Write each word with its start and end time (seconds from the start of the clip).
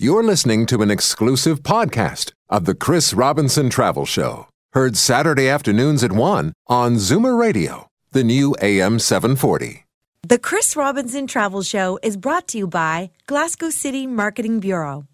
You're 0.00 0.22
listening 0.22 0.66
to 0.66 0.80
an 0.82 0.92
exclusive 0.92 1.64
podcast 1.64 2.30
of 2.48 2.66
the 2.66 2.76
Chris 2.76 3.12
Robinson 3.12 3.68
Travel 3.68 4.06
Show, 4.06 4.46
heard 4.72 4.96
Saturday 4.96 5.48
afternoons 5.48 6.04
at 6.04 6.12
1 6.12 6.52
on 6.68 6.94
Zoomer 6.94 7.36
Radio, 7.36 7.88
the 8.12 8.22
new 8.22 8.54
AM 8.62 9.00
740. 9.00 9.86
The 10.22 10.38
Chris 10.38 10.76
Robinson 10.76 11.26
Travel 11.26 11.62
Show 11.62 11.98
is 12.00 12.16
brought 12.16 12.46
to 12.48 12.58
you 12.58 12.68
by 12.68 13.10
Glasgow 13.26 13.70
City 13.70 14.06
Marketing 14.06 14.60
Bureau. 14.60 15.08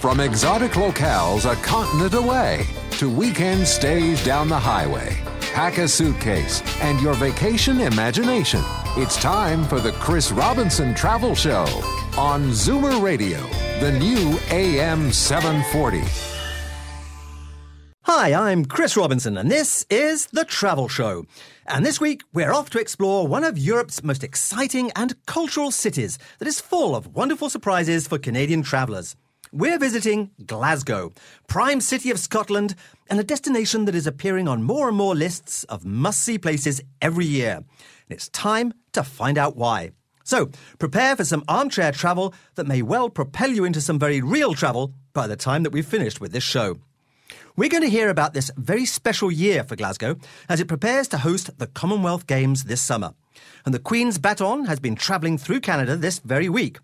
From 0.00 0.18
exotic 0.18 0.72
locales 0.72 1.48
a 1.48 1.54
continent 1.62 2.14
away 2.14 2.66
to 2.98 3.08
weekend 3.08 3.68
stays 3.68 4.24
down 4.24 4.48
the 4.48 4.58
highway, 4.58 5.16
pack 5.52 5.78
a 5.78 5.86
suitcase 5.86 6.60
and 6.82 7.00
your 7.00 7.14
vacation 7.14 7.80
imagination. 7.82 8.64
It's 8.94 9.16
time 9.16 9.64
for 9.64 9.80
the 9.80 9.92
Chris 9.92 10.30
Robinson 10.30 10.94
Travel 10.94 11.34
Show 11.34 11.64
on 12.18 12.50
Zoomer 12.50 13.02
Radio, 13.02 13.40
the 13.80 13.90
new 13.90 14.38
AM 14.50 15.10
740. 15.10 16.02
Hi, 18.02 18.34
I'm 18.34 18.66
Chris 18.66 18.94
Robinson, 18.94 19.38
and 19.38 19.50
this 19.50 19.86
is 19.88 20.26
The 20.26 20.44
Travel 20.44 20.88
Show. 20.88 21.24
And 21.66 21.86
this 21.86 22.02
week, 22.02 22.20
we're 22.34 22.52
off 22.52 22.68
to 22.68 22.78
explore 22.78 23.26
one 23.26 23.44
of 23.44 23.56
Europe's 23.56 24.04
most 24.04 24.22
exciting 24.22 24.90
and 24.94 25.16
cultural 25.24 25.70
cities 25.70 26.18
that 26.38 26.46
is 26.46 26.60
full 26.60 26.94
of 26.94 27.14
wonderful 27.14 27.48
surprises 27.48 28.06
for 28.06 28.18
Canadian 28.18 28.60
travellers. 28.60 29.16
We're 29.52 29.78
visiting 29.78 30.32
Glasgow, 30.44 31.12
prime 31.46 31.80
city 31.80 32.10
of 32.10 32.18
Scotland, 32.18 32.74
and 33.08 33.18
a 33.18 33.24
destination 33.24 33.86
that 33.86 33.94
is 33.94 34.06
appearing 34.06 34.48
on 34.48 34.62
more 34.62 34.88
and 34.88 34.96
more 34.98 35.14
lists 35.14 35.64
of 35.64 35.86
must 35.86 36.22
see 36.22 36.36
places 36.36 36.82
every 37.00 37.24
year. 37.24 37.64
It's 38.10 38.28
time 38.28 38.74
to 38.92 39.02
find 39.02 39.38
out 39.38 39.56
why. 39.56 39.92
So, 40.24 40.50
prepare 40.78 41.16
for 41.16 41.24
some 41.24 41.44
armchair 41.48 41.92
travel 41.92 42.34
that 42.54 42.66
may 42.66 42.82
well 42.82 43.10
propel 43.10 43.50
you 43.50 43.64
into 43.64 43.80
some 43.80 43.98
very 43.98 44.20
real 44.20 44.54
travel 44.54 44.94
by 45.12 45.26
the 45.26 45.36
time 45.36 45.62
that 45.64 45.72
we've 45.72 45.86
finished 45.86 46.20
with 46.20 46.32
this 46.32 46.44
show. 46.44 46.78
We're 47.56 47.68
going 47.68 47.82
to 47.82 47.90
hear 47.90 48.08
about 48.08 48.32
this 48.32 48.50
very 48.56 48.86
special 48.86 49.30
year 49.30 49.62
for 49.64 49.76
Glasgow 49.76 50.16
as 50.48 50.60
it 50.60 50.68
prepares 50.68 51.08
to 51.08 51.18
host 51.18 51.58
the 51.58 51.66
Commonwealth 51.66 52.26
Games 52.26 52.64
this 52.64 52.80
summer. 52.80 53.14
And 53.66 53.74
the 53.74 53.78
Queen's 53.78 54.18
baton 54.18 54.66
has 54.66 54.80
been 54.80 54.94
travelling 54.94 55.38
through 55.38 55.60
Canada 55.60 55.96
this 55.96 56.18
very 56.20 56.48
week. 56.48 56.78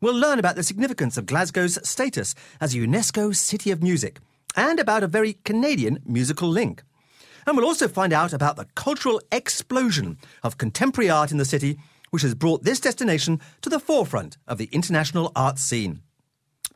We'll 0.00 0.14
learn 0.14 0.38
about 0.38 0.56
the 0.56 0.62
significance 0.62 1.16
of 1.16 1.26
Glasgow's 1.26 1.78
status 1.88 2.34
as 2.60 2.74
a 2.74 2.78
UNESCO 2.78 3.34
City 3.34 3.70
of 3.70 3.82
Music 3.82 4.18
and 4.56 4.78
about 4.78 5.02
a 5.02 5.08
very 5.08 5.34
Canadian 5.44 6.00
musical 6.06 6.48
link. 6.48 6.82
And 7.46 7.56
we'll 7.56 7.66
also 7.66 7.88
find 7.88 8.12
out 8.12 8.32
about 8.32 8.56
the 8.56 8.66
cultural 8.74 9.20
explosion 9.30 10.18
of 10.42 10.58
contemporary 10.58 11.10
art 11.10 11.30
in 11.30 11.38
the 11.38 11.44
city, 11.44 11.78
which 12.10 12.22
has 12.22 12.34
brought 12.34 12.64
this 12.64 12.80
destination 12.80 13.40
to 13.62 13.68
the 13.68 13.80
forefront 13.80 14.38
of 14.46 14.58
the 14.58 14.68
international 14.72 15.32
art 15.34 15.58
scene. 15.58 16.00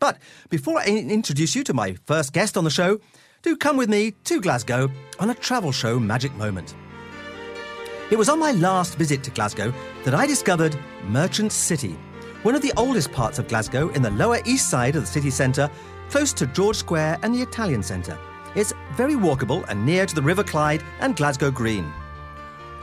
But 0.01 0.19
before 0.49 0.79
I 0.79 0.87
introduce 0.87 1.55
you 1.57 1.65
to 1.65 1.75
my 1.75 1.97
first 2.07 2.33
guest 2.33 2.57
on 2.57 2.65
the 2.65 2.71
show, 2.71 3.01
do 3.43 3.57
come 3.57 3.77
with 3.77 3.89
me 3.89 4.13
to 4.25 4.41
Glasgow 4.41 4.91
on 5.19 5.31
a 5.31 5.35
travel 5.35 5.73
show 5.73 5.99
magic 5.99 6.35
moment. 6.35 6.75
It 8.11 8.19
was 8.19 8.29
on 8.29 8.39
my 8.39 8.53
last 8.53 8.97
visit 8.97 9.23
to 9.25 9.31
Glasgow 9.31 9.73
that 10.05 10.15
I 10.15 10.27
discovered 10.27 10.79
Merchant 11.05 11.53
City, 11.53 11.97
one 12.43 12.55
of 12.55 12.63
the 12.63 12.73
oldest 12.77 13.13
parts 13.13 13.39
of 13.39 13.49
Glasgow 13.49 13.91
in 13.91 14.03
the 14.03 14.11
lower 14.11 14.41
east 14.45 14.71
side 14.71 14.97
of 14.97 15.03
the 15.03 15.07
city 15.07 15.31
centre, 15.31 15.71
close 16.09 16.33
to 16.35 16.47
George 16.47 16.77
Square 16.77 17.19
and 17.23 17.35
the 17.35 17.43
Italian 17.43 17.83
Centre. 17.83 18.19
It's 18.55 18.73
very 18.93 19.15
walkable 19.15 19.65
and 19.69 19.85
near 19.85 20.07
to 20.07 20.15
the 20.15 20.23
River 20.23 20.43
Clyde 20.43 20.83
and 21.01 21.15
Glasgow 21.15 21.51
Green. 21.51 21.85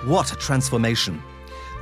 What 0.06 0.32
a 0.32 0.36
transformation! 0.36 1.22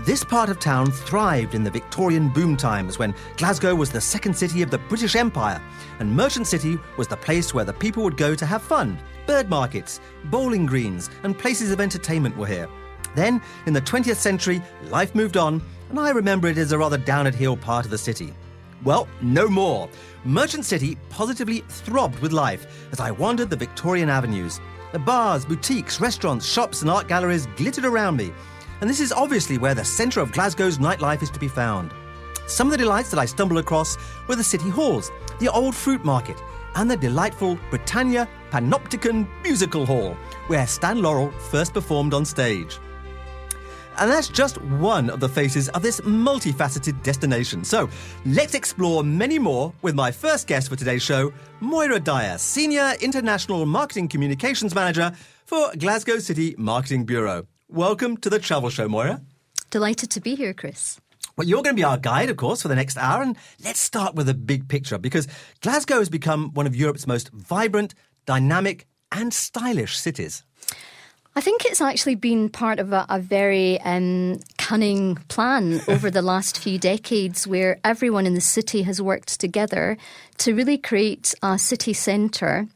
This 0.02 0.24
part 0.24 0.50
of 0.50 0.60
town 0.60 0.90
thrived 0.92 1.54
in 1.54 1.64
the 1.64 1.70
Victorian 1.70 2.30
boom 2.30 2.58
times 2.58 2.98
when 2.98 3.14
Glasgow 3.38 3.76
was 3.76 3.92
the 3.92 4.02
second 4.02 4.36
city 4.36 4.62
of 4.62 4.72
the 4.72 4.78
British 4.78 5.16
Empire, 5.16 5.62
and 6.00 6.16
Merchant 6.16 6.48
City 6.48 6.80
was 6.98 7.08
the 7.08 7.18
place 7.18 7.54
where 7.54 7.66
the 7.66 7.74
people 7.74 8.04
would 8.04 8.18
go 8.18 8.36
to 8.36 8.46
have 8.46 8.62
fun. 8.62 8.98
Bird 9.28 9.50
markets, 9.50 10.00
bowling 10.26 10.66
greens, 10.66 11.10
and 11.24 11.38
places 11.38 11.72
of 11.72 11.80
entertainment 11.80 12.36
were 12.36 12.48
here. 12.48 12.68
Then, 13.16 13.42
in 13.66 13.74
the 13.74 13.82
20th 13.82 14.16
century, 14.16 14.62
life 14.90 15.14
moved 15.14 15.38
on, 15.38 15.62
and 15.90 16.00
I 16.00 16.10
remember 16.10 16.48
it 16.48 16.58
as 16.58 16.72
a 16.72 16.78
rather 16.78 16.98
down 16.98 17.28
at 17.28 17.36
heel 17.36 17.56
part 17.56 17.86
of 17.86 17.92
the 17.92 17.98
city. 17.98 18.34
Well, 18.84 19.08
no 19.22 19.48
more. 19.48 19.90
Merchant 20.26 20.66
City 20.66 20.98
positively 21.10 21.64
throbbed 21.70 22.20
with 22.20 22.34
life 22.34 22.90
as 22.92 23.00
I 23.00 23.12
wandered 23.12 23.50
the 23.50 23.56
Victorian 23.56 24.10
avenues. 24.10 24.60
The 24.92 25.00
bars, 25.00 25.46
boutiques, 25.46 26.02
restaurants, 26.02 26.46
shops, 26.46 26.82
and 26.82 26.90
art 26.90 27.08
galleries 27.08 27.48
glittered 27.56 27.86
around 27.86 28.18
me. 28.18 28.34
And 28.82 28.90
this 28.90 29.00
is 29.00 29.14
obviously 29.14 29.58
where 29.58 29.74
the 29.74 29.86
centre 29.86 30.20
of 30.20 30.34
Glasgow's 30.34 30.80
nightlife 30.80 31.24
is 31.24 31.30
to 31.32 31.40
be 31.40 31.48
found. 31.48 31.94
Some 32.48 32.68
of 32.68 32.72
the 32.72 32.78
delights 32.78 33.10
that 33.12 33.20
I 33.20 33.26
stumbled 33.26 33.60
across 33.60 33.98
were 34.28 34.36
the 34.36 34.44
city 34.44 34.70
halls, 34.70 35.12
the 35.40 35.48
old 35.48 35.74
fruit 35.74 36.04
market, 36.04 36.42
and 36.76 36.92
the 36.92 36.98
delightful 36.98 37.58
Britannia 37.70 38.28
Panopticon 38.52 39.28
Musical 39.44 39.86
Hall, 39.86 40.18
where 40.48 40.68
Stan 40.68 41.02
Laurel 41.02 41.32
first 41.32 41.74
performed 41.74 42.14
on 42.14 42.26
stage. 42.26 42.80
And 43.98 44.12
that's 44.12 44.28
just 44.28 44.62
one 44.64 45.10
of 45.10 45.20
the 45.20 45.30
faces 45.30 45.70
of 45.70 45.82
this 45.82 46.02
multifaceted 46.02 47.02
destination. 47.04 47.64
So 47.64 47.90
let's 48.26 48.56
explore 48.56 49.04
many 49.04 49.38
more 49.40 49.74
with 49.82 49.96
my 49.96 50.12
first 50.12 50.48
guest 50.48 50.70
for 50.70 50.76
today's 50.76 51.04
show, 51.04 51.32
Moira 51.60 52.00
Dyer, 52.00 52.38
Senior 52.38 52.94
International 53.02 53.66
Marketing 53.66 54.08
Communications 54.08 54.74
Manager 54.74 55.12
for 55.46 55.72
Glasgow 55.78 56.20
City 56.20 56.56
Marketing 56.58 57.06
Bureau. 57.06 57.46
Welcome 57.70 58.18
to 58.18 58.30
the 58.30 58.40
Travel 58.40 58.70
Show, 58.70 58.88
Moira. 58.88 59.22
Delighted 59.70 60.10
to 60.12 60.22
be 60.22 60.36
here, 60.36 60.54
Chris. 60.54 61.00
Well, 61.36 61.48
you're 61.48 61.64
going 61.64 61.76
to 61.76 61.80
be 61.80 61.84
our 61.84 61.98
guide, 61.98 62.30
of 62.30 62.38
course, 62.38 62.62
for 62.62 62.68
the 62.68 62.76
next 62.76 62.98
hour. 62.98 63.24
And 63.24 63.36
let's 63.64 63.80
start 63.80 64.16
with 64.16 64.28
the 64.28 64.34
big 64.34 64.68
picture 64.68 64.98
because 64.98 65.28
Glasgow 65.62 66.00
has 66.00 66.10
become 66.10 66.52
one 66.54 66.68
of 66.68 66.76
Europe's 66.76 67.08
most 67.08 67.30
vibrant, 67.32 67.96
dynamic, 68.26 68.88
and 69.12 69.34
stylish 69.34 69.98
cities. 69.98 70.44
I 71.36 71.42
think 71.42 71.66
it's 71.66 71.82
actually 71.82 72.14
been 72.14 72.48
part 72.48 72.78
of 72.78 72.94
a, 72.94 73.08
a 73.10 73.20
very 73.20 73.82
um, 73.82 74.40
cunning 74.60 75.16
plan 75.30 75.82
over 75.88 76.12
the 76.12 76.22
last 76.22 76.60
few 76.60 76.78
decades 76.78 77.48
where 77.48 77.80
everyone 77.84 78.28
in 78.28 78.36
the 78.36 78.42
city 78.42 78.84
has 78.84 79.02
worked 79.02 79.40
together 79.40 79.98
to 80.38 80.54
really 80.54 80.78
create 80.78 81.34
a 81.42 81.58
city 81.58 81.94
centre 81.94 82.68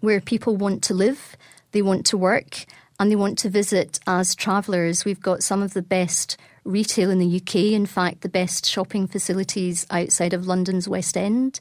where 0.00 0.20
people 0.20 0.56
want 0.56 0.82
to 0.82 0.94
live, 0.94 1.36
they 1.72 1.80
want 1.80 2.04
to 2.06 2.18
work, 2.18 2.66
and 3.00 3.10
they 3.10 3.16
want 3.16 3.38
to 3.38 3.48
visit 3.48 3.98
as 4.06 4.34
travellers. 4.34 5.06
We've 5.06 5.20
got 5.20 5.42
some 5.42 5.62
of 5.62 5.72
the 5.72 5.82
best 5.82 6.36
retail 6.64 7.10
in 7.10 7.18
the 7.18 7.36
UK, 7.36 7.72
in 7.72 7.86
fact, 7.86 8.20
the 8.20 8.28
best 8.28 8.66
shopping 8.66 9.06
facilities 9.06 9.86
outside 9.90 10.34
of 10.34 10.46
London's 10.46 10.86
West 10.86 11.16
End. 11.16 11.60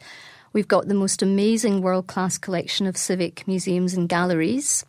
We've 0.52 0.67
got 0.67 0.90
the 0.90 0.94
most 0.96 1.22
amazing 1.22 1.81
world 1.81 2.07
class 2.07 2.38
collection 2.38 2.88
of 2.88 2.97
civic 2.97 3.47
museums 3.47 3.94
and 3.94 4.09
galleries. 4.09 4.84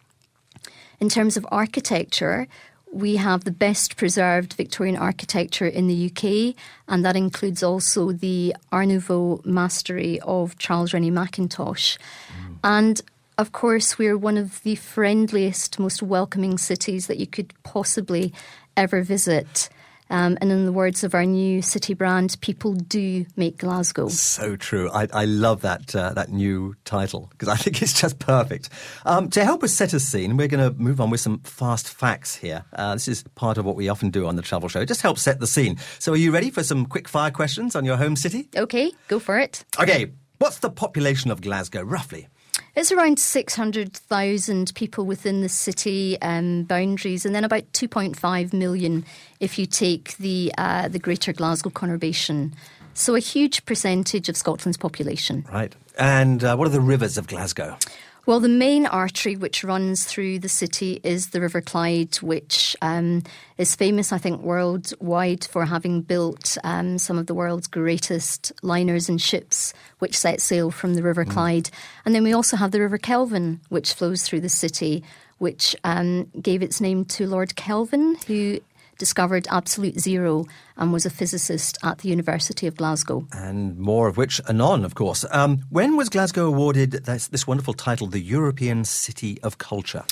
In 1.01 1.09
terms 1.09 1.37
of 1.37 1.47
architecture, 1.51 2.47
we 2.93 3.17
have 3.17 3.45
the 3.45 3.51
best 3.51 3.97
preserved 3.97 4.55
Victorian 4.55 4.97
architecture 4.97 5.67
in 5.67 5.87
the 5.87 6.11
UK, 6.11 6.55
and 6.89 7.05
that 7.05 7.17
includes 7.17 7.63
also 7.63 8.13
the 8.13 8.55
Art 8.73 8.89
Nouveau 8.89 9.41
mastery 9.45 10.21
of 10.21 10.57
Charles 10.59 10.95
Rennie 10.95 11.11
Mackintosh. 11.11 11.99
Mm. 11.99 12.59
And 12.65 13.01
of 13.39 13.53
course, 13.53 13.99
we're 13.99 14.17
one 14.17 14.39
of 14.39 14.63
the 14.63 14.77
friendliest, 14.77 15.79
most 15.79 16.03
welcoming 16.03 16.57
cities 16.57 17.07
that 17.07 17.19
you 17.19 17.27
could 17.27 17.53
possibly 17.65 18.33
ever 18.77 19.03
visit. 19.03 19.69
Um, 20.11 20.39
and 20.41 20.53
in 20.53 20.65
the 20.65 20.73
words 20.73 21.05
of 21.05 21.15
our 21.15 21.25
new 21.25 21.63
city 21.63 21.95
brand, 21.95 22.37
people 22.41 22.75
do 22.75 23.27
make 23.37 23.59
Glasgow. 23.59 24.09
So 24.09 24.57
true. 24.57 24.91
I, 24.91 25.09
I 25.13 25.25
love 25.25 25.63
that 25.63 25.95
uh, 25.95 26.13
that 26.15 26.31
new 26.31 26.75
title 26.85 27.29
because 27.31 27.49
I 27.49 27.57
think 27.63 27.83
it's 27.83 28.01
just 28.01 28.19
perfect. 28.19 28.71
Um, 29.05 29.31
to 29.31 29.45
help 29.45 29.63
us 29.63 29.73
set 29.73 29.93
a 29.93 30.01
scene, 30.01 30.37
we're 30.37 30.49
going 30.49 30.73
to 30.73 30.79
move 30.79 31.01
on 31.01 31.11
with 31.11 31.21
some 31.21 31.41
fast 31.41 31.89
facts 31.89 32.35
here. 32.35 32.65
Uh, 32.73 32.95
this 32.95 33.09
is 33.09 33.23
part 33.35 33.59
of 33.59 33.65
what 33.65 33.77
we 33.77 33.89
often 33.89 34.11
do 34.11 34.27
on 34.27 34.37
the 34.37 34.43
travel 34.43 34.69
show. 34.69 34.81
It 34.81 34.87
just 34.87 35.03
helps 35.03 35.23
set 35.23 35.41
the 35.41 35.47
scene. 35.47 35.79
So, 35.99 36.13
are 36.13 36.17
you 36.17 36.33
ready 36.33 36.51
for 36.51 36.63
some 36.63 36.87
quick 36.87 37.09
fire 37.09 37.31
questions 37.31 37.75
on 37.75 37.85
your 37.85 37.97
home 37.97 38.17
city? 38.17 38.49
Okay, 38.57 38.93
go 39.09 39.19
for 39.19 39.39
it. 39.39 39.65
Okay, 39.81 40.13
what's 40.39 40.59
the 40.59 40.71
population 40.71 41.31
of 41.31 41.41
Glasgow 41.41 41.83
roughly? 41.83 42.29
It's 42.77 42.93
around 42.93 43.19
600,000 43.19 44.75
people 44.75 45.07
within 45.07 45.41
the 45.41 45.49
city 45.49 46.21
um, 46.21 46.65
boundaries, 46.65 47.25
and 47.25 47.35
then 47.35 47.43
about 47.43 47.63
2.5 47.73 48.53
million 48.53 49.03
if 49.41 49.59
you 49.59 49.65
take 49.65 50.15
the 50.19 50.53
uh, 50.59 50.87
the 50.89 50.99
Greater 50.99 51.33
Glasgow 51.33 51.71
conurbation. 51.71 52.53
So 52.93 53.15
a 53.15 53.19
huge 53.19 53.65
percentage 53.65 54.29
of 54.29 54.37
Scotland's 54.37 54.77
population. 54.77 55.47
Right. 55.51 55.75
And 55.99 56.45
uh, 56.45 56.55
what 56.57 56.67
are 56.67 56.71
the 56.71 56.83
rivers 56.83 57.17
of 57.17 57.27
Glasgow? 57.27 57.79
Well, 58.27 58.41
the 58.41 58.49
main 58.49 58.87
artery 58.87 59.37
which 59.37 59.63
runs 59.63 60.05
through 60.05 60.41
the 60.41 60.49
city 60.49 61.01
is 61.05 61.29
the 61.29 61.41
River 61.41 61.61
Clyde, 61.61 62.17
which 62.17 62.77
um, 62.83 63.23
is 63.57 63.77
famous, 63.77 64.13
I 64.13 64.19
think, 64.19 64.43
worldwide 64.43 65.45
for 65.45 65.65
having 65.65 66.03
built 66.03 66.59
um, 66.65 66.99
some 66.99 67.19
of 67.19 67.29
the 67.29 67.35
world's 67.35 67.69
greatest 67.69 68.51
liners 68.63 69.09
and 69.09 69.23
ships 69.23 69.73
which 70.01 70.19
set 70.19 70.41
sail 70.41 70.73
from 70.73 70.95
the 70.95 71.05
River 71.05 71.25
mm. 71.25 71.31
Clyde. 71.31 71.71
And 72.05 72.17
then 72.17 72.25
we 72.25 72.33
also 72.33 72.57
have 72.57 72.73
the 72.73 72.81
River 72.81 72.99
Kelvin, 72.99 73.61
which 73.69 73.95
flows 73.95 74.25
through 74.25 74.41
the 74.41 74.49
city, 74.49 75.05
which 75.39 75.77
um, 75.85 76.25
gave 76.43 76.63
its 76.63 76.81
name 76.81 77.05
to 77.05 77.29
Lord 77.29 77.55
Kelvin, 77.55 78.17
who 78.27 78.59
discovered 78.99 79.47
absolute 79.51 80.01
zero 80.01 80.47
and 80.77 80.93
was 80.93 81.07
a 81.07 81.11
physicist 81.11 81.79
at 81.83 81.99
the 81.99 82.09
University 82.09 82.67
of 82.67 82.77
Glasgow. 82.77 83.27
And 83.33 83.79
more 83.79 84.09
of 84.09 84.17
which 84.17 84.41
anon, 84.49 84.85
of 84.85 84.95
course. 84.95 85.25
Um, 85.31 85.63
when 85.71 85.97
was 85.97 86.09
Glasgow 86.09 86.47
awarded 86.47 86.93
this, 86.93 87.29
this 87.29 87.47
wonderful 87.47 87.75
title, 87.75 88.07
the 88.07 88.21
European 88.21 88.85
City 88.85 89.41
of 89.43 89.59
Culture? 89.59 90.05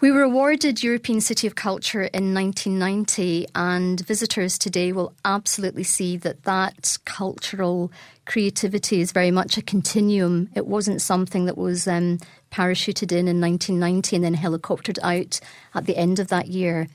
We 0.00 0.10
were 0.10 0.22
awarded 0.22 0.82
European 0.82 1.20
City 1.20 1.46
of 1.46 1.56
Culture 1.56 2.04
in 2.04 2.32
1990, 2.32 3.48
and 3.54 4.00
visitors 4.00 4.56
today 4.56 4.92
will 4.92 5.12
absolutely 5.26 5.84
see 5.84 6.16
that 6.16 6.44
that 6.44 6.96
cultural 7.04 7.92
creativity 8.24 9.02
is 9.02 9.12
very 9.12 9.30
much 9.30 9.58
a 9.58 9.62
continuum. 9.62 10.48
It 10.54 10.66
wasn't 10.66 11.02
something 11.02 11.44
that 11.44 11.58
was 11.58 11.86
um, 11.86 12.18
parachuted 12.50 13.12
in 13.12 13.28
in 13.28 13.42
1990 13.42 14.16
and 14.16 14.24
then 14.24 14.36
helicoptered 14.36 14.98
out 15.02 15.38
at 15.74 15.84
the 15.84 15.98
end 15.98 16.18
of 16.18 16.28
that 16.28 16.48
year. 16.48 16.88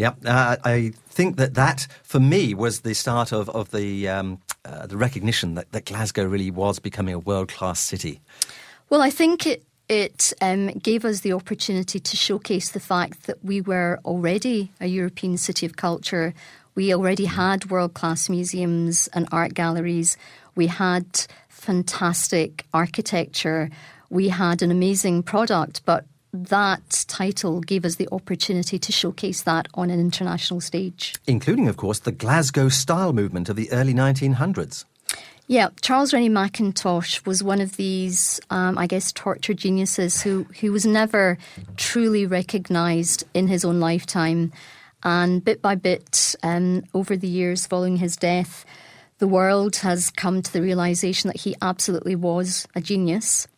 Yeah, 0.00 0.14
uh, 0.24 0.56
I 0.64 0.92
think 1.10 1.36
that 1.36 1.52
that 1.54 1.86
for 2.02 2.20
me 2.20 2.54
was 2.54 2.80
the 2.80 2.94
start 2.94 3.32
of 3.32 3.50
of 3.50 3.70
the 3.70 4.08
um, 4.08 4.38
uh, 4.64 4.86
the 4.86 4.96
recognition 4.96 5.56
that, 5.56 5.70
that 5.72 5.84
Glasgow 5.84 6.24
really 6.24 6.50
was 6.50 6.78
becoming 6.78 7.12
a 7.12 7.18
world 7.18 7.48
class 7.48 7.80
city. 7.80 8.18
Well, 8.88 9.02
I 9.02 9.10
think 9.10 9.46
it 9.46 9.62
it 9.90 10.32
um, 10.40 10.68
gave 10.68 11.04
us 11.04 11.20
the 11.20 11.34
opportunity 11.34 12.00
to 12.00 12.16
showcase 12.16 12.70
the 12.70 12.80
fact 12.80 13.26
that 13.26 13.44
we 13.44 13.60
were 13.60 13.98
already 14.06 14.72
a 14.80 14.86
European 14.86 15.36
city 15.36 15.66
of 15.66 15.76
culture. 15.76 16.32
We 16.74 16.94
already 16.94 17.26
had 17.26 17.68
world 17.68 17.92
class 17.92 18.30
museums 18.30 19.06
and 19.12 19.28
art 19.30 19.52
galleries. 19.52 20.16
We 20.54 20.68
had 20.68 21.26
fantastic 21.50 22.64
architecture. 22.72 23.68
We 24.08 24.30
had 24.30 24.62
an 24.62 24.70
amazing 24.70 25.24
product, 25.24 25.82
but 25.84 26.06
that 26.32 27.04
title 27.08 27.60
gave 27.60 27.84
us 27.84 27.96
the 27.96 28.08
opportunity 28.12 28.78
to 28.78 28.92
showcase 28.92 29.42
that 29.42 29.68
on 29.74 29.90
an 29.90 29.98
international 29.98 30.60
stage. 30.60 31.14
Including, 31.26 31.68
of 31.68 31.76
course, 31.76 31.98
the 31.98 32.12
Glasgow 32.12 32.68
style 32.68 33.12
movement 33.12 33.48
of 33.48 33.56
the 33.56 33.70
early 33.72 33.94
1900s. 33.94 34.84
Yeah, 35.48 35.70
Charles 35.80 36.12
Rennie 36.12 36.28
Mackintosh 36.28 37.26
was 37.26 37.42
one 37.42 37.60
of 37.60 37.76
these, 37.76 38.40
um, 38.50 38.78
I 38.78 38.86
guess, 38.86 39.10
tortured 39.10 39.56
geniuses 39.56 40.22
who, 40.22 40.44
who 40.60 40.70
was 40.70 40.86
never 40.86 41.38
truly 41.76 42.24
recognised 42.24 43.24
in 43.34 43.48
his 43.48 43.64
own 43.64 43.80
lifetime. 43.80 44.52
And 45.02 45.44
bit 45.44 45.60
by 45.60 45.74
bit, 45.74 46.36
um, 46.44 46.84
over 46.94 47.16
the 47.16 47.26
years 47.26 47.66
following 47.66 47.96
his 47.96 48.16
death, 48.16 48.64
the 49.18 49.26
world 49.26 49.76
has 49.76 50.10
come 50.10 50.40
to 50.40 50.52
the 50.52 50.62
realisation 50.62 51.28
that 51.28 51.40
he 51.40 51.56
absolutely 51.60 52.14
was 52.14 52.68
a 52.76 52.80
genius 52.80 53.48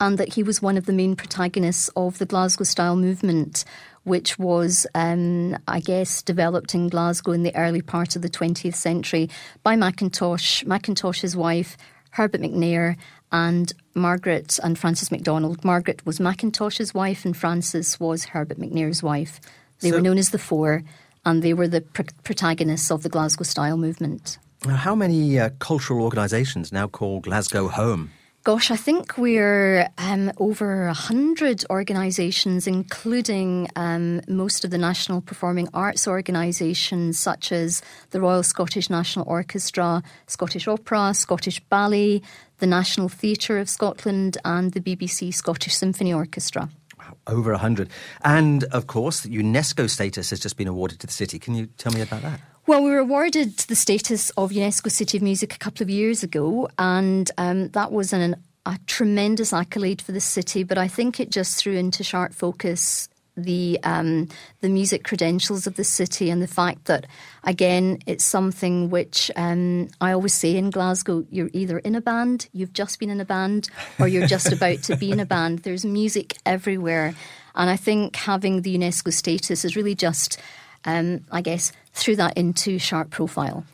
and 0.00 0.18
that 0.18 0.34
he 0.34 0.42
was 0.42 0.60
one 0.62 0.76
of 0.76 0.86
the 0.86 0.92
main 0.92 1.16
protagonists 1.16 1.88
of 1.96 2.18
the 2.18 2.26
Glasgow 2.26 2.64
style 2.64 2.96
movement, 2.96 3.64
which 4.04 4.38
was, 4.38 4.86
um, 4.94 5.56
I 5.68 5.80
guess, 5.80 6.22
developed 6.22 6.74
in 6.74 6.88
Glasgow 6.88 7.32
in 7.32 7.42
the 7.42 7.54
early 7.56 7.82
part 7.82 8.16
of 8.16 8.22
the 8.22 8.28
20th 8.30 8.74
century 8.74 9.28
by 9.62 9.76
Mackintosh, 9.76 10.64
Mackintosh's 10.64 11.36
wife, 11.36 11.76
Herbert 12.10 12.40
MacNair, 12.40 12.96
and 13.32 13.72
Margaret 13.94 14.58
and 14.62 14.78
Frances 14.78 15.10
MacDonald. 15.10 15.64
Margaret 15.64 16.04
was 16.04 16.18
Mackintosh's 16.18 16.92
wife, 16.92 17.24
and 17.24 17.36
Frances 17.36 17.98
was 18.00 18.24
Herbert 18.24 18.58
MacNair's 18.58 19.02
wife. 19.02 19.40
They 19.80 19.90
So- 19.90 19.96
were 19.96 20.02
known 20.02 20.18
as 20.18 20.30
the 20.30 20.38
Four, 20.38 20.82
and 21.24 21.42
they 21.42 21.54
were 21.54 21.68
the 21.68 21.82
pr- 21.82 22.02
protagonists 22.24 22.90
of 22.90 23.02
the 23.02 23.08
Glasgow 23.08 23.44
style 23.44 23.76
movement. 23.76 24.38
Now, 24.66 24.74
How 24.76 24.94
many 24.94 25.38
uh, 25.38 25.50
cultural 25.58 26.02
organisations 26.04 26.72
now 26.72 26.86
call 26.88 27.20
Glasgow 27.20 27.68
home? 27.68 28.10
Gosh, 28.42 28.70
I 28.70 28.76
think 28.76 29.18
we're 29.18 29.90
um, 29.98 30.32
over 30.38 30.86
a 30.86 30.94
hundred 30.94 31.62
organisations, 31.68 32.66
including 32.66 33.68
um, 33.76 34.22
most 34.28 34.64
of 34.64 34.70
the 34.70 34.78
national 34.78 35.20
performing 35.20 35.68
arts 35.74 36.08
organisations, 36.08 37.18
such 37.18 37.52
as 37.52 37.82
the 38.12 38.20
Royal 38.20 38.42
Scottish 38.42 38.88
National 38.88 39.28
Orchestra, 39.28 40.02
Scottish 40.26 40.66
Opera, 40.66 41.12
Scottish 41.12 41.60
Ballet, 41.68 42.22
the 42.60 42.66
National 42.66 43.10
Theatre 43.10 43.58
of 43.58 43.68
Scotland, 43.68 44.38
and 44.42 44.72
the 44.72 44.80
BBC 44.80 45.34
Scottish 45.34 45.74
Symphony 45.74 46.14
Orchestra. 46.14 46.70
Wow, 46.98 47.18
Over 47.26 47.50
100. 47.50 47.90
And, 48.24 48.64
of 48.64 48.86
course, 48.86 49.20
the 49.20 49.36
UNESCO 49.36 49.90
status 49.90 50.30
has 50.30 50.40
just 50.40 50.56
been 50.56 50.68
awarded 50.68 50.98
to 51.00 51.06
the 51.06 51.12
city. 51.12 51.38
Can 51.38 51.54
you 51.54 51.66
tell 51.76 51.92
me 51.92 52.00
about 52.00 52.22
that? 52.22 52.40
Well, 52.70 52.84
we 52.84 52.92
were 52.92 52.98
awarded 52.98 53.56
the 53.56 53.74
status 53.74 54.30
of 54.36 54.52
UNESCO 54.52 54.92
City 54.92 55.18
of 55.18 55.24
Music 55.24 55.56
a 55.56 55.58
couple 55.58 55.82
of 55.82 55.90
years 55.90 56.22
ago, 56.22 56.68
and 56.78 57.28
um, 57.36 57.70
that 57.70 57.90
was 57.90 58.12
an, 58.12 58.36
a 58.64 58.78
tremendous 58.86 59.52
accolade 59.52 60.00
for 60.00 60.12
the 60.12 60.20
city. 60.20 60.62
But 60.62 60.78
I 60.78 60.86
think 60.86 61.18
it 61.18 61.30
just 61.32 61.56
threw 61.56 61.72
into 61.72 62.04
sharp 62.04 62.32
focus 62.32 63.08
the 63.36 63.80
um, 63.82 64.28
the 64.60 64.68
music 64.68 65.02
credentials 65.02 65.66
of 65.66 65.74
the 65.74 65.82
city 65.82 66.30
and 66.30 66.40
the 66.40 66.46
fact 66.46 66.84
that 66.84 67.06
again 67.42 67.98
it's 68.06 68.24
something 68.24 68.88
which 68.88 69.32
um, 69.34 69.88
I 70.00 70.12
always 70.12 70.34
say 70.34 70.56
in 70.56 70.70
Glasgow 70.70 71.26
you're 71.28 71.50
either 71.52 71.78
in 71.80 71.96
a 71.96 72.00
band 72.00 72.48
you've 72.52 72.72
just 72.72 73.00
been 73.00 73.10
in 73.10 73.20
a 73.20 73.24
band 73.24 73.68
or 73.98 74.06
you're 74.06 74.26
just 74.26 74.52
about 74.52 74.82
to 74.84 74.96
be 74.96 75.10
in 75.10 75.20
a 75.20 75.26
band 75.26 75.60
there's 75.60 75.84
music 75.84 76.36
everywhere 76.44 77.14
and 77.54 77.70
I 77.70 77.76
think 77.76 78.16
having 78.16 78.62
the 78.62 78.76
UNESCO 78.76 79.12
status 79.12 79.64
is 79.64 79.76
really 79.76 79.94
just 79.94 80.38
um, 80.84 81.24
I 81.30 81.40
guess 81.40 81.72
threw 81.92 82.16
that 82.16 82.36
into 82.36 82.78
sharp 82.78 83.10
profile. 83.10 83.64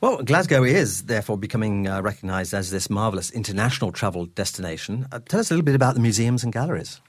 Well, 0.00 0.22
Glasgow 0.22 0.64
is 0.64 1.04
therefore 1.04 1.38
becoming 1.38 1.88
uh, 1.88 2.02
recognised 2.02 2.52
as 2.52 2.70
this 2.70 2.90
marvellous 2.90 3.30
international 3.30 3.90
travel 3.90 4.26
destination. 4.26 5.06
Uh, 5.10 5.20
tell 5.26 5.40
us 5.40 5.50
a 5.50 5.54
little 5.54 5.64
bit 5.64 5.74
about 5.74 5.94
the 5.94 6.00
museums 6.00 6.44
and 6.44 6.52
galleries. 6.52 7.00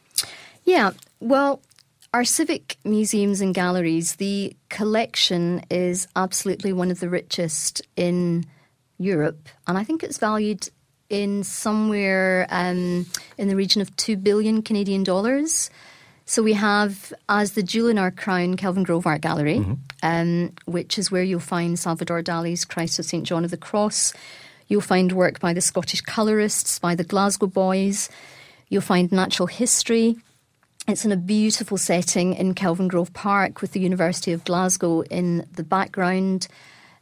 Yeah, 0.63 0.91
well, 1.19 1.61
our 2.13 2.23
civic 2.23 2.77
museums 2.85 3.41
and 3.41 3.53
galleries, 3.53 4.15
the 4.15 4.55
collection 4.69 5.61
is 5.69 6.07
absolutely 6.15 6.71
one 6.71 6.89
of 6.89 7.01
the 7.01 7.09
richest 7.09 7.81
in 7.97 8.45
Europe, 8.97 9.49
and 9.67 9.77
I 9.77 9.83
think 9.83 10.01
it's 10.01 10.17
valued 10.17 10.69
in 11.09 11.43
somewhere 11.43 12.47
um, 12.49 13.05
in 13.37 13.49
the 13.49 13.55
region 13.55 13.81
of 13.81 13.95
two 13.97 14.15
billion 14.15 14.61
Canadian 14.61 15.03
dollars. 15.03 15.69
So 16.25 16.41
we 16.41 16.53
have, 16.53 17.13
as 17.29 17.53
the 17.53 17.61
jewel 17.61 17.89
in 17.89 17.99
our 17.99 18.09
crown, 18.09 18.57
Kelvingrove 18.57 19.05
Art 19.05 19.21
Gallery, 19.21 19.57
um, 20.01 20.53
which 20.65 20.97
is 20.97 21.11
where 21.11 21.21
you'll 21.23 21.39
find 21.39 21.77
Salvador 21.77 22.23
Dali's 22.23 22.65
Christ 22.65 22.97
of 22.97 23.05
St 23.05 23.23
John 23.23 23.45
of 23.45 23.51
the 23.51 23.57
Cross. 23.57 24.13
You'll 24.67 24.81
find 24.81 25.11
work 25.11 25.39
by 25.39 25.53
the 25.53 25.61
Scottish 25.61 26.01
colourists, 26.01 26.79
by 26.79 26.95
the 26.95 27.03
Glasgow 27.03 27.45
Boys. 27.45 28.09
You'll 28.69 28.81
find 28.81 29.11
natural 29.11 29.45
history. 29.45 30.17
It's 30.87 31.05
in 31.05 31.11
a 31.11 31.17
beautiful 31.17 31.77
setting 31.77 32.33
in 32.33 32.55
Kelvingrove 32.55 33.13
Park 33.13 33.61
with 33.61 33.73
the 33.73 33.79
University 33.79 34.31
of 34.31 34.43
Glasgow 34.43 35.01
in 35.01 35.47
the 35.53 35.63
background. 35.63 36.47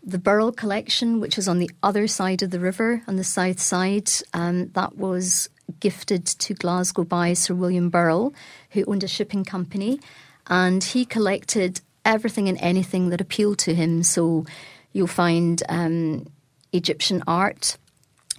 The 0.03 0.19
Burrell 0.19 0.51
Collection, 0.51 1.21
which 1.21 1.37
is 1.37 1.47
on 1.47 1.59
the 1.59 1.71
other 1.81 2.07
side 2.07 2.43
of 2.43 2.51
the 2.51 2.59
river, 2.59 3.03
on 3.07 3.15
the 3.15 3.23
south 3.23 3.61
side, 3.61 4.09
um, 4.33 4.67
that 4.73 4.97
was 4.97 5.47
gifted 5.79 6.25
to 6.25 6.53
Glasgow 6.53 7.03
by 7.03 7.33
Sir 7.33 7.53
William 7.53 7.89
Burrell, 7.89 8.33
who 8.71 8.83
owned 8.85 9.03
a 9.03 9.07
shipping 9.07 9.43
company. 9.43 9.99
And 10.47 10.83
he 10.83 11.05
collected 11.05 11.81
everything 12.05 12.49
and 12.49 12.57
anything 12.59 13.09
that 13.09 13.21
appealed 13.21 13.59
to 13.59 13.73
him. 13.73 14.03
So 14.03 14.45
you'll 14.91 15.07
find 15.07 15.61
um, 15.69 16.27
Egyptian 16.71 17.23
art, 17.27 17.77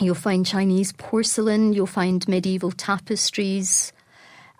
you'll 0.00 0.14
find 0.14 0.45
Chinese 0.45 0.93
porcelain, 0.93 1.73
you'll 1.73 1.87
find 1.87 2.26
medieval 2.29 2.73
tapestries, 2.73 3.93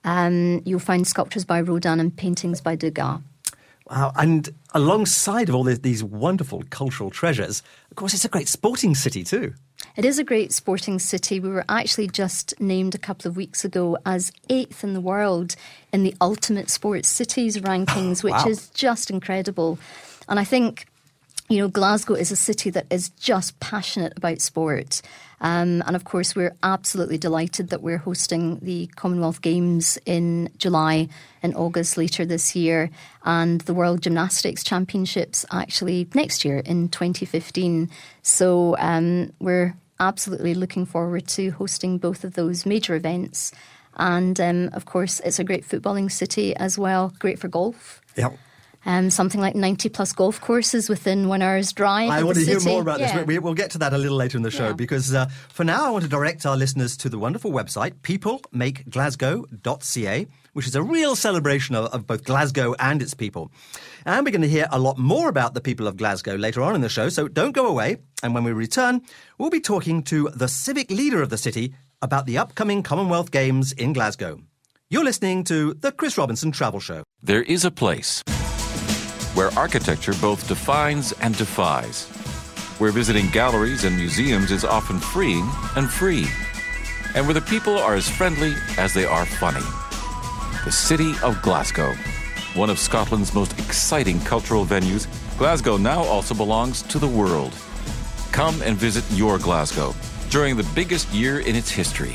um, 0.05 0.63
you'll 0.65 0.79
find 0.79 1.07
sculptures 1.07 1.45
by 1.45 1.61
Rodin 1.61 2.01
and 2.01 2.17
paintings 2.17 2.61
by 2.61 2.77
Degas. 2.77 3.21
Wow. 3.91 4.13
And 4.17 4.49
alongside 4.73 5.49
of 5.49 5.55
all 5.55 5.65
these, 5.65 5.81
these 5.81 6.03
wonderful 6.03 6.63
cultural 6.71 7.11
treasures, 7.11 7.63
of 7.91 7.97
course, 7.97 8.15
it's 8.15 8.25
a 8.25 8.29
great 8.29 8.49
sporting 8.49 8.95
city 8.95 9.25
too. 9.25 9.55
It 9.97 10.05
is 10.05 10.19
a 10.19 10.25
great 10.25 10.53
sporting 10.53 10.99
city. 10.99 11.39
We 11.39 11.51
were 11.51 11.65
actually 11.69 12.09
just 12.09 12.61
named 12.61 12.97
a 12.97 12.99
couple 12.99 13.29
of 13.29 13.37
weeks 13.37 13.65
ago 13.65 13.97
as 14.05 14.33
eighth 14.51 14.83
in 14.83 14.93
the 14.93 15.01
world 15.01 15.55
in 15.93 16.03
the 16.03 16.17
Ultimate 16.21 16.69
Sports 16.69 17.09
Cities 17.09 17.59
rankings, 17.59 18.25
which 18.25 18.33
wow. 18.33 18.49
is 18.49 18.71
just 18.71 19.09
incredible. 19.09 19.79
And 20.29 20.41
I 20.41 20.45
think, 20.45 20.87
you 21.49 21.59
know, 21.59 21.69
Glasgow 21.69 22.15
is 22.15 22.33
a 22.33 22.37
city 22.37 22.71
that 22.71 22.87
is 22.91 23.11
just 23.11 23.61
passionate 23.61 24.15
about 24.17 24.41
sport. 24.41 25.01
Um, 25.41 25.81
and 25.87 25.95
of 25.95 26.03
course, 26.03 26.35
we're 26.35 26.57
absolutely 26.65 27.19
delighted 27.19 27.69
that 27.69 27.81
we're 27.81 27.99
hosting 27.99 28.59
the 28.63 28.89
Commonwealth 28.97 29.43
Games 29.43 29.97
in 30.07 30.51
July 30.57 31.07
and 31.41 31.55
August 31.55 31.97
later 31.97 32.25
this 32.25 32.57
year, 32.57 32.91
and 33.25 33.61
the 33.61 33.75
World 33.75 34.01
Gymnastics 34.03 34.65
Championships 34.65 35.45
actually 35.53 36.09
next 36.15 36.45
year 36.45 36.59
in 36.59 36.89
2015. 36.89 37.91
So 38.23 38.75
um, 38.79 39.33
we're 39.39 39.77
absolutely 40.01 40.55
looking 40.55 40.87
forward 40.87 41.27
to 41.29 41.51
hosting 41.51 41.99
both 41.99 42.25
of 42.25 42.35
those 42.35 42.67
major 42.67 42.95
events. 42.95 43.53
And 43.97 44.41
um, 44.41 44.71
of 44.73 44.87
course, 44.87 45.21
it's 45.21 45.39
a 45.39 45.45
great 45.45 45.65
footballing 45.67 46.11
city 46.11 46.55
as 46.57 46.79
well, 46.79 47.13
great 47.19 47.39
for 47.39 47.49
golf. 47.49 48.01
Yeah. 48.17 48.31
Um, 48.87 49.09
something 49.09 49.41
like 49.41 49.55
90 49.55 49.89
plus 49.89 50.13
golf 50.13 50.41
courses 50.43 50.91
within 50.91 51.27
one 51.29 51.41
hour's 51.41 51.73
drive. 51.73 52.11
I 52.11 52.23
want 52.23 52.37
to 52.37 52.45
hear 52.45 52.61
more 52.61 52.83
about 52.83 53.01
Yeah. 53.01 53.17
this. 53.19 53.27
We, 53.27 53.39
we'll 53.39 53.55
get 53.55 53.71
to 53.71 53.79
that 53.79 53.95
a 53.95 53.99
little 53.99 54.17
later 54.19 54.37
in 54.37 54.43
the 54.43 54.51
show 54.51 54.67
Yeah. 54.69 54.73
because 54.75 55.15
uh, 55.15 55.27
for 55.49 55.65
now, 55.65 55.87
I 55.87 55.91
want 55.91 56.05
to 56.05 56.11
direct 56.11 56.45
our 56.45 56.55
listeners 56.57 56.95
to 56.99 57.09
the 57.09 57.19
wonderful 57.19 57.51
website, 57.51 57.93
peoplemakeglasgow.ca, 58.03 60.27
which 60.55 60.67
is 60.67 60.75
a 60.75 60.83
real 60.83 61.15
celebration 61.15 61.75
of, 61.75 61.93
of, 61.93 62.07
both 62.07 62.25
Glasgow 62.25 62.75
and 62.79 63.03
its 63.03 63.13
people. 63.13 63.53
And 64.07 64.25
we're 64.25 64.33
going 64.33 64.43
to 64.43 64.49
hear 64.49 64.67
a 64.71 64.79
lot 64.79 64.97
more 64.97 65.29
about 65.29 65.53
the 65.53 65.61
people 65.61 65.87
of 65.87 65.97
Glasgow 65.97 66.37
later 66.37 66.63
on 66.63 66.75
in 66.75 66.81
the 66.81 66.89
show, 66.89 67.11
so 67.11 67.29
don't 67.29 67.53
go 67.53 67.67
away. 67.67 67.99
And 68.23 68.35
when 68.35 68.45
we 68.45 68.53
return, 68.53 69.03
we'll 69.37 69.51
be 69.51 69.61
talking 69.61 70.03
to 70.05 70.31
the 70.35 70.49
civic 70.49 70.91
leader 70.91 71.21
of 71.21 71.29
the 71.29 71.39
city 71.39 71.75
about 72.01 72.27
the 72.27 72.39
upcoming 72.39 72.83
Commonwealth 72.83 73.31
Games 73.31 73.73
in 73.73 73.93
Glasgow. 73.93 74.41
You're 74.89 75.05
listening 75.05 75.45
to 75.45 75.75
the 75.75 75.93
Chris 75.93 76.17
Robinson 76.17 76.53
Travel 76.53 76.81
Show. 76.81 77.03
There 77.23 77.43
is 77.43 77.65
a 77.65 77.71
place 77.71 78.23
where 79.35 79.51
architecture 79.59 80.15
both 80.21 80.47
defines 80.47 81.13
and 81.21 81.37
defies, 81.37 82.07
where 82.79 82.93
visiting 82.93 83.29
galleries 83.31 83.85
and 83.85 83.97
museums 83.97 84.53
is 84.53 84.65
often 84.65 85.01
freeing 85.01 85.49
and 85.75 85.91
free, 85.91 86.27
and 87.17 87.27
where 87.27 87.35
the 87.35 87.41
people 87.41 87.77
are 87.79 87.95
as 87.95 88.09
friendly 88.09 88.55
as 88.79 88.95
they 88.95 89.05
are 89.05 89.27
funny. 89.27 89.65
The 90.65 90.73
city 90.73 91.13
of 91.23 91.41
Glasgow, 91.43 91.93
one 92.55 92.71
of 92.71 92.79
Scotland's 92.79 93.35
most 93.35 93.53
exciting 93.59 94.19
cultural 94.21 94.65
venues, 94.65 95.07
Glasgow 95.37 95.77
now 95.77 96.03
also 96.03 96.35
belongs 96.35 96.81
to 96.85 96.99
the 96.99 97.07
world. 97.07 97.53
Come 98.33 98.63
and 98.63 98.75
visit 98.75 99.05
your 99.11 99.39
Glasgow 99.39 99.95
during 100.31 100.57
the 100.57 100.67
biggest 100.75 101.11
year 101.11 101.41
in 101.41 101.55
its 101.55 101.71
history. 101.71 102.15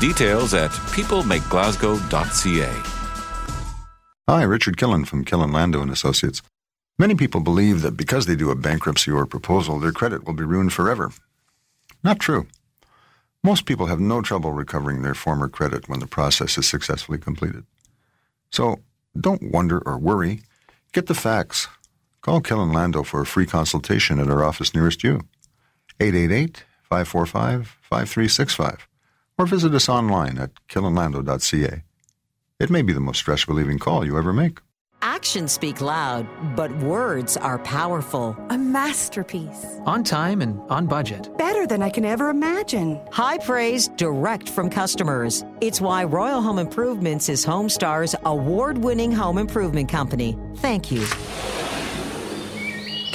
Details 0.00 0.54
at 0.54 0.70
peoplemakeglasgow.ca. 0.70 2.82
Hi, 4.28 4.42
Richard 4.44 4.76
Killen 4.76 5.04
from 5.04 5.24
Killen 5.24 5.52
Landau 5.52 5.82
and 5.82 5.90
Associates. 5.90 6.42
Many 7.00 7.16
people 7.16 7.40
believe 7.40 7.82
that 7.82 7.96
because 7.96 8.26
they 8.26 8.36
do 8.36 8.52
a 8.52 8.54
bankruptcy 8.54 9.10
or 9.10 9.26
proposal, 9.26 9.80
their 9.80 9.90
credit 9.90 10.24
will 10.24 10.34
be 10.34 10.44
ruined 10.44 10.72
forever. 10.72 11.10
Not 12.04 12.20
true. 12.20 12.46
Most 13.46 13.64
people 13.64 13.86
have 13.86 14.00
no 14.00 14.22
trouble 14.22 14.50
recovering 14.50 15.02
their 15.02 15.14
former 15.14 15.48
credit 15.48 15.88
when 15.88 16.00
the 16.00 16.08
process 16.08 16.58
is 16.58 16.66
successfully 16.68 17.16
completed. 17.16 17.64
So 18.50 18.80
don't 19.14 19.52
wonder 19.52 19.80
or 19.86 19.98
worry. 19.98 20.42
Get 20.92 21.06
the 21.06 21.14
facts. 21.14 21.68
Call 22.22 22.40
Killen 22.40 22.74
Landau 22.74 23.04
for 23.04 23.20
a 23.20 23.24
free 23.24 23.46
consultation 23.46 24.18
at 24.18 24.28
our 24.28 24.42
office 24.42 24.74
nearest 24.74 25.04
you. 25.04 25.20
888 26.00 26.64
545 26.82 27.76
5365 27.82 28.88
or 29.38 29.46
visit 29.46 29.72
us 29.74 29.88
online 29.88 30.38
at 30.38 30.50
killenlandau.ca. 30.68 31.84
It 32.58 32.70
may 32.70 32.82
be 32.82 32.92
the 32.92 33.06
most 33.08 33.18
stress 33.18 33.46
relieving 33.46 33.78
call 33.78 34.04
you 34.04 34.18
ever 34.18 34.32
make. 34.32 34.58
Actions 35.06 35.52
speak 35.52 35.80
loud, 35.80 36.26
but 36.56 36.76
words 36.78 37.36
are 37.36 37.60
powerful. 37.60 38.36
A 38.50 38.58
masterpiece. 38.58 39.64
On 39.86 40.02
time 40.02 40.42
and 40.42 40.60
on 40.68 40.88
budget. 40.88 41.30
Better 41.38 41.64
than 41.64 41.80
I 41.80 41.90
can 41.90 42.04
ever 42.04 42.28
imagine. 42.28 43.00
High 43.12 43.38
praise 43.38 43.86
direct 43.86 44.48
from 44.48 44.68
customers. 44.68 45.44
It's 45.60 45.80
why 45.80 46.02
Royal 46.02 46.42
Home 46.42 46.58
Improvements 46.58 47.28
is 47.28 47.46
Homestar's 47.46 48.16
award 48.24 48.78
winning 48.78 49.12
home 49.12 49.38
improvement 49.38 49.88
company. 49.88 50.36
Thank 50.56 50.90
you. 50.90 51.06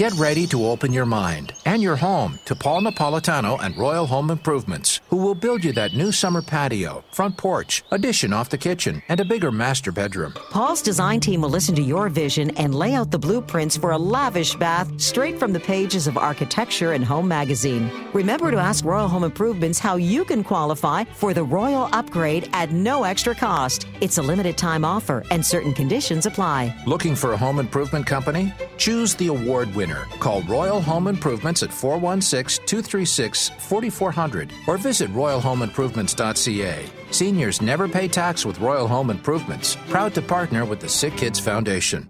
Get 0.01 0.13
ready 0.13 0.47
to 0.47 0.65
open 0.65 0.93
your 0.93 1.05
mind 1.05 1.53
and 1.63 1.83
your 1.83 1.95
home 1.95 2.39
to 2.45 2.55
Paul 2.55 2.81
Napolitano 2.81 3.63
and 3.63 3.77
Royal 3.77 4.07
Home 4.07 4.31
Improvements, 4.31 4.99
who 5.09 5.17
will 5.17 5.35
build 5.35 5.63
you 5.63 5.73
that 5.73 5.93
new 5.93 6.11
summer 6.11 6.41
patio, 6.41 7.03
front 7.11 7.37
porch, 7.37 7.83
addition 7.91 8.33
off 8.33 8.49
the 8.49 8.57
kitchen, 8.57 9.03
and 9.09 9.19
a 9.19 9.25
bigger 9.25 9.51
master 9.51 9.91
bedroom. 9.91 10.33
Paul's 10.49 10.81
design 10.81 11.19
team 11.19 11.41
will 11.41 11.51
listen 11.51 11.75
to 11.75 11.83
your 11.83 12.09
vision 12.09 12.49
and 12.57 12.73
lay 12.73 12.95
out 12.95 13.11
the 13.11 13.19
blueprints 13.19 13.77
for 13.77 13.91
a 13.91 13.97
lavish 13.99 14.55
bath 14.55 14.91
straight 14.99 15.37
from 15.37 15.53
the 15.53 15.59
pages 15.59 16.07
of 16.07 16.17
Architecture 16.17 16.93
and 16.93 17.05
Home 17.05 17.27
magazine. 17.27 17.91
Remember 18.11 18.49
to 18.49 18.57
ask 18.57 18.83
Royal 18.83 19.07
Home 19.07 19.23
Improvements 19.23 19.77
how 19.77 19.97
you 19.97 20.25
can 20.25 20.43
qualify 20.43 21.03
for 21.13 21.31
the 21.35 21.43
Royal 21.43 21.89
Upgrade 21.93 22.49
at 22.53 22.71
no 22.71 23.03
extra 23.03 23.35
cost. 23.35 23.85
It's 23.99 24.17
a 24.17 24.23
limited 24.23 24.57
time 24.57 24.83
offer 24.83 25.23
and 25.29 25.45
certain 25.45 25.75
conditions 25.75 26.25
apply. 26.25 26.75
Looking 26.87 27.15
for 27.15 27.33
a 27.33 27.37
home 27.37 27.59
improvement 27.59 28.07
company? 28.07 28.51
Choose 28.77 29.13
the 29.13 29.27
award 29.27 29.75
winner. 29.75 29.90
Call 30.19 30.41
Royal 30.43 30.81
Home 30.81 31.07
Improvements 31.07 31.63
at 31.63 31.71
416 31.73 32.65
236 32.65 33.49
4400 33.49 34.51
or 34.67 34.77
visit 34.77 35.11
royalhomeimprovements.ca. 35.13 36.85
Seniors 37.11 37.61
never 37.61 37.87
pay 37.87 38.07
tax 38.07 38.45
with 38.45 38.59
Royal 38.59 38.87
Home 38.87 39.09
Improvements. 39.09 39.77
Proud 39.89 40.13
to 40.15 40.21
partner 40.21 40.65
with 40.65 40.79
the 40.79 40.89
Sick 40.89 41.15
Kids 41.17 41.39
Foundation. 41.39 42.07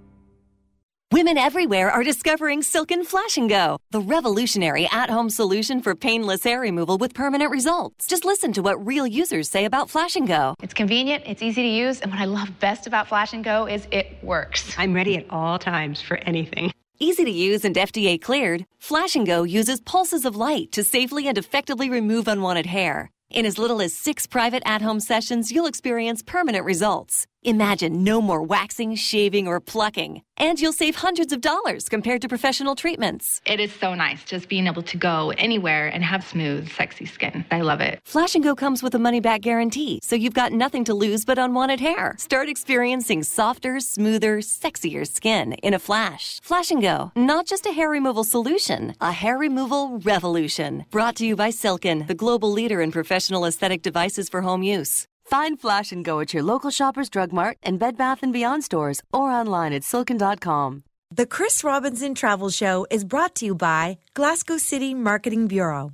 Women 1.14 1.38
everywhere 1.38 1.92
are 1.92 2.06
discovering 2.06 2.62
Silk'n 2.62 3.06
Flash 3.06 3.36
and 3.38 3.50
Go, 3.50 3.78
the 3.92 4.00
revolutionary 4.00 4.88
at 4.94 5.10
home 5.10 5.30
solution 5.30 5.82
for 5.82 5.94
painless 5.94 6.42
hair 6.46 6.62
removal 6.62 6.98
with 6.98 7.14
permanent 7.14 7.52
results. 7.52 8.08
Just 8.08 8.24
listen 8.24 8.54
to 8.54 8.62
what 8.62 8.86
real 8.88 9.06
users 9.06 9.50
say 9.50 9.66
about 9.66 9.90
Flash 9.90 10.16
and 10.16 10.26
Go. 10.26 10.56
It's 10.64 10.74
convenient, 10.74 11.24
it's 11.26 11.42
easy 11.42 11.64
to 11.64 11.68
use, 11.68 12.00
and 12.00 12.12
what 12.12 12.22
I 12.22 12.26
love 12.26 12.58
best 12.62 12.88
about 12.88 13.10
Flash 13.10 13.34
and 13.34 13.44
Go 13.44 13.68
is 13.68 13.90
it 13.92 14.24
works. 14.24 14.74
I'm 14.78 14.94
ready 14.94 15.18
at 15.18 15.26
all 15.30 15.60
times 15.60 16.02
for 16.02 16.16
anything. 16.16 16.72
Easy 17.04 17.26
to 17.26 17.32
use 17.32 17.66
and 17.66 17.76
FDA 17.76 18.22
cleared, 18.22 18.68
Flash 18.78 19.16
and 19.16 19.26
Go 19.26 19.42
uses 19.42 19.82
pulses 19.82 20.24
of 20.24 20.36
light 20.36 20.72
to 20.74 20.84
safely 20.84 21.28
and 21.28 21.36
effectively 21.36 21.90
remove 21.90 22.28
unwanted 22.28 22.68
hair. 22.68 23.10
In 23.32 23.48
as 23.48 23.58
little 23.58 23.82
as 23.82 23.98
six 23.98 24.28
private 24.28 24.62
at 24.68 24.84
home 24.84 25.00
sessions, 25.00 25.52
you'll 25.52 25.66
experience 25.66 26.22
permanent 26.22 26.64
results. 26.64 27.26
Imagine 27.44 28.04
no 28.04 28.22
more 28.22 28.44
waxing, 28.44 28.94
shaving, 28.94 29.48
or 29.48 29.60
plucking. 29.60 30.22
And 30.38 30.60
you'll 30.60 30.74
save 30.74 30.96
hundreds 30.98 31.34
of 31.34 31.42
dollars 31.42 31.90
compared 31.90 32.22
to 32.22 32.28
professional 32.28 32.76
treatments. 32.76 33.42
It 33.48 33.60
is 33.60 33.74
so 33.74 33.96
nice 33.96 34.24
just 34.24 34.48
being 34.48 34.68
able 34.68 34.84
to 34.84 34.98
go 34.98 35.32
anywhere 35.40 35.88
and 35.88 36.04
have 36.04 36.24
smooth, 36.24 36.72
sexy 36.72 37.06
skin. 37.06 37.44
I 37.50 37.62
love 37.62 37.82
it. 37.82 38.00
Flash 38.06 38.36
and 38.36 38.44
Go 38.44 38.56
comes 38.56 38.84
with 38.84 38.94
a 38.94 39.00
money 39.00 39.20
back 39.20 39.42
guarantee, 39.42 40.00
so 40.04 40.16
you've 40.16 40.36
got 40.36 40.52
nothing 40.52 40.84
to 40.84 40.94
lose 40.94 41.26
but 41.26 41.40
unwanted 41.40 41.80
hair. 41.80 42.16
Start 42.20 42.48
experiencing 42.48 43.24
softer, 43.24 43.80
smoother, 43.80 44.38
sexier 44.40 45.08
skin 45.08 45.54
in 45.54 45.74
a 45.74 45.80
flash. 45.80 46.40
Flash 46.44 46.70
and 46.70 46.82
Go, 46.82 47.12
not 47.16 47.48
just 47.48 47.66
a 47.66 47.72
hair 47.72 47.90
removal 47.90 48.24
solution, 48.24 48.94
a 49.02 49.12
hair 49.12 49.40
removal 49.40 49.98
revolution. 50.00 50.86
Brought 50.92 51.16
to 51.16 51.26
you 51.26 51.36
by 51.36 51.50
Silk'n, 51.50 52.06
the 52.06 52.14
global 52.14 52.52
leader 52.52 52.82
in 52.82 52.92
professional 52.92 53.46
aesthetic 53.46 53.82
devices 53.82 54.30
for 54.30 54.42
home 54.42 54.62
use. 54.62 55.08
Find 55.32 55.58
Flash 55.58 55.94
and 55.94 56.04
Go 56.04 56.20
at 56.20 56.34
your 56.34 56.44
local 56.44 56.72
Shoppers 56.72 57.10
Drug 57.10 57.32
Mart 57.32 57.58
and 57.64 57.80
Bed 57.80 57.96
Bath 57.96 58.20
& 58.22 58.34
Beyond 58.34 58.66
stores 58.66 59.02
or 59.14 59.30
online 59.30 59.72
at 59.72 59.84
silkn.com. 59.84 60.84
The 61.10 61.26
Chris 61.26 61.64
Robinson 61.64 62.14
Travel 62.14 62.50
Show 62.50 62.86
is 62.92 63.06
brought 63.06 63.36
to 63.36 63.46
you 63.46 63.56
by 63.56 63.98
Glasgow 64.14 64.58
City 64.58 64.94
Marketing 64.94 65.48
Bureau. 65.48 65.94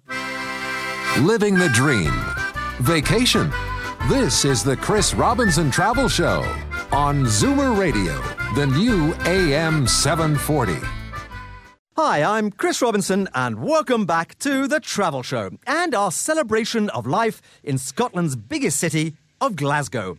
Living 1.19 1.53
the 1.53 1.69
dream. 1.69 2.11
Vacation. 2.79 3.51
This 4.09 4.43
is 4.43 4.63
the 4.63 4.75
Chris 4.75 5.13
Robinson 5.13 5.69
Travel 5.69 6.09
Show 6.09 6.39
on 6.91 7.25
Zoomer 7.25 7.77
Radio, 7.77 8.19
the 8.55 8.65
new 8.65 9.13
AM 9.27 9.85
740. 9.85 10.73
Hi, 11.95 12.23
I'm 12.23 12.49
Chris 12.49 12.81
Robinson, 12.81 13.29
and 13.35 13.61
welcome 13.61 14.07
back 14.07 14.39
to 14.39 14.67
The 14.67 14.79
Travel 14.79 15.21
Show 15.21 15.51
and 15.67 15.93
our 15.93 16.11
celebration 16.11 16.89
of 16.89 17.05
life 17.05 17.39
in 17.63 17.77
Scotland's 17.77 18.35
biggest 18.35 18.79
city 18.79 19.15
of 19.41 19.55
Glasgow. 19.55 20.17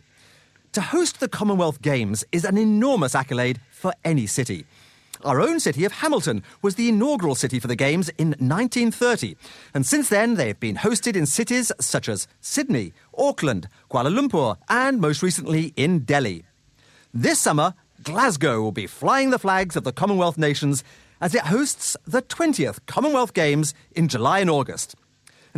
To 0.73 0.81
host 0.81 1.19
the 1.19 1.27
Commonwealth 1.27 1.81
Games 1.81 2.23
is 2.31 2.45
an 2.45 2.57
enormous 2.57 3.15
accolade 3.15 3.59
for 3.71 3.93
any 4.05 4.27
city. 4.27 4.65
Our 5.25 5.41
own 5.41 5.59
city 5.59 5.83
of 5.83 5.91
Hamilton 5.91 6.43
was 6.61 6.75
the 6.75 6.87
inaugural 6.87 7.35
city 7.35 7.59
for 7.59 7.67
the 7.67 7.75
Games 7.75 8.07
in 8.17 8.29
1930, 8.39 9.35
and 9.73 9.85
since 9.85 10.07
then 10.07 10.35
they 10.35 10.47
have 10.47 10.59
been 10.59 10.77
hosted 10.77 11.15
in 11.15 11.25
cities 11.25 11.71
such 11.79 12.07
as 12.07 12.27
Sydney, 12.39 12.93
Auckland, 13.17 13.67
Kuala 13.91 14.09
Lumpur, 14.09 14.55
and 14.69 15.01
most 15.01 15.21
recently 15.21 15.73
in 15.75 15.99
Delhi. 15.99 16.45
This 17.13 17.39
summer, 17.39 17.73
Glasgow 18.03 18.61
will 18.61 18.71
be 18.71 18.87
flying 18.87 19.31
the 19.31 19.39
flags 19.39 19.75
of 19.75 19.83
the 19.83 19.91
Commonwealth 19.91 20.37
nations 20.37 20.83
as 21.19 21.35
it 21.35 21.47
hosts 21.47 21.97
the 22.05 22.21
20th 22.21 22.79
Commonwealth 22.85 23.33
Games 23.33 23.73
in 23.91 24.07
July 24.07 24.39
and 24.39 24.49
August. 24.49 24.95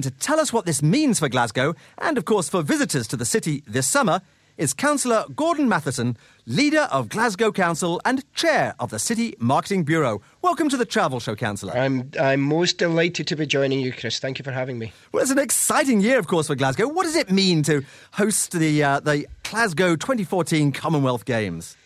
And 0.02 0.12
to 0.12 0.20
tell 0.20 0.40
us 0.40 0.52
what 0.52 0.66
this 0.66 0.82
means 0.82 1.20
for 1.20 1.30
Glasgow, 1.30 1.76
and 2.00 2.18
of 2.18 2.26
course 2.26 2.50
for 2.50 2.64
visitors 2.64 3.08
to 3.10 3.16
the 3.16 3.24
city 3.24 3.62
this 3.68 3.88
summer, 3.88 4.22
is 4.58 4.74
Councillor 4.74 5.26
Gordon 5.36 5.70
Matheson, 5.70 6.18
leader 6.48 6.88
of 6.92 7.08
Glasgow 7.08 7.52
Council 7.52 8.02
and 8.04 8.26
chair 8.34 8.74
of 8.80 8.90
the 8.90 8.98
City 8.98 9.36
Marketing 9.38 9.84
Bureau. 9.84 10.20
Welcome 10.42 10.70
to 10.70 10.78
the 10.78 10.86
Travel 10.86 11.20
Show, 11.20 11.36
Councillor. 11.36 11.78
I'm, 11.78 12.10
I'm 12.20 12.42
most 12.42 12.80
delighted 12.80 13.28
to 13.28 13.36
be 13.36 13.46
joining 13.46 13.80
you, 13.80 13.94
Chris. 13.94 14.18
Thank 14.18 14.40
you 14.40 14.44
for 14.44 14.52
having 14.52 14.80
me. 14.80 14.92
Well, 15.12 15.22
it's 15.22 15.32
an 15.32 15.38
exciting 15.38 16.02
year, 16.02 16.18
of 16.18 16.26
course, 16.26 16.48
for 16.48 16.56
Glasgow. 16.56 16.88
What 16.88 17.04
does 17.04 17.16
it 17.16 17.30
mean 17.30 17.62
to 17.64 17.86
host 18.14 18.54
the, 18.54 18.84
uh, 18.84 19.02
the 19.02 19.28
Glasgow 19.44 19.96
2014 19.96 20.72
Commonwealth 20.72 21.26
Games? 21.26 21.78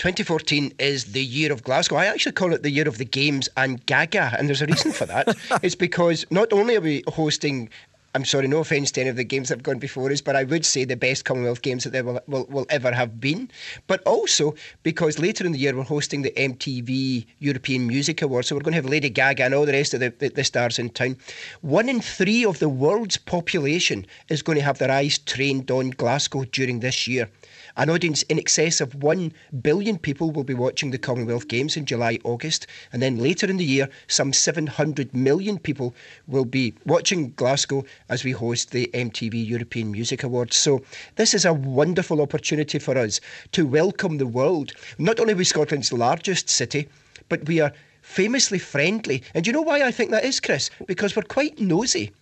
2014 0.00 0.72
is 0.78 1.12
the 1.12 1.22
year 1.22 1.52
of 1.52 1.62
Glasgow. 1.62 1.96
I 1.96 2.06
actually 2.06 2.32
call 2.32 2.54
it 2.54 2.62
the 2.62 2.70
year 2.70 2.88
of 2.88 2.96
the 2.96 3.04
Games 3.04 3.50
and 3.58 3.84
Gaga, 3.84 4.34
and 4.38 4.48
there's 4.48 4.62
a 4.62 4.66
reason 4.66 4.92
for 4.92 5.04
that. 5.04 5.36
it's 5.62 5.74
because 5.74 6.24
not 6.30 6.54
only 6.54 6.76
are 6.76 6.80
we 6.80 7.04
hosting 7.06 7.68
I'm 8.14 8.24
sorry, 8.24 8.48
no 8.48 8.58
offence 8.58 8.90
to 8.92 9.02
any 9.02 9.10
of 9.10 9.14
the 9.14 9.22
games 9.22 9.50
that 9.50 9.58
have 9.58 9.62
gone 9.62 9.78
before 9.78 10.10
us, 10.10 10.20
but 10.20 10.34
I 10.34 10.42
would 10.42 10.64
say 10.64 10.84
the 10.84 10.96
best 10.96 11.24
Commonwealth 11.24 11.62
Games 11.62 11.84
that 11.84 11.90
there 11.90 12.02
will, 12.02 12.18
will, 12.26 12.44
will, 12.46 12.66
ever 12.68 12.90
have 12.90 13.20
been. 13.20 13.48
But 13.86 14.02
also 14.04 14.56
because 14.82 15.20
later 15.20 15.46
in 15.46 15.52
the 15.52 15.58
year 15.58 15.76
we're 15.76 15.84
hosting 15.84 16.22
the 16.22 16.32
MTV 16.32 17.24
European 17.38 17.86
Music 17.86 18.20
Awards, 18.20 18.48
so 18.48 18.56
we're 18.56 18.62
going 18.62 18.72
to 18.72 18.82
have 18.82 18.86
Lady 18.86 19.10
Gaga 19.10 19.44
and 19.44 19.54
all 19.54 19.64
the 19.64 19.72
rest 19.72 19.94
of 19.94 20.00
the, 20.00 20.12
the, 20.18 20.30
the 20.30 20.42
stars 20.42 20.78
in 20.78 20.90
town. 20.90 21.18
One 21.60 21.88
in 21.88 22.00
three 22.00 22.44
of 22.44 22.58
the 22.58 22.68
world's 22.68 23.16
population 23.16 24.06
is 24.28 24.42
going 24.42 24.58
to 24.58 24.64
have 24.64 24.78
their 24.78 24.90
eyes 24.90 25.18
trained 25.18 25.70
on 25.70 25.90
Glasgow 25.90 26.44
during 26.44 26.80
this 26.80 27.06
year. 27.06 27.28
An 27.76 27.90
audience 27.90 28.22
in 28.24 28.38
excess 28.38 28.80
of 28.80 28.94
1 28.94 29.32
billion 29.62 29.98
people 29.98 30.30
will 30.30 30.44
be 30.44 30.54
watching 30.54 30.90
the 30.90 30.98
Commonwealth 30.98 31.48
Games 31.48 31.76
in 31.76 31.86
July, 31.86 32.18
August. 32.24 32.66
And 32.92 33.00
then 33.00 33.18
later 33.18 33.46
in 33.46 33.56
the 33.56 33.64
year, 33.64 33.88
some 34.08 34.32
700 34.32 35.14
million 35.14 35.58
people 35.58 35.94
will 36.26 36.44
be 36.44 36.74
watching 36.84 37.30
Glasgow 37.32 37.84
as 38.08 38.24
we 38.24 38.32
host 38.32 38.70
the 38.70 38.90
MTV 38.92 39.46
European 39.46 39.90
Music 39.90 40.22
Awards. 40.22 40.56
So 40.56 40.82
this 41.16 41.34
is 41.34 41.44
a 41.44 41.52
wonderful 41.52 42.20
opportunity 42.20 42.78
for 42.78 42.98
us 42.98 43.20
to 43.52 43.66
welcome 43.66 44.18
the 44.18 44.26
world. 44.26 44.72
Not 44.98 45.20
only 45.20 45.34
we 45.34 45.44
Scotland's 45.44 45.92
largest 45.92 46.48
city, 46.48 46.88
but 47.28 47.46
we 47.46 47.60
are 47.60 47.72
famously 48.02 48.58
friendly. 48.58 49.22
And 49.34 49.44
do 49.44 49.48
you 49.48 49.52
know 49.52 49.62
why 49.62 49.82
I 49.82 49.90
think 49.90 50.10
that 50.10 50.24
is, 50.24 50.40
Chris? 50.40 50.70
Because 50.86 51.14
we're 51.14 51.22
quite 51.22 51.58
nosy. 51.60 52.12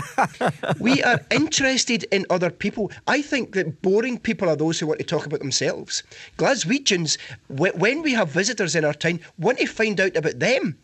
we 0.80 1.02
are 1.02 1.20
interested 1.30 2.04
in 2.10 2.26
other 2.30 2.50
people. 2.50 2.90
I 3.06 3.22
think 3.22 3.52
that 3.52 3.82
boring 3.82 4.18
people 4.18 4.48
are 4.48 4.56
those 4.56 4.78
who 4.78 4.86
want 4.86 5.00
to 5.00 5.06
talk 5.06 5.26
about 5.26 5.40
themselves. 5.40 6.02
Glaswegians, 6.38 7.18
when 7.48 8.02
we 8.02 8.12
have 8.12 8.30
visitors 8.30 8.74
in 8.74 8.84
our 8.84 8.94
town, 8.94 9.20
want 9.38 9.58
to 9.58 9.66
find 9.66 10.00
out 10.00 10.16
about 10.16 10.38
them. 10.38 10.78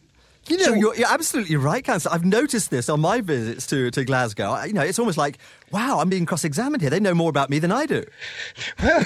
You 0.48 0.56
know, 0.56 0.64
so, 0.64 0.74
you're, 0.74 0.94
you're, 0.96 1.08
absolutely 1.08 1.56
right, 1.56 1.84
Councillor. 1.84 2.14
I've 2.14 2.24
noticed 2.24 2.70
this 2.70 2.88
on 2.88 3.00
my 3.00 3.20
visits 3.20 3.66
to, 3.68 3.90
to 3.90 4.04
Glasgow. 4.04 4.50
I, 4.50 4.64
you 4.66 4.72
know, 4.72 4.82
it's 4.82 4.98
almost 4.98 5.18
like, 5.18 5.38
wow, 5.70 5.98
I'm 6.00 6.08
being 6.08 6.24
cross-examined 6.26 6.80
here. 6.80 6.90
They 6.90 7.00
know 7.00 7.14
more 7.14 7.28
about 7.28 7.50
me 7.50 7.58
than 7.58 7.72
I 7.72 7.86
do. 7.86 8.04
Well, 8.82 9.04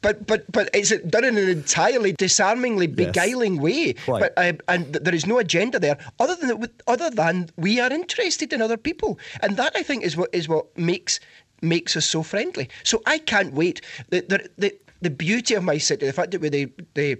but 0.00 0.26
but 0.26 0.50
but 0.50 0.70
it's 0.72 0.96
done 1.08 1.24
in 1.24 1.36
an 1.36 1.48
entirely 1.48 2.12
disarmingly 2.12 2.86
beguiling 2.86 3.54
yes, 3.54 3.62
way. 3.62 3.94
But 4.06 4.32
uh, 4.36 4.52
and 4.68 4.92
there 4.92 5.14
is 5.14 5.26
no 5.26 5.38
agenda 5.38 5.78
there, 5.78 5.98
other 6.18 6.36
than 6.36 6.68
other 6.86 7.10
than 7.10 7.50
we 7.56 7.80
are 7.80 7.92
interested 7.92 8.52
in 8.52 8.62
other 8.62 8.76
people, 8.76 9.18
and 9.42 9.56
that 9.56 9.72
I 9.74 9.82
think 9.82 10.04
is 10.04 10.16
what 10.16 10.30
is 10.32 10.48
what 10.48 10.76
makes 10.78 11.20
makes 11.62 11.96
us 11.96 12.04
so 12.04 12.22
friendly. 12.22 12.68
So 12.82 13.02
I 13.06 13.18
can't 13.18 13.54
wait. 13.54 13.80
The, 14.10 14.20
the, 14.20 14.50
the, 14.58 14.78
the 15.02 15.10
beauty 15.10 15.54
of 15.54 15.64
my 15.64 15.78
city, 15.78 16.06
the 16.06 16.12
fact 16.12 16.30
that 16.30 16.40
we're 16.40 16.48
the, 16.48 16.70
the 16.94 17.18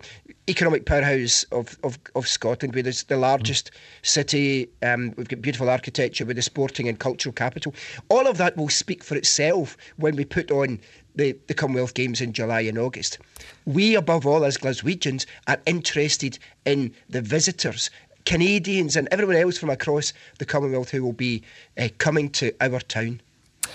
economic 0.49 0.87
powerhouse 0.87 1.43
of, 1.51 1.77
of, 1.83 1.99
of 2.15 2.29
Scotland, 2.29 2.75
we're 2.75 2.83
the, 2.85 3.17
largest 3.17 3.73
mm. 3.73 4.07
city, 4.07 4.69
um, 4.83 5.13
we've 5.17 5.29
got 5.29 5.43
beautiful 5.43 5.69
architecture, 5.69 6.25
we're 6.25 6.35
the 6.35 6.43
sporting 6.43 6.89
and 6.89 7.01
cultural 7.01 7.33
capital. 7.33 7.75
All 8.09 8.29
of 8.29 8.39
that 8.39 8.57
will 8.57 8.69
speak 8.69 9.03
for 9.03 9.17
itself 9.17 9.77
when 9.97 10.15
we 10.15 10.25
put 10.25 10.53
on 10.53 10.79
the, 11.17 11.37
the 11.49 11.55
Commonwealth 11.55 11.95
Games 11.95 12.21
in 12.21 12.33
July 12.33 12.61
and 12.61 12.79
August. 12.79 13.19
We, 13.67 13.97
above 13.97 14.27
all, 14.27 14.45
as 14.45 14.57
Glaswegians, 14.57 15.27
are 15.49 15.59
interested 15.67 16.39
in 16.65 16.95
the 17.11 17.21
visitors, 17.21 17.91
Canadians, 18.25 18.95
and 18.95 19.09
everyone 19.11 19.37
else 19.37 19.59
from 19.59 19.71
across 19.71 20.13
the 20.39 20.45
Commonwealth 20.45 20.91
who 20.91 21.03
will 21.03 21.13
be 21.13 21.43
uh, 21.77 21.89
coming 21.99 22.31
to 22.31 22.55
our 22.61 22.79
town. 22.81 23.21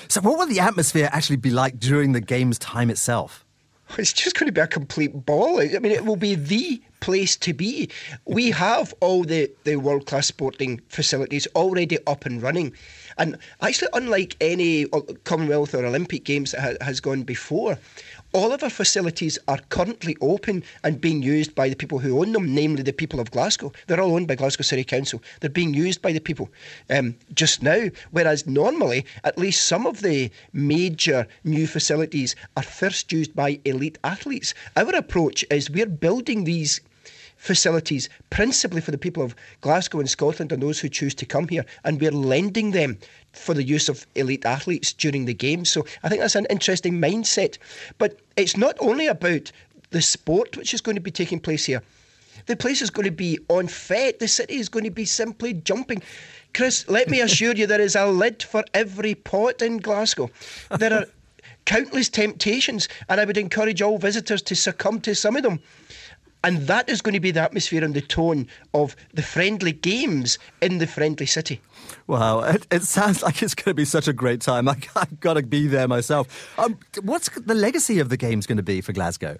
So, 0.07 0.21
what 0.21 0.37
will 0.37 0.47
the 0.47 0.59
atmosphere 0.59 1.09
actually 1.11 1.37
be 1.37 1.49
like 1.49 1.79
during 1.79 2.13
the 2.13 2.21
Games 2.21 2.57
time 2.57 2.89
itself? 2.89 3.43
It's 3.97 4.13
just 4.13 4.37
going 4.37 4.47
to 4.47 4.51
be 4.51 4.61
a 4.61 4.67
complete 4.67 5.25
ball. 5.25 5.59
I 5.59 5.79
mean, 5.79 5.91
it 5.91 6.05
will 6.05 6.17
be 6.17 6.35
the 6.35 6.81
place 6.99 7.37
to 7.37 7.53
be. 7.53 7.89
We 8.25 8.51
have 8.51 8.93
all 8.99 9.23
the, 9.23 9.49
the 9.63 9.77
world 9.77 10.05
class 10.07 10.27
sporting 10.27 10.81
facilities 10.89 11.47
already 11.55 11.97
up 12.05 12.25
and 12.25 12.41
running. 12.41 12.73
And 13.17 13.37
actually, 13.61 13.89
unlike 13.93 14.35
any 14.41 14.85
Commonwealth 15.23 15.73
or 15.73 15.85
Olympic 15.85 16.23
Games 16.23 16.51
that 16.51 16.61
ha- 16.61 16.85
has 16.85 16.99
gone 16.99 17.23
before, 17.23 17.77
all 18.37 18.53
of 18.53 18.61
our 18.61 18.69
facilities 18.69 19.39
are 19.47 19.57
currently 19.69 20.15
open 20.21 20.63
and 20.83 21.01
being 21.01 21.23
used 21.23 21.55
by 21.55 21.69
the 21.69 21.75
people 21.75 21.97
who 21.97 22.19
own 22.19 22.33
them, 22.33 22.53
namely 22.53 22.83
the 22.83 22.93
people 22.93 23.19
of 23.19 23.31
Glasgow. 23.31 23.71
They're 23.87 23.99
all 23.99 24.13
owned 24.13 24.27
by 24.27 24.35
Glasgow 24.35 24.61
City 24.61 24.83
Council. 24.83 25.23
They're 25.39 25.49
being 25.49 25.73
used 25.73 26.03
by 26.03 26.11
the 26.11 26.19
people 26.19 26.49
um, 26.91 27.15
just 27.33 27.63
now, 27.63 27.89
whereas 28.11 28.45
normally, 28.45 29.05
at 29.23 29.39
least 29.39 29.65
some 29.65 29.87
of 29.87 30.01
the 30.01 30.29
major 30.53 31.27
new 31.43 31.65
facilities 31.65 32.35
are 32.55 32.63
first 32.63 33.11
used 33.11 33.35
by 33.35 33.59
elite 33.65 33.97
athletes. 34.03 34.53
Our 34.75 34.95
approach 34.95 35.43
is 35.49 35.71
we're 35.71 35.87
building 35.87 36.43
these 36.43 36.79
facilities 37.37 38.09
principally 38.29 38.81
for 38.81 38.91
the 38.91 38.97
people 38.97 39.23
of 39.23 39.35
Glasgow 39.61 39.99
and 39.99 40.09
Scotland 40.09 40.51
and 40.51 40.61
those 40.61 40.79
who 40.79 40.89
choose 40.89 41.15
to 41.15 41.25
come 41.25 41.47
here, 41.47 41.65
and 41.83 42.01
we're 42.01 42.11
lending 42.11 42.71
them 42.71 42.97
for 43.31 43.53
the 43.53 43.63
use 43.63 43.87
of 43.87 44.05
elite 44.15 44.45
athletes 44.45 44.93
during 44.93 45.25
the 45.25 45.33
games. 45.33 45.69
So 45.69 45.85
I 46.03 46.09
think 46.09 46.21
that's 46.21 46.35
an 46.35 46.47
interesting 46.49 46.99
mindset. 46.99 47.57
But 47.97 48.19
it's 48.35 48.57
not 48.57 48.75
only 48.79 49.07
about 49.07 49.51
the 49.91 50.01
sport 50.01 50.57
which 50.57 50.73
is 50.73 50.81
going 50.81 50.95
to 50.95 51.01
be 51.01 51.11
taking 51.11 51.39
place 51.39 51.65
here. 51.65 51.81
The 52.45 52.55
place 52.55 52.81
is 52.81 52.89
going 52.89 53.05
to 53.05 53.11
be 53.11 53.39
on 53.49 53.67
fete. 53.67 54.19
The 54.19 54.27
city 54.27 54.55
is 54.55 54.69
going 54.69 54.85
to 54.85 54.91
be 54.91 55.05
simply 55.05 55.53
jumping. 55.53 56.01
Chris, 56.53 56.87
let 56.87 57.09
me 57.09 57.21
assure 57.27 57.53
you, 57.53 57.67
there 57.67 57.81
is 57.81 57.95
a 57.95 58.05
lid 58.05 58.43
for 58.43 58.63
every 58.73 59.15
pot 59.15 59.61
in 59.61 59.77
Glasgow. 59.77 60.29
There 60.77 60.93
are 60.93 61.05
countless 61.65 62.09
temptations, 62.09 62.87
and 63.09 63.19
I 63.19 63.25
would 63.25 63.37
encourage 63.37 63.81
all 63.81 63.97
visitors 63.97 64.41
to 64.43 64.55
succumb 64.55 65.01
to 65.01 65.13
some 65.13 65.35
of 65.35 65.43
them. 65.43 65.59
And 66.47 66.65
that 66.67 66.87
is 66.87 67.01
going 67.01 67.13
to 67.13 67.19
be 67.19 67.31
the 67.31 67.41
atmosphere 67.41 67.83
and 67.83 67.93
the 67.93 67.99
tone 67.99 68.47
of 68.73 68.95
the 69.13 69.21
friendly 69.21 69.73
games 69.73 70.39
in 70.61 70.77
the 70.77 70.87
friendly 70.87 71.25
city. 71.25 71.59
Wow, 72.07 72.39
it, 72.39 72.65
it 72.71 72.83
sounds 72.83 73.21
like 73.21 73.43
it's 73.43 73.53
going 73.53 73.71
to 73.71 73.73
be 73.73 73.83
such 73.83 74.07
a 74.07 74.13
great 74.13 74.39
time. 74.39 74.69
I, 74.69 74.77
have 74.95 75.19
got 75.19 75.33
to 75.33 75.43
be 75.43 75.67
there 75.67 75.89
myself. 75.89 76.57
Um, 76.57 76.79
what's 77.01 77.27
the 77.27 77.53
legacy 77.53 77.99
of 77.99 78.07
the 78.07 78.15
games 78.15 78.47
going 78.47 78.55
to 78.55 78.63
be 78.63 78.79
for 78.79 78.93
Glasgow? 78.93 79.39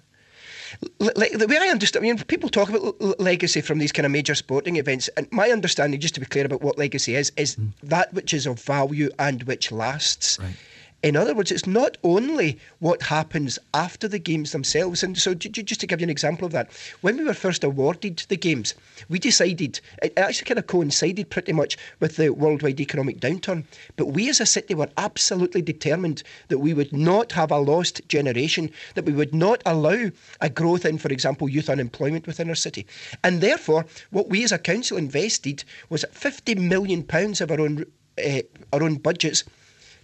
like 1.00 1.32
the 1.32 1.46
way 1.46 1.56
I 1.56 1.68
understand, 1.68 2.04
I 2.04 2.08
mean, 2.08 2.18
people 2.24 2.50
talk 2.50 2.68
about 2.68 3.00
legacy 3.18 3.62
from 3.62 3.78
these 3.78 3.90
kind 3.90 4.04
of 4.04 4.12
major 4.12 4.34
sporting 4.34 4.76
events, 4.76 5.08
and 5.16 5.26
my 5.32 5.50
understanding, 5.50 5.98
just 5.98 6.12
to 6.16 6.20
be 6.20 6.26
clear 6.26 6.44
about 6.44 6.60
what 6.60 6.76
legacy 6.76 7.14
is, 7.14 7.32
is 7.38 7.56
mm. 7.56 7.70
that 7.84 8.12
which 8.12 8.34
is 8.34 8.46
of 8.46 8.60
value 8.60 9.08
and 9.18 9.44
which 9.44 9.72
lasts. 9.72 10.38
Right. 10.38 10.54
In 11.00 11.14
other 11.14 11.32
words, 11.32 11.52
it's 11.52 11.66
not 11.66 11.96
only 12.02 12.58
what 12.80 13.02
happens 13.02 13.56
after 13.72 14.08
the 14.08 14.18
games 14.18 14.50
themselves. 14.50 15.04
And 15.04 15.16
so, 15.16 15.32
just 15.32 15.78
to 15.80 15.86
give 15.86 16.00
you 16.00 16.04
an 16.04 16.10
example 16.10 16.44
of 16.44 16.50
that, 16.50 16.72
when 17.02 17.16
we 17.16 17.22
were 17.22 17.34
first 17.34 17.62
awarded 17.62 18.24
the 18.28 18.36
games, 18.36 18.74
we 19.08 19.20
decided, 19.20 19.78
it 20.02 20.12
actually 20.16 20.46
kind 20.46 20.58
of 20.58 20.66
coincided 20.66 21.30
pretty 21.30 21.52
much 21.52 21.78
with 22.00 22.16
the 22.16 22.30
worldwide 22.30 22.80
economic 22.80 23.20
downturn. 23.20 23.62
But 23.94 24.06
we 24.06 24.28
as 24.28 24.40
a 24.40 24.46
city 24.46 24.74
were 24.74 24.90
absolutely 24.96 25.62
determined 25.62 26.24
that 26.48 26.58
we 26.58 26.74
would 26.74 26.92
not 26.92 27.30
have 27.30 27.52
a 27.52 27.58
lost 27.58 28.00
generation, 28.08 28.68
that 28.96 29.04
we 29.04 29.12
would 29.12 29.32
not 29.32 29.62
allow 29.66 30.10
a 30.40 30.50
growth 30.50 30.84
in, 30.84 30.98
for 30.98 31.12
example, 31.12 31.48
youth 31.48 31.70
unemployment 31.70 32.26
within 32.26 32.48
our 32.48 32.56
city. 32.56 32.84
And 33.22 33.40
therefore, 33.40 33.86
what 34.10 34.30
we 34.30 34.42
as 34.42 34.50
a 34.50 34.58
council 34.58 34.98
invested 34.98 35.62
was 35.90 36.04
£50 36.12 36.58
million 36.58 37.06
of 37.40 37.50
our 37.52 37.60
own, 37.60 37.84
uh, 38.18 38.42
our 38.72 38.82
own 38.82 38.96
budgets 38.96 39.44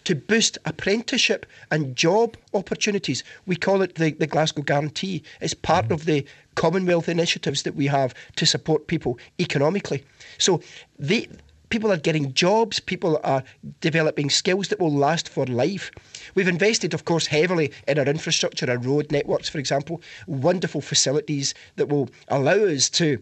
to 0.05 0.15
boost 0.15 0.59
apprenticeship 0.65 1.47
and 1.71 1.97
job 1.97 2.37
opportunities. 2.53 3.25
We 3.47 3.57
call 3.57 3.83
it 3.83 3.97
the, 3.97 4.13
the 4.13 4.27
Glasgow 4.27 4.63
Guarantee. 4.63 5.23
It's 5.41 5.55
part 5.55 5.91
of 5.91 6.05
the 6.05 6.25
Commonwealth 6.55 7.09
initiatives 7.09 7.63
that 7.63 7.75
we 7.75 7.87
have 7.87 8.15
to 8.37 8.47
support 8.47 8.87
people 8.87 9.19
economically. 9.41 10.05
So 10.39 10.63
they, 10.99 11.29
people 11.71 11.91
are 11.91 11.97
getting 11.97 12.33
jobs, 12.35 12.79
people 12.79 13.21
are 13.25 13.43
developing 13.81 14.31
skills 14.31 14.69
that 14.69 14.79
will 14.79 14.95
last 14.95 15.29
for 15.29 15.47
life. 15.47 15.91
We've 16.35 16.49
invested, 16.49 16.95
of 16.95 17.05
course, 17.05 17.27
heavily 17.27 17.73
in 17.89 17.99
our 17.99 18.07
infrastructure, 18.07 18.71
our 18.71 18.79
road 18.79 19.11
networks, 19.11 19.49
for 19.49 19.59
example, 19.59 20.01
wonderful 20.27 20.81
facilities 20.81 21.55
that 21.77 21.89
will 21.89 22.09
allow 22.29 22.65
us 22.65 22.89
to 22.91 23.21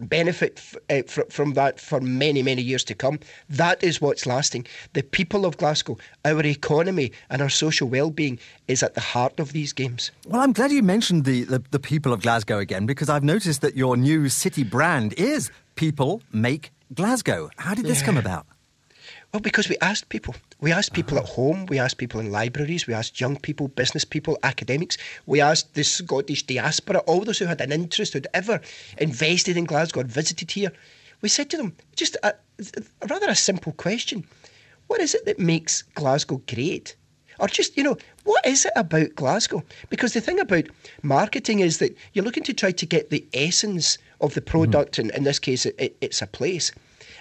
benefit 0.00 0.58
f- 0.58 0.76
uh, 0.90 1.02
fr- 1.06 1.28
from 1.30 1.54
that 1.54 1.80
for 1.80 2.00
many, 2.00 2.42
many 2.42 2.62
years 2.62 2.84
to 2.84 2.94
come. 2.94 3.18
That 3.48 3.82
is 3.82 4.00
what's 4.00 4.26
lasting. 4.26 4.66
The 4.92 5.02
people 5.02 5.44
of 5.44 5.56
Glasgow, 5.58 5.98
our 6.24 6.44
economy, 6.44 7.12
and 7.28 7.42
our 7.42 7.48
social 7.48 7.88
well-being 7.88 8.38
is 8.68 8.82
at 8.82 8.94
the 8.94 9.00
heart 9.00 9.38
of 9.40 9.52
these 9.52 9.72
games. 9.72 10.10
Well, 10.26 10.40
I'm 10.40 10.52
glad 10.52 10.70
you 10.70 10.82
mentioned 10.82 11.24
the, 11.24 11.44
the, 11.44 11.62
the 11.70 11.80
people 11.80 12.12
of 12.12 12.22
Glasgow 12.22 12.58
again 12.58 12.86
because 12.86 13.08
I've 13.08 13.24
noticed 13.24 13.60
that 13.62 13.76
your 13.76 13.96
new 13.96 14.28
city 14.28 14.64
brand 14.64 15.14
is 15.14 15.50
People 15.74 16.22
Make 16.32 16.70
Glasgow. 16.94 17.50
How 17.56 17.74
did 17.74 17.86
this 17.86 18.00
yeah. 18.00 18.06
come 18.06 18.16
about? 18.16 18.46
Well, 19.32 19.40
because 19.40 19.68
we 19.68 19.76
asked 19.80 20.08
people. 20.08 20.34
We 20.60 20.72
asked 20.72 20.92
people 20.92 21.16
at 21.16 21.24
home, 21.24 21.66
we 21.66 21.78
asked 21.78 21.98
people 21.98 22.18
in 22.18 22.32
libraries, 22.32 22.88
we 22.88 22.94
asked 22.94 23.20
young 23.20 23.36
people, 23.36 23.68
business 23.68 24.04
people, 24.04 24.36
academics, 24.42 24.98
we 25.24 25.40
asked 25.40 25.74
the 25.74 25.84
Scottish 25.84 26.42
diaspora, 26.42 26.98
all 27.06 27.20
those 27.20 27.38
who 27.38 27.46
had 27.46 27.60
an 27.60 27.70
interest, 27.70 28.12
who'd 28.12 28.26
ever 28.34 28.60
invested 28.98 29.56
in 29.56 29.66
Glasgow 29.66 30.00
or 30.00 30.04
visited 30.04 30.50
here. 30.50 30.72
We 31.22 31.28
said 31.28 31.48
to 31.50 31.56
them, 31.56 31.76
just 31.94 32.16
a, 32.24 32.34
a 33.02 33.06
rather 33.06 33.28
a 33.28 33.36
simple 33.36 33.72
question 33.72 34.26
What 34.88 35.00
is 35.00 35.14
it 35.14 35.24
that 35.26 35.38
makes 35.38 35.82
Glasgow 35.82 36.42
great? 36.48 36.96
Or 37.38 37.46
just, 37.46 37.76
you 37.76 37.84
know, 37.84 37.96
what 38.24 38.44
is 38.44 38.66
it 38.66 38.72
about 38.74 39.14
Glasgow? 39.14 39.62
Because 39.90 40.12
the 40.12 40.20
thing 40.20 40.40
about 40.40 40.66
marketing 41.02 41.60
is 41.60 41.78
that 41.78 41.96
you're 42.12 42.24
looking 42.24 42.42
to 42.42 42.52
try 42.52 42.72
to 42.72 42.86
get 42.86 43.10
the 43.10 43.24
essence 43.32 43.96
of 44.20 44.34
the 44.34 44.42
product, 44.42 44.94
mm-hmm. 44.94 45.08
and 45.08 45.18
in 45.18 45.24
this 45.24 45.38
case, 45.38 45.64
it, 45.66 45.76
it, 45.78 45.96
it's 46.00 46.20
a 46.20 46.26
place. 46.26 46.72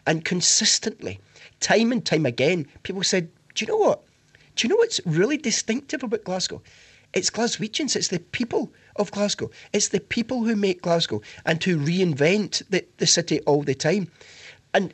And 0.07 0.25
consistently, 0.25 1.19
time 1.59 1.91
and 1.91 2.05
time 2.05 2.25
again, 2.25 2.67
people 2.83 3.03
said, 3.03 3.29
Do 3.55 3.65
you 3.65 3.71
know 3.71 3.77
what? 3.77 4.03
Do 4.55 4.67
you 4.67 4.69
know 4.69 4.77
what's 4.77 4.99
really 5.05 5.37
distinctive 5.37 6.03
about 6.03 6.23
Glasgow? 6.23 6.61
It's 7.13 7.29
Glaswegians, 7.29 7.95
it's 7.95 8.09
the 8.09 8.19
people 8.19 8.71
of 8.97 9.11
Glasgow. 9.11 9.49
It's 9.73 9.89
the 9.89 9.99
people 9.99 10.43
who 10.43 10.55
make 10.55 10.81
Glasgow 10.81 11.21
and 11.45 11.59
to 11.61 11.77
reinvent 11.77 12.61
the, 12.69 12.85
the 12.97 13.07
city 13.07 13.39
all 13.41 13.63
the 13.63 13.73
time. 13.73 14.11
And 14.73 14.93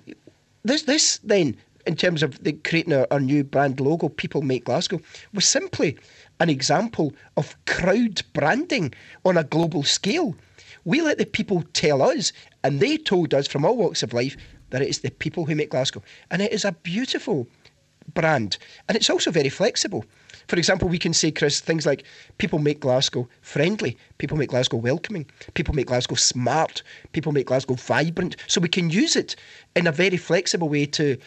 this, 0.63 0.84
this 0.84 1.17
then, 1.23 1.58
in 1.86 1.95
terms 1.95 2.23
of 2.23 2.41
the 2.43 2.54
creating 2.54 2.93
our, 2.93 3.08
our 3.12 3.19
new 3.19 3.43
brand 3.43 3.80
logo, 3.80 4.10
People 4.10 4.41
Make 4.41 4.65
Glasgow, 4.65 5.01
was 5.34 5.45
simply 5.45 5.97
an 6.39 6.49
example 6.49 7.13
of 7.36 7.56
crowd 7.65 8.21
branding 8.34 8.93
on 9.25 9.38
a 9.38 9.43
global 9.43 9.84
scale. 9.84 10.36
We 10.86 11.01
let 11.01 11.17
the 11.17 11.25
people 11.25 11.63
tell 11.73 12.01
us, 12.01 12.32
and 12.63 12.80
they 12.80 12.97
told 12.97 13.34
us 13.34 13.47
from 13.47 13.65
all 13.65 13.75
walks 13.75 14.04
of 14.04 14.13
life 14.13 14.38
that 14.69 14.82
it 14.82 14.89
is 14.89 14.99
the 14.99 15.12
people 15.12 15.45
who 15.45 15.56
make 15.56 15.69
Glasgow. 15.69 16.01
And 16.32 16.41
it 16.41 16.51
is 16.51 16.65
a 16.65 16.71
beautiful 16.71 17.47
brand. 18.13 18.58
And 18.88 18.95
it's 18.95 19.10
also 19.10 19.32
very 19.32 19.49
flexible. 19.49 20.06
For 20.47 20.58
example, 20.58 20.88
we 20.88 20.99
can 20.99 21.13
say, 21.13 21.32
Chris, 21.32 21.60
things 21.60 21.86
like 21.86 22.04
people 22.38 22.60
make 22.60 22.80
Glasgow 22.80 23.28
friendly, 23.41 23.97
people 24.19 24.38
make 24.38 24.49
Glasgow 24.49 24.78
welcoming, 24.78 25.25
people 25.56 25.73
make 25.73 25.88
Glasgow 25.88 26.15
smart, 26.15 26.84
people 27.13 27.32
make 27.32 27.47
Glasgow 27.47 27.75
vibrant. 27.75 28.36
So 28.47 28.62
we 28.62 28.69
can 28.69 28.89
use 28.89 29.15
it 29.15 29.36
in 29.75 29.88
a 29.88 29.91
very 29.91 30.17
flexible 30.17 30.69
way 30.69 30.86
to 30.88 31.17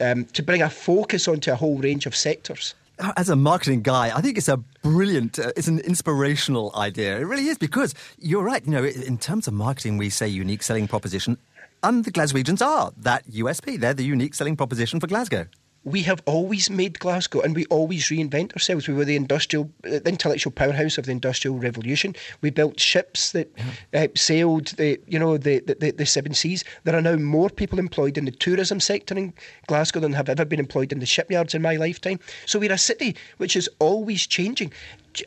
um, 0.00 0.24
to 0.32 0.42
bring 0.42 0.62
a 0.62 0.70
focus 0.70 1.28
onto 1.28 1.52
a 1.52 1.54
whole 1.54 1.78
range 1.78 2.06
of 2.06 2.16
sectors. 2.16 2.74
As 3.16 3.28
a 3.28 3.36
marketing 3.36 3.82
guy, 3.82 4.16
I 4.16 4.20
think 4.20 4.38
it's 4.38 4.48
a 4.48 4.56
brilliant, 4.82 5.38
uh, 5.38 5.52
it's 5.56 5.66
an 5.66 5.80
inspirational 5.80 6.72
idea. 6.76 7.18
It 7.18 7.24
really 7.24 7.48
is 7.48 7.58
because 7.58 7.94
you're 8.18 8.44
right. 8.44 8.64
You 8.64 8.72
know, 8.72 8.84
in 8.84 9.18
terms 9.18 9.48
of 9.48 9.54
marketing, 9.54 9.98
we 9.98 10.10
say 10.10 10.28
unique 10.28 10.62
selling 10.62 10.86
proposition, 10.86 11.36
and 11.84 12.04
the 12.04 12.10
Glaswegians 12.10 12.64
are 12.64 12.92
that 12.96 13.26
USP. 13.28 13.78
They're 13.78 13.94
the 13.94 14.04
unique 14.04 14.34
selling 14.34 14.56
proposition 14.56 15.00
for 15.00 15.06
Glasgow 15.06 15.46
we 15.84 16.02
have 16.02 16.22
always 16.24 16.70
made 16.70 16.98
Glasgow 16.98 17.42
and 17.42 17.54
we 17.54 17.66
always 17.66 18.04
reinvent 18.06 18.54
ourselves. 18.54 18.88
We 18.88 18.94
were 18.94 19.04
the 19.04 19.16
industrial, 19.16 19.70
uh, 19.84 20.00
the 20.00 20.08
intellectual 20.08 20.50
powerhouse 20.50 20.96
of 20.96 21.04
the 21.04 21.12
industrial 21.12 21.58
revolution. 21.58 22.16
We 22.40 22.50
built 22.50 22.80
ships 22.80 23.32
that 23.32 23.52
yeah. 23.92 24.04
uh, 24.04 24.08
sailed 24.16 24.68
the, 24.78 24.98
you 25.06 25.18
know, 25.18 25.36
the, 25.36 25.60
the, 25.60 25.92
the 25.92 26.06
seven 26.06 26.32
seas. 26.32 26.64
There 26.84 26.96
are 26.96 27.02
now 27.02 27.16
more 27.16 27.50
people 27.50 27.78
employed 27.78 28.16
in 28.16 28.24
the 28.24 28.30
tourism 28.30 28.80
sector 28.80 29.14
in 29.14 29.34
Glasgow 29.66 30.00
than 30.00 30.14
have 30.14 30.30
ever 30.30 30.46
been 30.46 30.58
employed 30.58 30.90
in 30.90 31.00
the 31.00 31.06
shipyards 31.06 31.54
in 31.54 31.60
my 31.60 31.76
lifetime. 31.76 32.18
So 32.46 32.58
we're 32.58 32.72
a 32.72 32.78
city 32.78 33.14
which 33.36 33.54
is 33.54 33.68
always 33.78 34.26
changing. 34.26 34.72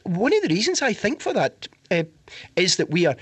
One 0.04 0.36
of 0.36 0.42
the 0.42 0.50
reasons 0.50 0.82
I 0.82 0.94
think 0.94 1.22
for 1.22 1.34
that 1.34 1.68
uh, 1.92 2.04
is 2.56 2.78
that 2.78 2.90
we 2.90 3.06
are 3.06 3.16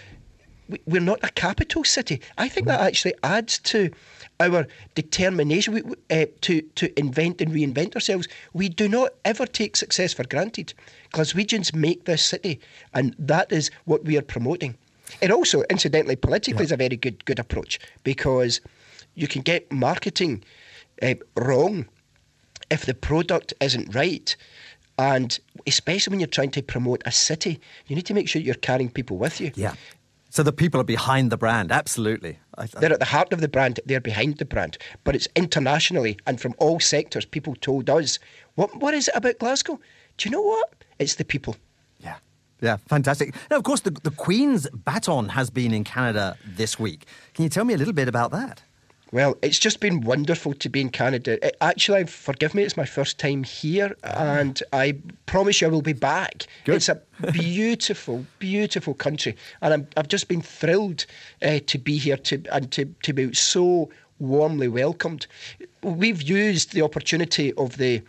we're 0.86 1.02
not 1.02 1.24
a 1.24 1.30
capital 1.30 1.84
city. 1.84 2.22
I 2.38 2.50
think 2.50 2.68
that 2.68 2.82
actually 2.82 3.14
adds 3.24 3.60
to 3.60 3.92
our 4.40 4.68
determination 4.96 5.74
we, 5.74 5.84
uh, 6.10 6.26
to, 6.42 6.62
to 6.62 7.00
invent 7.00 7.42
and 7.42 7.52
reinvent 7.52 7.96
ourselves. 7.96 8.28
We 8.54 8.70
do 8.70 8.88
not 8.88 9.14
ever 9.24 9.46
take 9.46 9.76
success 9.76 10.14
for 10.14 10.24
granted. 10.24 10.74
Glaswegians 11.14 11.74
make 11.74 12.06
this 12.06 12.26
city, 12.26 12.60
and 12.94 13.16
that 13.20 13.52
is 13.52 13.72
what 13.86 14.04
we 14.04 14.18
are 14.18 14.22
promoting. 14.24 14.76
It 15.22 15.32
also, 15.32 15.64
incidentally, 15.70 16.16
politically 16.16 16.62
yeah. 16.62 16.66
is 16.66 16.72
a 16.72 16.78
very 16.78 16.98
good 16.98 17.24
good 17.26 17.40
approach 17.40 17.80
because 18.04 18.60
you 19.14 19.28
can 19.28 19.42
get 19.42 19.72
marketing 19.72 20.44
uh, 21.02 21.16
wrong 21.36 21.88
if 22.72 22.86
the 22.86 22.94
product 22.94 23.54
isn't 23.62 23.94
right. 23.94 24.36
And 24.98 25.38
especially 25.68 26.12
when 26.12 26.20
you're 26.22 26.28
trying 26.28 26.52
to 26.52 26.64
promote 26.64 27.04
a 27.06 27.12
city, 27.12 27.60
you 27.88 27.96
need 27.96 28.06
to 28.06 28.14
make 28.14 28.30
sure 28.30 28.42
you're 28.42 28.56
carrying 28.56 28.90
people 28.90 29.18
with 29.18 29.42
you. 29.42 29.52
Yeah. 29.56 29.74
So 30.36 30.44
the 30.44 30.52
people 30.52 30.82
are 30.82 30.84
behind 30.84 31.32
the 31.32 31.38
brand, 31.38 31.72
absolutely. 31.72 32.40
They're 32.82 32.92
at 32.92 33.00
the 33.00 33.06
heart 33.06 33.32
of 33.32 33.40
the 33.40 33.48
brand, 33.48 33.80
they're 33.86 34.02
behind 34.02 34.38
the 34.38 34.44
brand. 34.44 34.78
But 35.06 35.16
it's 35.16 35.30
internationally 35.34 36.20
and 36.28 36.42
from 36.42 36.56
all 36.58 36.82
sectors, 36.82 37.24
people 37.24 37.56
told 37.56 37.90
us, 37.90 38.20
what, 38.56 38.76
what 38.76 38.94
is 38.94 39.08
it 39.08 39.16
about 39.16 39.40
Glasgow? 39.40 39.80
Do 40.18 40.28
you 40.28 40.36
know 40.36 40.42
what? 40.42 40.74
It's 41.00 41.16
the 41.16 41.24
people. 41.24 41.56
Yeah. 42.02 42.16
Yeah, 42.60 42.76
fantastic. 42.90 43.34
Now, 43.50 43.56
of 43.56 43.64
course, 43.64 43.80
the, 43.80 43.92
the 43.92 44.12
Queen's 44.12 44.68
baton 44.72 45.30
has 45.30 45.50
been 45.50 45.74
in 45.74 45.86
Canada 45.86 46.38
this 46.46 46.78
week. 46.78 47.06
Can 47.34 47.44
you 47.44 47.50
tell 47.50 47.64
me 47.64 47.74
a 47.74 47.78
little 47.78 47.94
bit 47.94 48.10
about 48.10 48.32
that? 48.32 48.62
Well, 49.16 49.38
it's 49.42 49.60
just 49.60 49.80
been 49.80 50.02
wonderful 50.02 50.54
to 50.56 50.68
be 50.68 50.82
in 50.82 50.90
Canada. 50.90 51.40
It, 51.42 51.56
actually, 51.62 52.04
forgive 52.04 52.54
me, 52.54 52.64
it's 52.64 52.76
my 52.76 52.84
first 52.84 53.18
time 53.18 53.46
here, 53.46 53.96
and 54.04 54.62
I 54.74 54.98
promise 55.26 55.62
you 55.62 55.68
I 55.68 55.72
will 55.72 55.82
be 55.82 55.94
back. 55.94 56.48
Good. 56.66 56.76
It's 56.76 56.90
a 56.90 57.02
beautiful, 57.32 58.26
beautiful 58.40 58.94
country, 58.94 59.38
and 59.62 59.74
I'm, 59.74 59.88
I've 59.96 60.10
just 60.10 60.28
been 60.28 60.42
thrilled 60.42 61.06
uh, 61.42 61.60
to 61.66 61.78
be 61.78 61.98
here 61.98 62.18
to 62.18 62.44
and 62.52 62.70
to, 62.74 62.94
to 63.04 63.14
be 63.14 63.34
so 63.34 63.90
warmly 64.20 64.68
welcomed. 64.68 65.28
We've 65.82 66.22
used 66.22 66.74
the 66.74 66.82
opportunity 66.82 67.54
of 67.54 67.78
the 67.78 68.02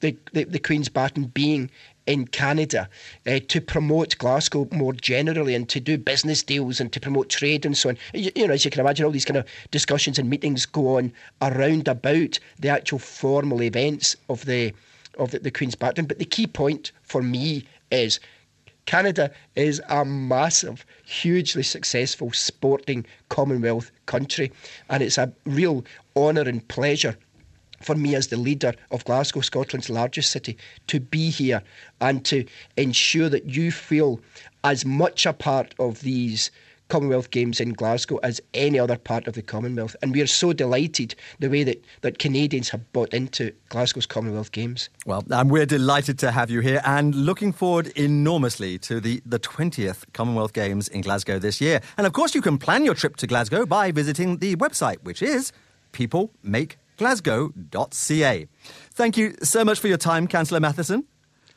the, 0.00 0.16
the, 0.32 0.42
the 0.42 0.58
Queen's 0.58 0.88
Baton 0.88 1.26
being 1.26 1.70
in 2.06 2.26
Canada 2.26 2.88
uh, 3.26 3.38
to 3.48 3.60
promote 3.60 4.18
Glasgow 4.18 4.68
more 4.72 4.92
generally 4.92 5.54
and 5.54 5.68
to 5.68 5.80
do 5.80 5.96
business 5.96 6.42
deals 6.42 6.80
and 6.80 6.92
to 6.92 7.00
promote 7.00 7.28
trade 7.28 7.64
and 7.64 7.76
so 7.76 7.90
on. 7.90 7.98
You, 8.12 8.30
you, 8.34 8.46
know, 8.46 8.54
as 8.54 8.64
you 8.64 8.70
can 8.70 8.80
imagine, 8.80 9.04
all 9.06 9.12
these 9.12 9.24
kind 9.24 9.36
of 9.36 9.46
discussions 9.70 10.18
and 10.18 10.28
meetings 10.28 10.66
go 10.66 10.96
on 10.96 11.12
around 11.40 11.88
about 11.88 12.38
the 12.58 12.68
actual 12.68 12.98
formal 12.98 13.62
events 13.62 14.16
of 14.28 14.44
the 14.46 14.72
of 15.18 15.30
the, 15.30 15.38
the 15.38 15.50
Queen's 15.50 15.74
Baton. 15.74 16.06
But 16.06 16.18
the 16.18 16.24
key 16.24 16.46
point 16.46 16.90
for 17.02 17.22
me 17.22 17.64
is 17.90 18.18
Canada 18.86 19.30
is 19.54 19.80
a 19.88 20.04
massive, 20.04 20.84
hugely 21.04 21.62
successful 21.62 22.32
sporting 22.32 23.06
Commonwealth 23.28 23.92
country, 24.06 24.50
and 24.88 25.02
it's 25.02 25.18
a 25.18 25.32
real 25.44 25.84
honour 26.16 26.42
and 26.42 26.66
pleasure 26.68 27.16
for 27.82 27.94
me 27.94 28.14
as 28.14 28.28
the 28.28 28.36
leader 28.36 28.74
of 28.90 29.04
Glasgow, 29.04 29.40
Scotland's 29.40 29.90
largest 29.90 30.30
city, 30.30 30.56
to 30.86 31.00
be 31.00 31.30
here 31.30 31.62
and 32.00 32.24
to 32.26 32.44
ensure 32.76 33.28
that 33.28 33.46
you 33.46 33.70
feel 33.70 34.20
as 34.64 34.84
much 34.84 35.26
a 35.26 35.32
part 35.32 35.74
of 35.78 36.00
these 36.00 36.50
Commonwealth 36.92 37.30
Games 37.30 37.58
in 37.58 37.72
Glasgow 37.72 38.18
as 38.18 38.38
any 38.52 38.78
other 38.78 38.98
part 38.98 39.26
of 39.26 39.32
the 39.32 39.40
Commonwealth. 39.40 39.96
And 40.02 40.12
we 40.12 40.20
are 40.20 40.26
so 40.26 40.52
delighted 40.52 41.14
the 41.38 41.48
way 41.48 41.64
that, 41.64 41.82
that 42.02 42.18
Canadians 42.18 42.68
have 42.68 42.92
bought 42.92 43.14
into 43.14 43.50
Glasgow's 43.70 44.04
Commonwealth 44.04 44.52
Games. 44.52 44.90
Well, 45.06 45.24
and 45.30 45.50
we're 45.50 45.64
delighted 45.64 46.18
to 46.18 46.30
have 46.32 46.50
you 46.50 46.60
here 46.60 46.82
and 46.84 47.14
looking 47.14 47.50
forward 47.50 47.86
enormously 47.96 48.76
to 48.80 49.00
the, 49.00 49.22
the 49.24 49.38
20th 49.38 50.04
Commonwealth 50.12 50.52
Games 50.52 50.88
in 50.88 51.00
Glasgow 51.00 51.38
this 51.38 51.62
year. 51.62 51.80
And 51.96 52.06
of 52.06 52.12
course, 52.12 52.34
you 52.34 52.42
can 52.42 52.58
plan 52.58 52.84
your 52.84 52.94
trip 52.94 53.16
to 53.16 53.26
Glasgow 53.26 53.64
by 53.64 53.90
visiting 53.90 54.36
the 54.36 54.56
website, 54.56 55.02
which 55.02 55.22
is 55.22 55.50
People 55.92 56.30
Make 56.42 56.76
glasgow.ca. 57.02 58.46
Thank 58.94 59.16
you 59.16 59.34
so 59.42 59.64
much 59.64 59.80
for 59.80 59.88
your 59.88 59.98
time, 59.98 60.28
Councillor 60.28 60.60
Matheson. 60.60 61.04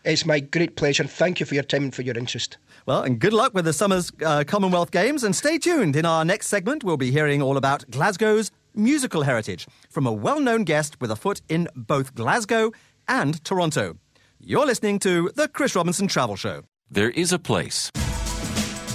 It's 0.03 0.25
my 0.25 0.39
great 0.39 0.75
pleasure. 0.75 1.03
Thank 1.03 1.39
you 1.39 1.45
for 1.45 1.53
your 1.53 1.63
time 1.63 1.83
and 1.83 1.95
for 1.95 2.01
your 2.01 2.17
interest. 2.17 2.57
Well, 2.85 3.03
and 3.03 3.19
good 3.19 3.33
luck 3.33 3.53
with 3.53 3.65
the 3.65 3.73
summer's 3.73 4.11
uh, 4.23 4.43
Commonwealth 4.45 4.91
Games. 4.91 5.23
And 5.23 5.35
stay 5.35 5.57
tuned. 5.57 5.95
In 5.95 6.05
our 6.05 6.25
next 6.25 6.47
segment, 6.47 6.83
we'll 6.83 6.97
be 6.97 7.11
hearing 7.11 7.41
all 7.41 7.57
about 7.57 7.89
Glasgow's 7.89 8.51
musical 8.75 9.23
heritage 9.23 9.67
from 9.89 10.07
a 10.07 10.11
well 10.11 10.39
known 10.39 10.63
guest 10.63 10.99
with 10.99 11.11
a 11.11 11.15
foot 11.15 11.41
in 11.47 11.67
both 11.75 12.15
Glasgow 12.15 12.71
and 13.07 13.43
Toronto. 13.43 13.97
You're 14.39 14.65
listening 14.65 14.99
to 14.99 15.31
The 15.35 15.47
Chris 15.47 15.75
Robinson 15.75 16.07
Travel 16.07 16.35
Show. 16.35 16.63
There 16.89 17.09
is 17.11 17.31
a 17.31 17.39
place 17.39 17.91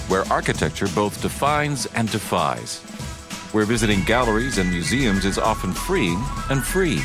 where 0.07 0.23
architecture 0.29 0.87
both 0.95 1.21
defines 1.21 1.85
and 1.87 2.11
defies 2.11 2.81
where 3.51 3.65
visiting 3.65 4.03
galleries 4.03 4.57
and 4.57 4.69
museums 4.69 5.25
is 5.25 5.37
often 5.37 5.73
freeing 5.73 6.23
and 6.49 6.63
free, 6.63 7.01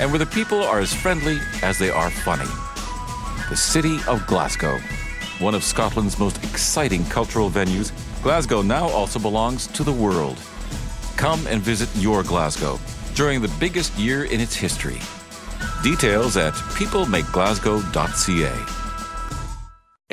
and 0.00 0.10
where 0.10 0.18
the 0.18 0.26
people 0.26 0.62
are 0.62 0.80
as 0.80 0.92
friendly 0.92 1.38
as 1.62 1.78
they 1.78 1.90
are 1.90 2.10
funny. 2.10 2.50
The 3.48 3.56
city 3.56 3.98
of 4.08 4.26
Glasgow, 4.26 4.80
one 5.38 5.54
of 5.54 5.62
Scotland's 5.62 6.18
most 6.18 6.42
exciting 6.44 7.04
cultural 7.06 7.50
venues, 7.50 7.92
Glasgow 8.22 8.62
now 8.62 8.88
also 8.88 9.18
belongs 9.18 9.66
to 9.68 9.84
the 9.84 9.92
world. 9.92 10.38
Come 11.16 11.46
and 11.46 11.60
visit 11.60 11.88
your 12.00 12.22
Glasgow 12.22 12.78
during 13.14 13.42
the 13.42 13.52
biggest 13.60 13.96
year 13.98 14.24
in 14.24 14.40
its 14.40 14.56
history. 14.56 15.00
Details 15.82 16.36
at 16.36 16.54
peoplemakeglasgow.ca. 16.54 18.81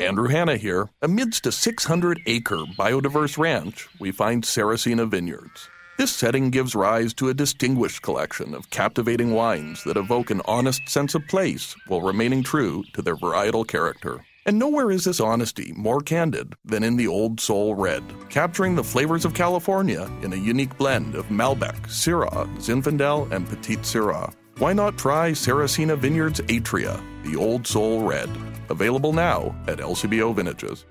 Andrew 0.00 0.28
Hanna 0.28 0.56
here. 0.56 0.88
Amidst 1.02 1.46
a 1.46 1.52
600 1.52 2.20
acre 2.26 2.64
biodiverse 2.78 3.36
ranch, 3.36 3.86
we 3.98 4.10
find 4.10 4.42
Saracina 4.42 5.08
Vineyards. 5.08 5.68
This 5.98 6.10
setting 6.10 6.48
gives 6.48 6.74
rise 6.74 7.12
to 7.14 7.28
a 7.28 7.34
distinguished 7.34 8.00
collection 8.00 8.54
of 8.54 8.70
captivating 8.70 9.32
wines 9.32 9.84
that 9.84 9.98
evoke 9.98 10.30
an 10.30 10.40
honest 10.46 10.88
sense 10.88 11.14
of 11.14 11.28
place 11.28 11.76
while 11.86 12.00
remaining 12.00 12.42
true 12.42 12.82
to 12.94 13.02
their 13.02 13.16
varietal 13.16 13.68
character. 13.68 14.24
And 14.46 14.58
nowhere 14.58 14.90
is 14.90 15.04
this 15.04 15.20
honesty 15.20 15.74
more 15.76 16.00
candid 16.00 16.54
than 16.64 16.82
in 16.82 16.96
the 16.96 17.06
Old 17.06 17.38
Soul 17.38 17.74
Red, 17.74 18.02
capturing 18.30 18.74
the 18.74 18.82
flavors 18.82 19.26
of 19.26 19.34
California 19.34 20.10
in 20.22 20.32
a 20.32 20.36
unique 20.36 20.76
blend 20.78 21.14
of 21.14 21.26
Malbec, 21.26 21.78
Syrah, 21.88 22.48
Zinfandel, 22.56 23.30
and 23.30 23.46
Petite 23.46 23.84
Sirah. 23.84 24.32
Why 24.60 24.74
not 24.74 24.98
try 24.98 25.30
Saracina 25.30 25.96
Vineyards 25.96 26.42
Atrea, 26.42 27.02
the 27.24 27.34
Old 27.34 27.66
Soul 27.66 28.02
Red? 28.02 28.28
Available 28.68 29.14
now 29.14 29.56
at 29.66 29.78
LCBO 29.78 30.34
Vintages. 30.34 30.84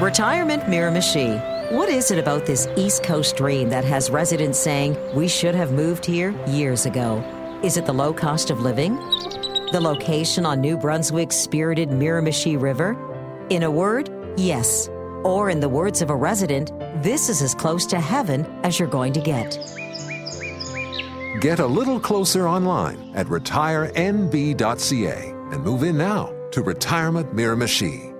Retirement 0.00 0.64
Miramichi. 0.64 1.70
What 1.70 1.88
is 1.88 2.10
it 2.10 2.18
about 2.18 2.44
this 2.44 2.66
East 2.76 3.04
Coast 3.04 3.36
dream 3.36 3.68
that 3.68 3.84
has 3.84 4.10
residents 4.10 4.58
saying 4.58 4.98
we 5.14 5.28
should 5.28 5.54
have 5.54 5.70
moved 5.70 6.04
here 6.04 6.34
years 6.48 6.84
ago? 6.84 7.22
Is 7.62 7.76
it 7.76 7.86
the 7.86 7.92
low 7.92 8.12
cost 8.12 8.50
of 8.50 8.58
living? 8.58 8.96
The 9.70 9.80
location 9.80 10.44
on 10.44 10.60
New 10.60 10.76
Brunswick's 10.76 11.36
spirited 11.36 11.90
Miramichi 11.90 12.60
River? 12.60 12.96
In 13.48 13.62
a 13.62 13.70
word, 13.70 14.10
yes. 14.36 14.88
Or 15.22 15.50
in 15.50 15.60
the 15.60 15.68
words 15.68 16.02
of 16.02 16.10
a 16.10 16.16
resident, 16.16 16.72
this 17.00 17.28
is 17.28 17.42
as 17.42 17.54
close 17.54 17.86
to 17.86 18.00
heaven 18.00 18.44
as 18.64 18.80
you're 18.80 18.88
going 18.88 19.12
to 19.12 19.20
get. 19.20 19.56
Get 21.40 21.60
a 21.60 21.66
little 21.66 21.98
closer 21.98 22.46
online 22.46 23.12
at 23.14 23.26
retirenb.ca 23.26 25.34
and 25.50 25.64
move 25.64 25.82
in 25.82 25.96
now 25.96 26.32
to 26.50 26.62
Retirement 26.62 27.34
Miramichi. 27.34 28.10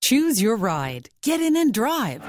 Choose 0.00 0.40
your 0.40 0.56
ride. 0.56 1.10
Get 1.22 1.40
in 1.40 1.56
and 1.56 1.72
drive. 1.72 2.22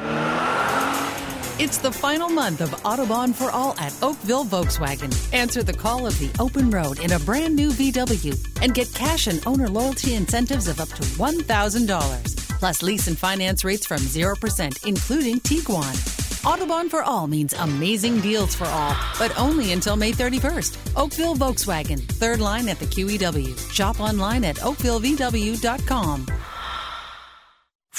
It's 1.57 1.77
the 1.77 1.91
final 1.91 2.29
month 2.29 2.61
of 2.61 2.69
Autobahn 2.83 3.33
for 3.33 3.49
All 3.49 3.79
at 3.79 3.95
Oakville 4.03 4.45
Volkswagen. 4.45 5.33
Answer 5.33 5.63
the 5.63 5.73
call 5.73 6.05
of 6.05 6.17
the 6.19 6.29
open 6.39 6.69
road 6.69 6.99
in 6.99 7.13
a 7.13 7.19
brand 7.19 7.55
new 7.55 7.69
VW 7.69 8.35
and 8.61 8.73
get 8.73 8.93
cash 8.93 9.27
and 9.27 9.41
owner 9.47 9.69
loyalty 9.69 10.15
incentives 10.15 10.67
of 10.67 10.81
up 10.81 10.89
to 10.89 11.01
$1,000. 11.01 12.37
Plus 12.59 12.83
lease 12.83 13.07
and 13.07 13.17
finance 13.17 13.63
rates 13.63 13.85
from 13.85 13.99
0%, 13.99 14.85
including 14.85 15.39
Tiguan. 15.39 16.22
Autobahn 16.43 16.89
for 16.89 17.01
All 17.03 17.25
means 17.25 17.53
amazing 17.53 18.19
deals 18.19 18.53
for 18.53 18.67
all, 18.67 18.95
but 19.17 19.31
only 19.39 19.71
until 19.71 19.95
May 19.95 20.11
31st. 20.11 20.77
Oakville 20.95 21.35
Volkswagen, 21.35 21.99
third 22.03 22.41
line 22.41 22.67
at 22.67 22.79
the 22.79 22.85
QEW. 22.85 23.71
Shop 23.71 24.01
online 24.01 24.43
at 24.43 24.57
oakvillevw.com. 24.57 26.25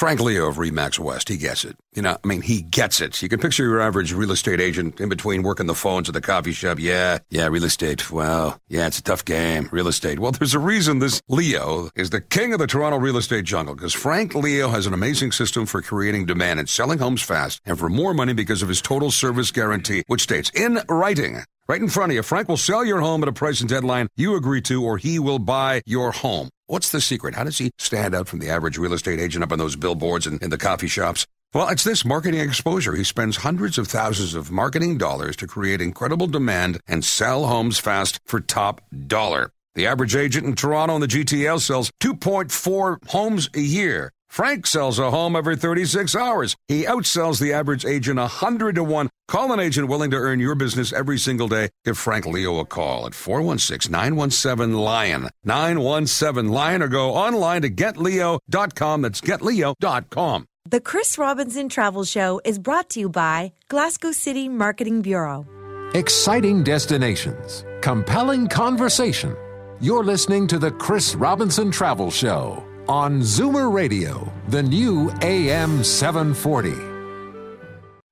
Frank 0.04 0.20
Leo 0.20 0.48
of 0.48 0.56
Remax 0.56 0.98
West, 0.98 1.30
he 1.30 1.38
gets 1.38 1.64
it. 1.64 1.78
You 1.94 2.02
know, 2.02 2.18
I 2.22 2.26
mean, 2.26 2.42
he 2.42 2.60
gets 2.60 3.00
it. 3.00 3.22
You 3.22 3.28
can 3.30 3.40
picture 3.40 3.62
your 3.62 3.80
average 3.80 4.12
real 4.12 4.32
estate 4.32 4.60
agent 4.60 5.00
in 5.00 5.08
between 5.08 5.42
working 5.42 5.64
the 5.64 5.74
phones 5.74 6.10
at 6.10 6.12
the 6.12 6.20
coffee 6.20 6.52
shop. 6.52 6.78
Yeah, 6.78 7.20
yeah, 7.30 7.46
real 7.46 7.64
estate. 7.64 8.10
Well, 8.10 8.60
yeah, 8.68 8.86
it's 8.86 8.98
a 8.98 9.02
tough 9.02 9.24
game, 9.24 9.66
real 9.72 9.88
estate. 9.88 10.18
Well, 10.18 10.32
there's 10.32 10.52
a 10.52 10.58
reason 10.58 10.98
this 10.98 11.22
Leo 11.30 11.88
is 11.96 12.10
the 12.10 12.20
king 12.20 12.52
of 12.52 12.58
the 12.58 12.66
Toronto 12.66 12.98
real 12.98 13.16
estate 13.16 13.46
jungle 13.46 13.74
because 13.74 13.94
Frank 13.94 14.34
Leo 14.34 14.68
has 14.68 14.86
an 14.86 14.92
amazing 14.92 15.32
system 15.32 15.64
for 15.64 15.80
creating 15.80 16.26
demand 16.26 16.60
and 16.60 16.68
selling 16.68 16.98
homes 16.98 17.22
fast 17.22 17.62
and 17.64 17.78
for 17.78 17.88
more 17.88 18.12
money 18.12 18.34
because 18.34 18.60
of 18.60 18.68
his 18.68 18.82
total 18.82 19.10
service 19.10 19.50
guarantee, 19.52 20.04
which 20.06 20.24
states 20.24 20.50
in 20.54 20.80
writing 20.86 21.42
Right 21.66 21.80
in 21.80 21.88
front 21.88 22.12
of 22.12 22.16
you, 22.16 22.22
Frank 22.22 22.46
will 22.50 22.58
sell 22.58 22.84
your 22.84 23.00
home 23.00 23.22
at 23.22 23.28
a 23.30 23.32
price 23.32 23.62
and 23.62 23.70
deadline 23.70 24.08
you 24.16 24.36
agree 24.36 24.60
to, 24.62 24.84
or 24.84 24.98
he 24.98 25.18
will 25.18 25.38
buy 25.38 25.80
your 25.86 26.12
home. 26.12 26.50
What's 26.66 26.90
the 26.90 27.02
secret? 27.02 27.34
How 27.34 27.44
does 27.44 27.58
he 27.58 27.70
stand 27.78 28.14
out 28.14 28.26
from 28.26 28.38
the 28.38 28.48
average 28.48 28.78
real 28.78 28.94
estate 28.94 29.20
agent 29.20 29.44
up 29.44 29.52
on 29.52 29.58
those 29.58 29.76
billboards 29.76 30.26
and 30.26 30.42
in 30.42 30.48
the 30.48 30.56
coffee 30.56 30.88
shops? 30.88 31.26
Well, 31.52 31.68
it's 31.68 31.84
this 31.84 32.06
marketing 32.06 32.40
exposure. 32.40 32.94
He 32.94 33.04
spends 33.04 33.36
hundreds 33.36 33.76
of 33.76 33.86
thousands 33.86 34.34
of 34.34 34.50
marketing 34.50 34.96
dollars 34.96 35.36
to 35.36 35.46
create 35.46 35.82
incredible 35.82 36.26
demand 36.26 36.80
and 36.88 37.04
sell 37.04 37.44
homes 37.44 37.78
fast 37.78 38.18
for 38.24 38.40
top 38.40 38.80
dollar. 39.06 39.50
The 39.74 39.86
average 39.86 40.16
agent 40.16 40.46
in 40.46 40.54
Toronto 40.54 40.94
and 40.94 41.02
the 41.02 41.06
GTL 41.06 41.60
sells 41.60 41.90
2.4 42.00 43.10
homes 43.10 43.50
a 43.54 43.60
year. 43.60 44.13
Frank 44.34 44.66
sells 44.66 44.98
a 44.98 45.12
home 45.12 45.36
every 45.36 45.54
36 45.54 46.16
hours. 46.16 46.56
He 46.66 46.82
outsells 46.82 47.38
the 47.38 47.52
average 47.52 47.86
agent 47.86 48.18
100 48.18 48.74
to 48.74 48.82
1. 48.82 49.08
Call 49.28 49.52
an 49.52 49.60
agent 49.60 49.86
willing 49.86 50.10
to 50.10 50.16
earn 50.16 50.40
your 50.40 50.56
business 50.56 50.92
every 50.92 51.18
single 51.18 51.46
day. 51.46 51.68
Give 51.84 51.96
Frank 51.96 52.26
Leo 52.26 52.58
a 52.58 52.64
call 52.66 53.06
at 53.06 53.14
416 53.14 53.92
917 53.92 54.74
Lion. 54.74 55.28
917 55.44 56.50
Lion 56.50 56.82
or 56.82 56.88
go 56.88 57.14
online 57.14 57.62
to 57.62 57.70
getleo.com. 57.70 59.02
That's 59.02 59.20
getleo.com. 59.20 60.46
The 60.68 60.80
Chris 60.80 61.16
Robinson 61.16 61.68
Travel 61.68 62.02
Show 62.02 62.40
is 62.44 62.58
brought 62.58 62.90
to 62.90 62.98
you 62.98 63.08
by 63.08 63.52
Glasgow 63.68 64.10
City 64.10 64.48
Marketing 64.48 65.00
Bureau. 65.00 65.46
Exciting 65.94 66.64
destinations, 66.64 67.64
compelling 67.82 68.48
conversation. 68.48 69.36
You're 69.80 70.02
listening 70.02 70.48
to 70.48 70.58
the 70.58 70.72
Chris 70.72 71.14
Robinson 71.14 71.70
Travel 71.70 72.10
Show 72.10 72.64
on 72.88 73.20
Zoomer 73.22 73.72
Radio, 73.72 74.30
the 74.48 74.62
new 74.62 75.10
AM 75.22 75.82
740. 75.82 76.74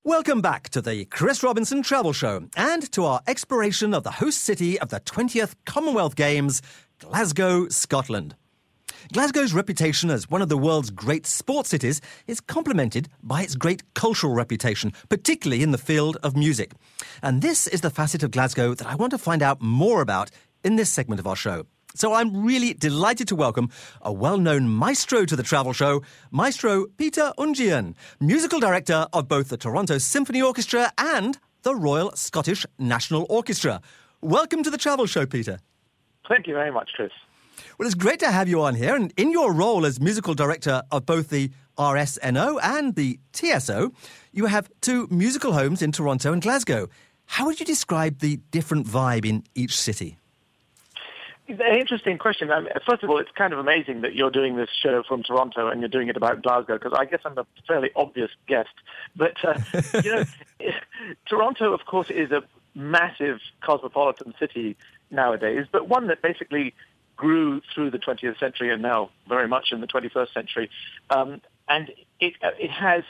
Welcome 0.02 0.40
back 0.40 0.70
to 0.70 0.80
the 0.80 1.04
Chris 1.04 1.42
Robinson 1.42 1.82
Travel 1.82 2.14
Show 2.14 2.48
and 2.56 2.90
to 2.92 3.04
our 3.04 3.20
exploration 3.26 3.92
of 3.92 4.02
the 4.02 4.12
host 4.12 4.40
city 4.40 4.80
of 4.80 4.88
the 4.88 5.00
20th 5.00 5.54
Commonwealth 5.66 6.16
Games, 6.16 6.62
Glasgow, 6.98 7.68
Scotland. 7.68 8.34
Glasgow's 9.12 9.52
reputation 9.52 10.08
as 10.08 10.30
one 10.30 10.40
of 10.40 10.48
the 10.48 10.56
world's 10.56 10.90
great 10.90 11.26
sports 11.26 11.68
cities 11.68 12.00
is 12.26 12.40
complemented 12.40 13.08
by 13.22 13.42
its 13.42 13.56
great 13.56 13.82
cultural 13.92 14.32
reputation, 14.32 14.92
particularly 15.10 15.62
in 15.62 15.72
the 15.72 15.78
field 15.78 16.16
of 16.22 16.34
music. 16.34 16.72
And 17.22 17.42
this 17.42 17.66
is 17.66 17.82
the 17.82 17.90
facet 17.90 18.22
of 18.22 18.30
Glasgow 18.30 18.72
that 18.74 18.86
I 18.86 18.94
want 18.94 19.10
to 19.10 19.18
find 19.18 19.42
out 19.42 19.60
more 19.60 20.00
about 20.00 20.30
in 20.64 20.76
this 20.76 20.90
segment 20.90 21.20
of 21.20 21.26
our 21.26 21.36
show. 21.36 21.66
So 21.94 22.14
I'm 22.14 22.44
really 22.44 22.72
delighted 22.74 23.28
to 23.28 23.36
welcome 23.36 23.70
a 24.00 24.12
well-known 24.12 24.68
maestro 24.68 25.24
to 25.26 25.36
the 25.36 25.42
travel 25.42 25.72
show, 25.72 26.02
Maestro 26.30 26.86
Peter 26.96 27.32
Oundjian, 27.38 27.94
musical 28.18 28.60
director 28.60 29.06
of 29.12 29.28
both 29.28 29.48
the 29.50 29.58
Toronto 29.58 29.98
Symphony 29.98 30.40
Orchestra 30.40 30.90
and 30.96 31.38
the 31.62 31.74
Royal 31.74 32.10
Scottish 32.12 32.64
National 32.78 33.26
Orchestra. 33.28 33.80
Welcome 34.22 34.62
to 34.62 34.70
the 34.70 34.78
travel 34.78 35.06
show, 35.06 35.26
Peter. 35.26 35.58
Thank 36.28 36.46
you 36.46 36.54
very 36.54 36.70
much, 36.70 36.90
Chris. 36.94 37.12
Well, 37.78 37.86
it's 37.86 37.94
great 37.94 38.20
to 38.20 38.30
have 38.30 38.48
you 38.48 38.62
on 38.62 38.74
here. 38.74 38.96
And 38.96 39.12
in 39.16 39.30
your 39.30 39.52
role 39.52 39.84
as 39.84 40.00
musical 40.00 40.34
director 40.34 40.82
of 40.90 41.04
both 41.04 41.28
the 41.28 41.50
RSNO 41.76 42.58
and 42.62 42.94
the 42.94 43.18
TSO, 43.32 43.92
you 44.32 44.46
have 44.46 44.70
two 44.80 45.08
musical 45.10 45.52
homes 45.52 45.82
in 45.82 45.92
Toronto 45.92 46.32
and 46.32 46.40
Glasgow. 46.40 46.88
How 47.26 47.46
would 47.46 47.60
you 47.60 47.66
describe 47.66 48.20
the 48.20 48.38
different 48.50 48.86
vibe 48.86 49.26
in 49.26 49.44
each 49.54 49.78
city? 49.78 50.18
An 51.60 51.78
interesting 51.78 52.16
question. 52.16 52.50
I 52.50 52.60
mean, 52.60 52.70
first 52.86 53.02
of 53.02 53.10
all, 53.10 53.18
it's 53.18 53.30
kind 53.32 53.52
of 53.52 53.58
amazing 53.58 54.00
that 54.02 54.14
you're 54.14 54.30
doing 54.30 54.56
this 54.56 54.70
show 54.82 55.02
from 55.06 55.22
Toronto 55.22 55.68
and 55.68 55.80
you're 55.80 55.88
doing 55.90 56.08
it 56.08 56.16
about 56.16 56.42
Glasgow 56.42 56.78
because 56.78 56.94
I 56.96 57.04
guess 57.04 57.20
I'm 57.26 57.36
a 57.36 57.46
fairly 57.68 57.90
obvious 57.94 58.30
guest. 58.46 58.70
But 59.14 59.36
uh, 59.44 59.60
you 60.02 60.14
know, 60.14 60.24
Toronto, 61.28 61.74
of 61.74 61.84
course, 61.84 62.08
is 62.08 62.30
a 62.30 62.42
massive 62.74 63.40
cosmopolitan 63.60 64.32
city 64.38 64.78
nowadays, 65.10 65.66
but 65.70 65.88
one 65.88 66.06
that 66.06 66.22
basically 66.22 66.72
grew 67.16 67.60
through 67.74 67.90
the 67.90 67.98
20th 67.98 68.38
century 68.40 68.72
and 68.72 68.80
now 68.80 69.10
very 69.28 69.46
much 69.46 69.72
in 69.72 69.82
the 69.82 69.86
21st 69.86 70.32
century. 70.32 70.70
Um, 71.10 71.42
and 71.68 71.90
it 72.18 72.32
it 72.58 72.70
has 72.70 73.04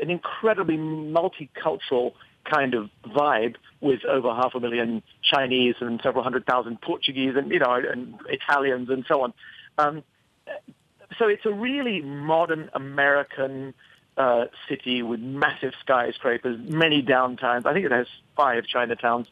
an 0.00 0.08
incredibly 0.08 0.76
multicultural 0.76 2.12
kind 2.44 2.74
of 2.74 2.90
vibe 3.06 3.56
with 3.80 4.04
over 4.04 4.32
half 4.34 4.54
a 4.54 4.60
million 4.60 5.02
Chinese 5.22 5.74
and 5.80 6.00
several 6.02 6.22
hundred 6.22 6.46
thousand 6.46 6.80
Portuguese 6.80 7.34
and 7.36 7.50
you 7.50 7.58
know 7.58 7.72
and 7.72 8.14
Italians 8.28 8.88
and 8.90 9.04
so 9.06 9.22
on. 9.22 9.34
Um, 9.78 10.02
so 11.18 11.28
it's 11.28 11.44
a 11.44 11.52
really 11.52 12.00
modern 12.00 12.70
American 12.74 13.74
uh, 14.16 14.44
city 14.68 15.02
with 15.02 15.20
massive 15.20 15.72
skyscrapers, 15.80 16.58
many 16.68 17.02
downtowns. 17.02 17.66
I 17.66 17.72
think 17.72 17.86
it 17.86 17.92
has 17.92 18.06
five 18.36 18.64
Chinatowns, 18.64 19.26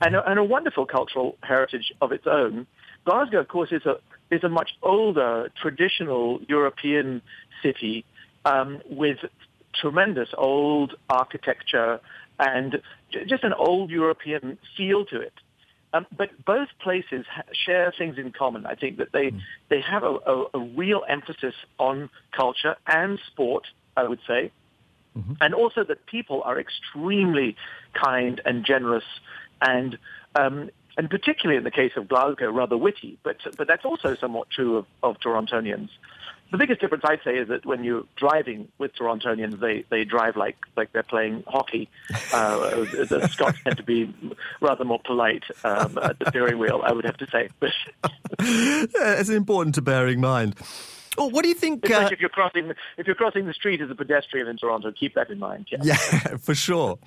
and 0.00 0.14
a, 0.14 0.28
and 0.28 0.38
a 0.38 0.44
wonderful 0.44 0.86
cultural 0.86 1.36
heritage 1.42 1.92
of 2.00 2.12
its 2.12 2.26
own. 2.26 2.66
Glasgow, 3.04 3.40
of 3.40 3.48
course, 3.48 3.72
is 3.72 3.84
a 3.86 3.98
is 4.30 4.42
a 4.42 4.48
much 4.48 4.70
older, 4.82 5.50
traditional 5.60 6.40
European 6.48 7.22
city 7.62 8.04
um, 8.44 8.80
with 8.90 9.18
tremendous 9.80 10.28
old 10.36 10.94
architecture 11.08 12.00
and 12.38 12.80
just 13.26 13.44
an 13.44 13.52
old 13.52 13.90
European 13.90 14.58
feel 14.76 15.04
to 15.06 15.20
it. 15.20 15.32
Um, 15.92 16.06
but 16.16 16.30
both 16.44 16.68
places 16.80 17.24
share 17.52 17.92
things 17.96 18.18
in 18.18 18.32
common. 18.32 18.66
I 18.66 18.74
think 18.74 18.98
that 18.98 19.12
they 19.12 19.30
mm. 19.30 19.40
they 19.68 19.80
have 19.80 20.02
a, 20.02 20.18
a, 20.26 20.44
a, 20.54 20.58
real 20.58 21.02
emphasis 21.08 21.54
on 21.78 22.10
culture 22.32 22.76
and 22.86 23.18
sport. 23.28 23.66
I 23.96 24.06
would 24.06 24.18
say, 24.26 24.52
mm-hmm. 25.16 25.34
and 25.40 25.54
also 25.54 25.84
that 25.84 26.04
people 26.06 26.42
are 26.44 26.60
extremely 26.60 27.56
kind 27.94 28.42
and 28.44 28.64
generous, 28.64 29.04
and 29.62 29.96
um, 30.34 30.70
and 30.96 31.10
particularly 31.10 31.58
in 31.58 31.64
the 31.64 31.70
case 31.70 31.92
of 31.96 32.08
Glasgow, 32.08 32.50
rather 32.50 32.76
witty. 32.76 33.18
But 33.22 33.36
but 33.56 33.66
that's 33.66 33.84
also 33.84 34.14
somewhat 34.14 34.50
true 34.50 34.76
of, 34.76 34.86
of 35.02 35.18
Torontonians. 35.20 35.90
The 36.52 36.58
biggest 36.58 36.80
difference 36.80 37.02
I'd 37.04 37.22
say 37.24 37.38
is 37.38 37.48
that 37.48 37.66
when 37.66 37.82
you're 37.82 38.04
driving 38.14 38.68
with 38.78 38.94
Torontonians, 38.94 39.58
they, 39.58 39.84
they 39.90 40.04
drive 40.04 40.36
like 40.36 40.56
like 40.76 40.92
they're 40.92 41.02
playing 41.02 41.42
hockey. 41.46 41.88
Uh, 42.32 42.84
the 42.84 43.28
Scots 43.32 43.58
tend 43.64 43.78
to 43.78 43.82
be 43.82 44.14
rather 44.60 44.84
more 44.84 45.00
polite 45.04 45.42
um, 45.64 45.98
at 45.98 46.18
the 46.20 46.26
steering 46.28 46.58
wheel, 46.58 46.82
I 46.84 46.92
would 46.92 47.04
have 47.04 47.16
to 47.16 47.26
say. 47.30 47.48
it's 48.38 49.28
important 49.28 49.74
to 49.74 49.82
bear 49.82 50.06
in 50.06 50.20
mind. 50.20 50.54
Oh, 51.18 51.26
what 51.26 51.42
do 51.42 51.48
you 51.48 51.54
think? 51.54 51.90
Uh, 51.90 52.08
if 52.12 52.20
you're 52.20 52.28
crossing 52.28 52.72
if 52.96 53.06
you're 53.06 53.16
crossing 53.16 53.46
the 53.46 53.54
street 53.54 53.80
as 53.80 53.90
a 53.90 53.94
pedestrian 53.94 54.46
in 54.46 54.56
Toronto, 54.56 54.92
keep 54.92 55.14
that 55.14 55.30
in 55.30 55.40
mind. 55.40 55.66
Yeah, 55.70 55.78
yeah 55.82 56.36
for 56.36 56.54
sure. 56.54 56.98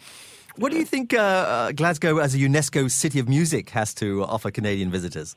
What 0.56 0.72
do 0.72 0.78
you 0.78 0.86
think 0.86 1.14
uh, 1.14 1.18
uh, 1.18 1.72
Glasgow, 1.72 2.18
as 2.18 2.36
a 2.36 2.38
UNESCO 2.38 2.90
city 2.90 3.20
of 3.20 3.30
music, 3.30 3.70
has 3.72 3.94
to 3.96 4.24
offer 4.24 4.52
Canadian 4.52 4.92
visitors? 4.92 5.36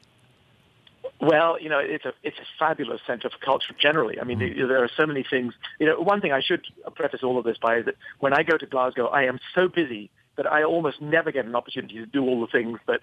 Well, 1.20 1.60
you 1.60 1.68
know, 1.68 1.78
it's 1.78 2.04
a 2.04 2.12
it's 2.24 2.38
a 2.38 2.46
fabulous 2.58 3.00
centre 3.06 3.30
for 3.30 3.38
culture 3.38 3.74
generally. 3.80 4.18
I 4.20 4.24
mean, 4.24 4.40
mm. 4.40 4.68
there 4.68 4.82
are 4.82 4.90
so 4.96 5.06
many 5.06 5.24
things. 5.28 5.54
You 5.78 5.86
know, 5.86 6.00
one 6.00 6.20
thing 6.20 6.32
I 6.32 6.40
should 6.40 6.66
preface 6.96 7.22
all 7.22 7.38
of 7.38 7.44
this 7.44 7.58
by 7.58 7.78
is 7.78 7.84
that 7.84 7.94
when 8.18 8.32
I 8.32 8.42
go 8.42 8.56
to 8.58 8.66
Glasgow, 8.66 9.06
I 9.06 9.24
am 9.24 9.38
so 9.54 9.68
busy 9.68 10.10
that 10.36 10.50
I 10.50 10.64
almost 10.64 11.00
never 11.00 11.30
get 11.30 11.44
an 11.44 11.54
opportunity 11.54 11.94
to 11.94 12.06
do 12.06 12.22
all 12.24 12.40
the 12.40 12.48
things 12.48 12.80
that 12.88 13.02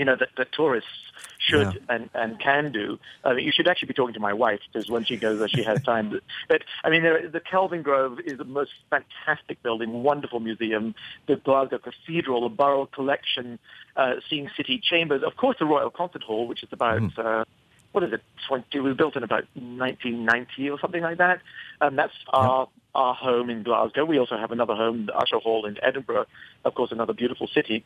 you 0.00 0.06
know, 0.06 0.16
that, 0.16 0.30
that 0.38 0.50
tourists 0.50 0.88
should 1.36 1.74
yeah. 1.74 1.94
and, 1.94 2.08
and 2.14 2.40
can 2.40 2.72
do. 2.72 2.98
I 3.22 3.34
mean, 3.34 3.44
you 3.44 3.52
should 3.52 3.68
actually 3.68 3.88
be 3.88 3.92
talking 3.92 4.14
to 4.14 4.20
my 4.20 4.32
wife 4.32 4.60
because 4.72 4.88
when 4.88 5.04
she 5.04 5.18
goes 5.18 5.38
there, 5.40 5.48
she 5.48 5.62
has 5.62 5.82
time. 5.82 6.18
but 6.48 6.62
I 6.82 6.88
mean, 6.88 7.02
there, 7.02 7.28
the 7.28 7.40
Kelvingrove 7.40 8.18
is 8.20 8.38
the 8.38 8.46
most 8.46 8.70
fantastic 8.88 9.62
building, 9.62 10.02
wonderful 10.02 10.40
museum. 10.40 10.94
The 11.26 11.36
Glasgow 11.36 11.78
Cathedral, 11.78 12.48
the 12.48 12.54
Burrell 12.54 12.86
Collection, 12.86 13.58
uh, 13.94 14.14
seeing 14.30 14.48
city 14.56 14.80
chambers. 14.82 15.22
Of 15.22 15.36
course, 15.36 15.58
the 15.58 15.66
Royal 15.66 15.90
Concert 15.90 16.22
Hall, 16.22 16.48
which 16.48 16.62
is 16.62 16.70
about 16.72 17.02
mm. 17.02 17.18
uh, 17.18 17.44
what 17.92 18.02
is 18.04 18.14
it? 18.14 18.22
20, 18.48 18.64
it 18.72 18.80
was 18.80 18.96
built 18.96 19.16
in 19.16 19.22
about 19.22 19.44
1990 19.54 20.70
or 20.70 20.80
something 20.80 21.02
like 21.02 21.18
that. 21.18 21.42
And 21.82 21.98
that's 21.98 22.14
our 22.28 22.68
our 22.94 23.14
home 23.14 23.50
in 23.50 23.62
Glasgow. 23.62 24.04
We 24.04 24.18
also 24.18 24.36
have 24.36 24.50
another 24.50 24.74
home, 24.74 25.06
the 25.06 25.16
Usher 25.16 25.38
Hall 25.38 25.64
in 25.66 25.76
Edinburgh, 25.82 26.26
of 26.64 26.74
course, 26.74 26.90
another 26.90 27.12
beautiful 27.12 27.46
city. 27.46 27.84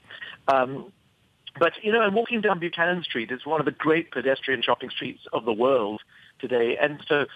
Um, 0.48 0.92
but, 1.59 1.73
you 1.83 1.93
know, 1.93 2.03
and 2.03 2.14
walking 2.14 2.40
down 2.40 2.59
Buchanan 2.59 3.03
Street 3.03 3.31
is 3.31 3.45
one 3.45 3.61
of 3.61 3.64
the 3.64 3.73
great 3.73 4.11
pedestrian 4.11 4.62
shopping 4.62 4.90
streets 4.90 5.21
of 5.33 5.45
the 5.45 5.53
world 5.53 6.03
today. 6.40 6.77
And 6.81 7.03
so 7.09 7.27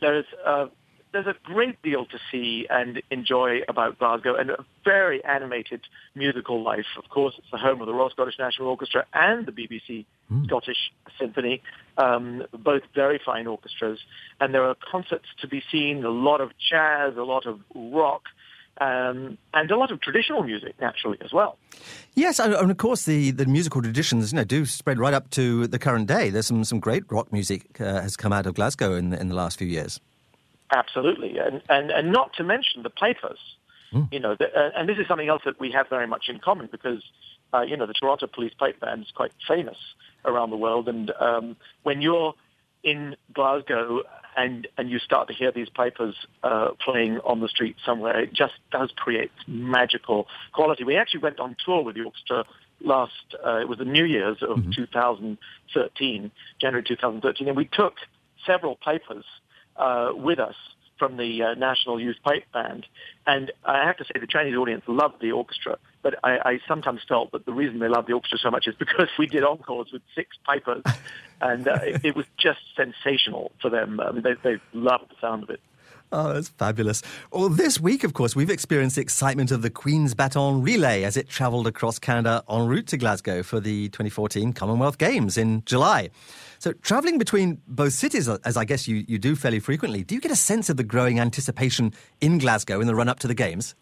there's 0.00 0.26
uh, 0.44 0.66
there's 1.12 1.26
a 1.26 1.34
great 1.42 1.80
deal 1.82 2.04
to 2.06 2.18
see 2.30 2.66
and 2.68 3.02
enjoy 3.10 3.60
about 3.68 3.98
Glasgow 3.98 4.34
and 4.34 4.50
a 4.50 4.64
very 4.84 5.24
animated 5.24 5.80
musical 6.14 6.62
life. 6.62 6.86
Of 7.02 7.08
course, 7.08 7.34
it's 7.38 7.50
the 7.50 7.58
home 7.58 7.80
of 7.80 7.86
the 7.86 7.94
Royal 7.94 8.10
Scottish 8.10 8.38
National 8.38 8.68
Orchestra 8.68 9.06
and 9.14 9.46
the 9.46 9.52
BBC 9.52 10.04
mm. 10.30 10.44
Scottish 10.46 10.92
Symphony, 11.18 11.62
um, 11.96 12.42
both 12.52 12.82
very 12.94 13.20
fine 13.24 13.46
orchestras. 13.46 13.98
And 14.40 14.52
there 14.54 14.64
are 14.64 14.76
concerts 14.90 15.26
to 15.40 15.48
be 15.48 15.62
seen, 15.72 16.04
a 16.04 16.10
lot 16.10 16.40
of 16.40 16.50
jazz, 16.70 17.14
a 17.16 17.22
lot 17.22 17.46
of 17.46 17.60
rock, 17.74 18.24
um, 18.80 19.38
and 19.54 19.70
a 19.70 19.76
lot 19.76 19.90
of 19.90 20.00
traditional 20.00 20.42
music, 20.42 20.74
naturally, 20.80 21.18
as 21.20 21.32
well. 21.32 21.58
Yes, 22.14 22.38
and 22.38 22.54
of 22.54 22.76
course 22.76 23.04
the, 23.04 23.30
the 23.30 23.46
musical 23.46 23.82
traditions, 23.82 24.32
you 24.32 24.36
know, 24.36 24.44
do 24.44 24.66
spread 24.66 24.98
right 24.98 25.14
up 25.14 25.30
to 25.30 25.66
the 25.66 25.78
current 25.78 26.06
day. 26.06 26.30
There's 26.30 26.46
some, 26.46 26.64
some 26.64 26.80
great 26.80 27.04
rock 27.10 27.32
music 27.32 27.80
uh, 27.80 28.00
has 28.00 28.16
come 28.16 28.32
out 28.32 28.46
of 28.46 28.54
Glasgow 28.54 28.94
in 28.94 29.12
in 29.12 29.28
the 29.28 29.34
last 29.34 29.58
few 29.58 29.66
years. 29.66 30.00
Absolutely, 30.70 31.38
and 31.38 31.62
and, 31.68 31.90
and 31.90 32.12
not 32.12 32.32
to 32.34 32.44
mention 32.44 32.82
the 32.82 32.90
pipers. 32.90 33.38
Mm. 33.92 34.12
You 34.12 34.20
know, 34.20 34.36
the, 34.38 34.46
uh, 34.46 34.70
and 34.76 34.88
this 34.88 34.98
is 34.98 35.06
something 35.08 35.28
else 35.28 35.42
that 35.46 35.58
we 35.58 35.70
have 35.72 35.88
very 35.88 36.06
much 36.06 36.28
in 36.28 36.38
common 36.40 36.68
because 36.70 37.02
uh, 37.54 37.62
you 37.62 37.76
know 37.76 37.86
the 37.86 37.94
Toronto 37.94 38.26
Police 38.26 38.52
Pipe 38.58 38.78
Band 38.80 39.02
is 39.02 39.10
quite 39.14 39.32
famous 39.46 39.78
around 40.24 40.50
the 40.50 40.56
world, 40.56 40.88
and 40.88 41.10
um, 41.20 41.56
when 41.84 42.02
you're 42.02 42.34
in 42.88 43.16
Glasgow 43.32 44.02
and 44.36 44.68
and 44.76 44.90
you 44.90 44.98
start 44.98 45.28
to 45.28 45.34
hear 45.34 45.50
these 45.52 45.68
pipers 45.68 46.14
uh, 46.42 46.68
playing 46.84 47.18
on 47.24 47.40
the 47.40 47.48
street 47.48 47.76
somewhere, 47.84 48.20
it 48.20 48.32
just 48.32 48.54
does 48.70 48.90
create 48.96 49.32
magical 49.46 50.28
quality. 50.52 50.84
We 50.84 50.96
actually 50.96 51.20
went 51.20 51.40
on 51.40 51.56
tour 51.64 51.82
with 51.82 51.96
the 51.96 52.04
orchestra 52.04 52.44
last. 52.80 53.12
Uh, 53.44 53.56
it 53.56 53.68
was 53.68 53.78
the 53.78 53.84
New 53.84 54.04
Year's 54.04 54.38
of 54.42 54.58
mm-hmm. 54.58 54.70
2013, 54.70 56.30
January 56.60 56.84
2013, 56.86 57.48
and 57.48 57.56
we 57.56 57.64
took 57.66 57.94
several 58.46 58.76
pipers 58.76 59.24
uh, 59.76 60.10
with 60.14 60.38
us 60.38 60.54
from 60.98 61.16
the 61.16 61.42
uh, 61.42 61.54
National 61.54 62.00
Youth 62.00 62.16
Pipe 62.24 62.44
Band. 62.52 62.86
And 63.26 63.52
I 63.64 63.86
have 63.86 63.96
to 63.98 64.04
say 64.04 64.20
the 64.20 64.26
Chinese 64.26 64.56
audience 64.56 64.82
loved 64.86 65.20
the 65.20 65.32
orchestra, 65.32 65.78
but 66.08 66.18
I, 66.24 66.38
I 66.52 66.60
sometimes 66.66 67.02
felt 67.06 67.32
that 67.32 67.44
the 67.44 67.52
reason 67.52 67.80
they 67.80 67.88
loved 67.88 68.08
the 68.08 68.14
orchestra 68.14 68.38
so 68.38 68.50
much 68.50 68.66
is 68.66 68.74
because 68.74 69.08
we 69.18 69.26
did 69.26 69.44
encores 69.44 69.92
with 69.92 70.00
six 70.14 70.38
pipers, 70.42 70.82
and 71.42 71.68
uh, 71.68 71.80
it, 71.82 72.02
it, 72.02 72.16
was 72.16 72.24
just 72.38 72.60
sensational 72.74 73.52
for 73.60 73.68
them. 73.68 74.00
I 74.00 74.12
mean, 74.12 74.22
they, 74.22 74.32
they 74.42 74.58
loved 74.72 75.10
the 75.10 75.16
sound 75.20 75.42
of 75.42 75.50
it. 75.50 75.60
Oh, 76.10 76.32
that's 76.32 76.48
fabulous. 76.48 77.02
Well, 77.30 77.50
this 77.50 77.78
week, 77.78 78.04
of 78.04 78.14
course, 78.14 78.34
we've 78.34 78.48
experienced 78.48 78.96
the 78.96 79.02
excitement 79.02 79.50
of 79.50 79.60
the 79.60 79.68
Queen's 79.68 80.14
Baton 80.14 80.62
Relay 80.62 81.02
as 81.02 81.18
it 81.18 81.28
travelled 81.28 81.66
across 81.66 81.98
Canada 81.98 82.42
en 82.48 82.66
route 82.66 82.86
to 82.86 82.96
Glasgow 82.96 83.42
for 83.42 83.60
the 83.60 83.90
2014 83.90 84.54
Commonwealth 84.54 84.96
Games 84.96 85.36
in 85.36 85.62
July. 85.66 86.08
So, 86.58 86.72
travelling 86.72 87.18
between 87.18 87.60
both 87.68 87.92
cities, 87.92 88.30
as 88.30 88.56
I 88.56 88.64
guess 88.64 88.88
you, 88.88 89.04
you 89.06 89.18
do 89.18 89.36
fairly 89.36 89.60
frequently, 89.60 90.04
do 90.04 90.14
you 90.14 90.22
get 90.22 90.32
a 90.32 90.36
sense 90.36 90.70
of 90.70 90.78
the 90.78 90.84
growing 90.84 91.20
anticipation 91.20 91.92
in 92.22 92.38
Glasgow 92.38 92.80
in 92.80 92.86
the 92.86 92.94
run 92.94 93.10
up 93.10 93.18
to 93.18 93.28
the 93.28 93.34
Games? 93.34 93.74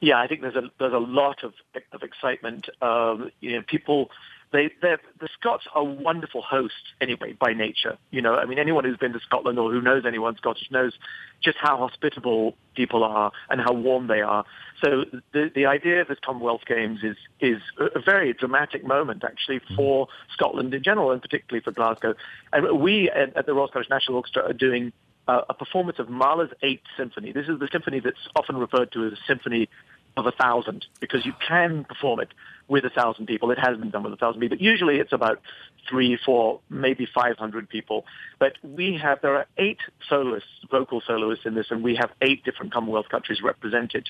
Yeah, 0.00 0.18
I 0.20 0.26
think 0.26 0.42
there's 0.42 0.56
a 0.56 0.70
there's 0.78 0.92
a 0.92 0.98
lot 0.98 1.42
of 1.42 1.54
of 1.92 2.02
excitement. 2.02 2.68
Um, 2.82 3.30
you 3.40 3.52
know, 3.52 3.62
people 3.66 4.10
they, 4.52 4.70
the 4.80 5.28
Scots 5.38 5.64
are 5.74 5.84
wonderful 5.84 6.40
hosts 6.40 6.94
anyway 7.00 7.32
by 7.32 7.52
nature. 7.52 7.98
You 8.10 8.22
know, 8.22 8.36
I 8.36 8.44
mean, 8.44 8.58
anyone 8.58 8.84
who's 8.84 8.96
been 8.96 9.12
to 9.12 9.20
Scotland 9.20 9.58
or 9.58 9.70
who 9.70 9.80
knows 9.80 10.04
anyone 10.06 10.36
Scottish 10.36 10.70
knows 10.70 10.94
just 11.42 11.58
how 11.58 11.76
hospitable 11.76 12.56
people 12.74 13.02
are 13.02 13.32
and 13.50 13.60
how 13.60 13.72
warm 13.72 14.06
they 14.06 14.20
are. 14.20 14.44
So 14.82 15.04
the 15.32 15.50
the 15.54 15.66
idea 15.66 16.00
of 16.00 16.08
the 16.08 16.16
Commonwealth 16.16 16.62
Games 16.66 17.00
is 17.02 17.16
is 17.40 17.60
a 17.78 18.00
very 18.00 18.32
dramatic 18.32 18.86
moment 18.86 19.24
actually 19.24 19.60
mm-hmm. 19.60 19.74
for 19.74 20.08
Scotland 20.32 20.72
in 20.72 20.82
general 20.82 21.10
and 21.10 21.20
particularly 21.20 21.62
for 21.62 21.72
Glasgow. 21.72 22.14
And 22.52 22.80
we 22.80 23.10
at, 23.10 23.36
at 23.36 23.46
the 23.46 23.54
Royal 23.54 23.68
Scottish 23.68 23.90
National 23.90 24.18
Orchestra 24.18 24.44
are 24.44 24.52
doing 24.52 24.92
uh, 25.28 25.42
a 25.48 25.54
performance 25.54 25.98
of 25.98 26.08
Mahler's 26.08 26.50
Eighth 26.62 26.84
Symphony. 26.96 27.32
This 27.32 27.48
is 27.48 27.58
the 27.58 27.68
symphony 27.70 28.00
that's 28.00 28.16
often 28.34 28.56
referred 28.56 28.92
to 28.92 29.06
as 29.06 29.12
a 29.12 29.18
symphony 29.26 29.68
of 30.16 30.26
a 30.26 30.32
thousand 30.32 30.86
because 30.98 31.26
you 31.26 31.32
can 31.46 31.84
perform 31.84 32.20
it 32.20 32.28
with 32.68 32.84
a 32.84 32.90
thousand 32.90 33.26
people. 33.26 33.50
It 33.50 33.58
has 33.58 33.76
been 33.76 33.90
done 33.90 34.02
with 34.02 34.12
a 34.12 34.16
thousand 34.16 34.40
people, 34.40 34.56
but 34.56 34.64
usually 34.64 34.96
it's 34.96 35.12
about 35.12 35.40
three, 35.88 36.18
four, 36.24 36.60
maybe 36.70 37.06
500 37.06 37.68
people. 37.68 38.04
But 38.38 38.54
we 38.62 38.98
have, 39.00 39.20
there 39.20 39.36
are 39.36 39.46
eight 39.58 39.78
soloists, 40.08 40.48
vocal 40.70 41.02
soloists 41.06 41.44
in 41.44 41.54
this, 41.54 41.66
and 41.70 41.82
we 41.82 41.96
have 41.96 42.10
eight 42.22 42.44
different 42.44 42.72
Commonwealth 42.72 43.08
countries 43.08 43.40
represented 43.42 44.08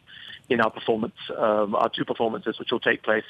in 0.49 0.61
our 0.61 0.71
performance, 0.71 1.17
um, 1.37 1.75
our 1.75 1.89
two 1.89 2.05
performances, 2.05 2.59
which 2.59 2.71
will 2.71 2.81
take 2.81 3.03
place 3.03 3.25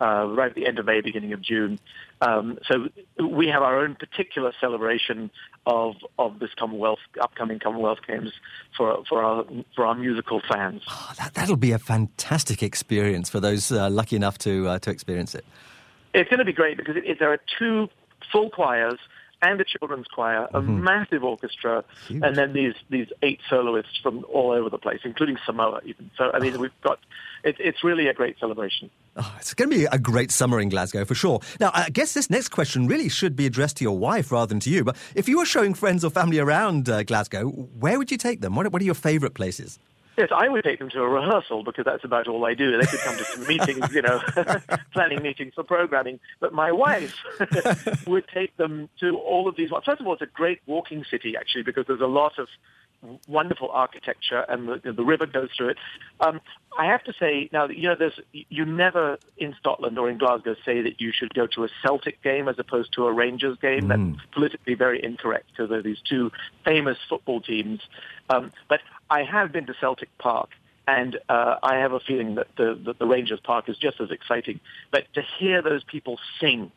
uh, 0.00 0.26
right 0.26 0.48
at 0.48 0.54
the 0.54 0.66
end 0.66 0.78
of 0.78 0.86
May, 0.86 1.00
beginning 1.00 1.32
of 1.32 1.40
June. 1.40 1.78
Um, 2.20 2.58
so 2.66 2.88
we 3.24 3.48
have 3.48 3.62
our 3.62 3.80
own 3.80 3.94
particular 3.94 4.52
celebration 4.60 5.30
of 5.66 5.96
of 6.18 6.38
this 6.38 6.50
Commonwealth 6.58 6.98
upcoming 7.20 7.58
Commonwealth 7.58 7.98
Games 8.06 8.32
for 8.76 9.04
for 9.08 9.22
our 9.22 9.44
for 9.74 9.86
our 9.86 9.94
musical 9.94 10.40
fans. 10.48 10.82
Oh, 10.88 11.12
that 11.18 11.34
that'll 11.34 11.56
be 11.56 11.72
a 11.72 11.78
fantastic 11.78 12.62
experience 12.62 13.28
for 13.28 13.40
those 13.40 13.70
uh, 13.70 13.90
lucky 13.90 14.16
enough 14.16 14.38
to 14.38 14.68
uh, 14.68 14.78
to 14.80 14.90
experience 14.90 15.34
it. 15.34 15.44
It's 16.12 16.30
going 16.30 16.38
to 16.38 16.44
be 16.44 16.52
great 16.52 16.76
because 16.76 16.96
it, 16.96 17.04
it, 17.04 17.18
there 17.18 17.32
are 17.32 17.40
two 17.58 17.88
full 18.30 18.50
choirs 18.50 18.98
and 19.44 19.60
a 19.60 19.64
children's 19.64 20.06
choir, 20.06 20.48
a 20.54 20.60
mm-hmm. 20.60 20.82
massive 20.82 21.22
orchestra, 21.22 21.84
Huge. 22.08 22.22
and 22.22 22.36
then 22.36 22.52
these 22.52 22.74
these 22.88 23.08
eight 23.22 23.40
soloists 23.48 23.98
from 24.02 24.24
all 24.32 24.52
over 24.52 24.70
the 24.70 24.78
place, 24.78 25.00
including 25.04 25.36
Samoa 25.44 25.80
even. 25.84 26.10
So 26.16 26.30
I 26.32 26.38
mean, 26.38 26.56
oh. 26.56 26.60
we've 26.60 26.80
got 26.82 26.98
it, 27.44 27.56
it's 27.58 27.84
really 27.84 28.08
a 28.08 28.14
great 28.14 28.38
celebration. 28.38 28.90
Oh, 29.16 29.34
it's 29.38 29.54
going 29.54 29.70
to 29.70 29.76
be 29.76 29.84
a 29.84 29.98
great 29.98 30.30
summer 30.30 30.58
in 30.60 30.70
Glasgow 30.70 31.04
for 31.04 31.14
sure. 31.14 31.40
Now, 31.60 31.70
I 31.74 31.90
guess 31.90 32.14
this 32.14 32.30
next 32.30 32.48
question 32.48 32.86
really 32.86 33.08
should 33.08 33.36
be 33.36 33.46
addressed 33.46 33.76
to 33.76 33.84
your 33.84 33.96
wife 33.96 34.32
rather 34.32 34.46
than 34.46 34.60
to 34.60 34.70
you. 34.70 34.82
But 34.84 34.96
if 35.14 35.28
you 35.28 35.38
were 35.38 35.46
showing 35.46 35.74
friends 35.74 36.04
or 36.04 36.10
family 36.10 36.38
around 36.38 36.88
uh, 36.88 37.02
Glasgow, 37.02 37.48
where 37.48 37.98
would 37.98 38.10
you 38.10 38.16
take 38.16 38.40
them? 38.40 38.56
What, 38.56 38.72
what 38.72 38.82
are 38.82 38.84
your 38.84 38.94
favourite 38.94 39.34
places? 39.34 39.78
Yes, 40.16 40.28
I 40.32 40.48
would 40.48 40.62
take 40.62 40.78
them 40.78 40.90
to 40.90 41.00
a 41.00 41.08
rehearsal 41.08 41.64
because 41.64 41.84
that's 41.84 42.04
about 42.04 42.28
all 42.28 42.44
I 42.46 42.54
do. 42.54 42.78
They 42.78 42.86
could 42.86 43.00
come 43.00 43.16
to 43.16 43.24
some 43.24 43.46
meetings, 43.48 43.92
you 43.92 44.02
know, 44.02 44.20
planning 44.92 45.22
meetings 45.22 45.54
for 45.54 45.64
programming. 45.64 46.20
But 46.38 46.52
my 46.52 46.70
wife 46.70 47.16
would 48.06 48.24
take 48.32 48.56
them 48.56 48.88
to 49.00 49.18
all 49.18 49.48
of 49.48 49.56
these. 49.56 49.70
First 49.84 50.00
of 50.00 50.06
all, 50.06 50.12
it's 50.12 50.22
a 50.22 50.26
great 50.26 50.60
walking 50.66 51.04
city, 51.10 51.36
actually, 51.36 51.64
because 51.64 51.86
there's 51.88 52.00
a 52.00 52.06
lot 52.06 52.38
of 52.38 52.46
wonderful 53.26 53.70
architecture 53.70 54.44
and 54.48 54.68
the, 54.68 54.92
the 54.92 55.04
river 55.04 55.26
goes 55.26 55.50
through 55.56 55.70
it. 55.70 55.78
Um, 56.20 56.40
I 56.78 56.86
have 56.86 57.04
to 57.04 57.12
say 57.18 57.48
now, 57.52 57.68
you 57.68 57.88
know, 57.88 57.94
there's 57.96 58.18
you 58.32 58.64
never 58.64 59.18
in 59.36 59.54
Scotland 59.60 59.98
or 59.98 60.10
in 60.10 60.18
Glasgow 60.18 60.56
say 60.64 60.82
that 60.82 61.00
you 61.00 61.12
should 61.12 61.32
go 61.34 61.46
to 61.48 61.64
a 61.64 61.68
Celtic 61.82 62.22
game 62.22 62.48
as 62.48 62.58
opposed 62.58 62.92
to 62.94 63.06
a 63.06 63.12
Rangers 63.12 63.58
game. 63.60 63.84
Mm. 63.84 63.88
That's 64.16 64.26
politically 64.32 64.74
very 64.74 65.02
incorrect 65.02 65.46
because 65.50 65.70
they're 65.70 65.82
these 65.82 66.00
two 66.08 66.32
famous 66.64 66.98
football 67.08 67.40
teams. 67.40 67.80
Um, 68.30 68.52
but 68.68 68.80
I 69.10 69.22
have 69.22 69.52
been 69.52 69.66
to 69.66 69.74
Celtic 69.80 70.16
Park. 70.18 70.50
And 70.86 71.18
uh, 71.30 71.56
I 71.62 71.76
have 71.76 71.92
a 71.92 72.00
feeling 72.00 72.34
that 72.34 72.48
the, 72.58 72.78
that 72.84 72.98
the 72.98 73.06
Rangers 73.06 73.40
Park 73.42 73.70
is 73.70 73.78
just 73.78 74.02
as 74.02 74.10
exciting. 74.10 74.60
But 74.90 75.06
to 75.14 75.22
hear 75.38 75.62
those 75.62 75.82
people 75.82 76.18
sing 76.38 76.70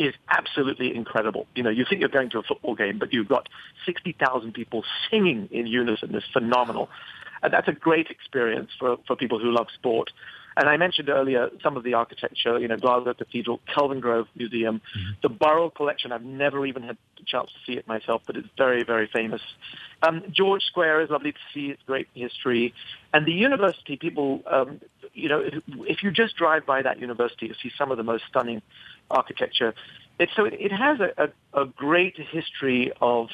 is 0.00 0.14
absolutely 0.30 0.96
incredible. 0.96 1.46
You 1.54 1.62
know, 1.62 1.70
you 1.70 1.84
think 1.88 2.00
you're 2.00 2.08
going 2.08 2.30
to 2.30 2.38
a 2.38 2.42
football 2.42 2.74
game, 2.74 2.98
but 2.98 3.12
you've 3.12 3.28
got 3.28 3.48
60,000 3.84 4.52
people 4.54 4.82
singing 5.10 5.48
in 5.52 5.66
unison. 5.66 6.14
It's 6.14 6.26
phenomenal. 6.32 6.88
And 7.42 7.52
that's 7.52 7.68
a 7.68 7.72
great 7.72 8.08
experience 8.08 8.70
for, 8.78 8.96
for 9.06 9.14
people 9.14 9.38
who 9.38 9.52
love 9.52 9.66
sport. 9.74 10.10
And 10.56 10.68
I 10.68 10.76
mentioned 10.76 11.08
earlier 11.08 11.48
some 11.62 11.76
of 11.76 11.84
the 11.84 11.94
architecture, 11.94 12.58
you 12.58 12.66
know, 12.66 12.76
Glasgow 12.76 13.14
Cathedral, 13.14 13.60
Kelvingrove 13.68 14.26
Museum, 14.34 14.80
mm-hmm. 14.80 15.10
the 15.22 15.28
Burrell 15.28 15.70
Collection. 15.70 16.12
I've 16.12 16.24
never 16.24 16.66
even 16.66 16.82
had 16.82 16.96
the 17.18 17.24
chance 17.24 17.50
to 17.50 17.58
see 17.66 17.78
it 17.78 17.86
myself, 17.86 18.22
but 18.26 18.36
it's 18.36 18.48
very, 18.58 18.82
very 18.82 19.08
famous. 19.12 19.40
Um, 20.02 20.24
George 20.32 20.62
Square 20.64 21.02
is 21.02 21.10
lovely 21.10 21.32
to 21.32 21.38
see. 21.54 21.66
It's 21.66 21.82
great 21.86 22.08
history. 22.14 22.74
And 23.12 23.26
the 23.26 23.32
university, 23.32 23.96
people, 23.96 24.42
um, 24.46 24.80
you 25.14 25.28
know, 25.28 25.42
if 25.86 26.02
you 26.02 26.10
just 26.10 26.36
drive 26.36 26.66
by 26.66 26.82
that 26.82 26.98
university, 26.98 27.46
you 27.46 27.54
see 27.62 27.70
some 27.78 27.90
of 27.90 27.96
the 27.96 28.04
most 28.04 28.24
stunning 28.28 28.62
architecture. 29.10 29.74
It, 30.18 30.28
so 30.36 30.44
it, 30.44 30.54
it 30.54 30.72
has 30.72 31.00
a, 31.00 31.32
a, 31.54 31.62
a, 31.62 31.66
great 31.66 32.16
history 32.18 32.92
of 33.00 33.28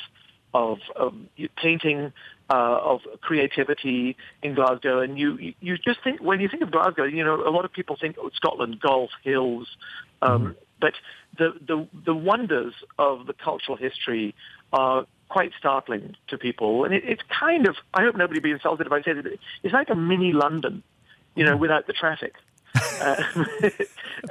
of, 0.55 0.79
of 0.95 1.15
painting, 1.57 2.13
uh, 2.49 2.79
of 2.83 3.01
creativity 3.21 4.17
in 4.43 4.55
Glasgow, 4.55 5.01
and 5.01 5.19
you 5.19 5.55
you 5.61 5.77
just 5.77 6.03
think 6.03 6.23
when 6.23 6.41
you 6.41 6.49
think 6.49 6.63
of 6.63 6.71
Glasgow, 6.71 7.05
you 7.05 7.25
know 7.25 7.37
a 7.47 7.51
lot 7.51 7.65
of 7.65 7.73
people 7.73 7.97
think 8.01 8.17
oh, 8.19 8.31
Scotland, 8.35 8.81
golf, 8.81 9.11
hills, 9.23 9.69
um, 10.23 10.43
mm-hmm. 10.43 10.53
but 10.81 10.95
the, 11.39 11.53
the 11.67 11.89
the 12.07 12.15
wonders 12.15 12.73
of 12.99 13.27
the 13.27 13.35
cultural 13.35 13.77
history 13.77 14.35
are 14.73 15.07
quite 15.29 15.51
startling 15.59 16.15
to 16.29 16.39
people, 16.39 16.85
and 16.85 16.95
it, 16.95 17.03
it's 17.05 17.23
kind 17.29 17.67
of 17.67 17.77
I 17.93 18.03
hope 18.03 18.17
nobody 18.17 18.41
be 18.41 18.53
insulted 18.53 18.87
if 18.87 18.93
I 18.93 19.03
say 19.03 19.13
that 19.13 19.27
it's 19.63 19.75
like 19.75 19.91
a 19.91 19.97
mini 19.97 20.33
London, 20.33 20.83
you 21.35 21.45
know, 21.45 21.53
mm-hmm. 21.53 21.61
without 21.61 21.87
the 21.87 21.93
traffic. 21.93 22.35
Uh, 23.01 23.23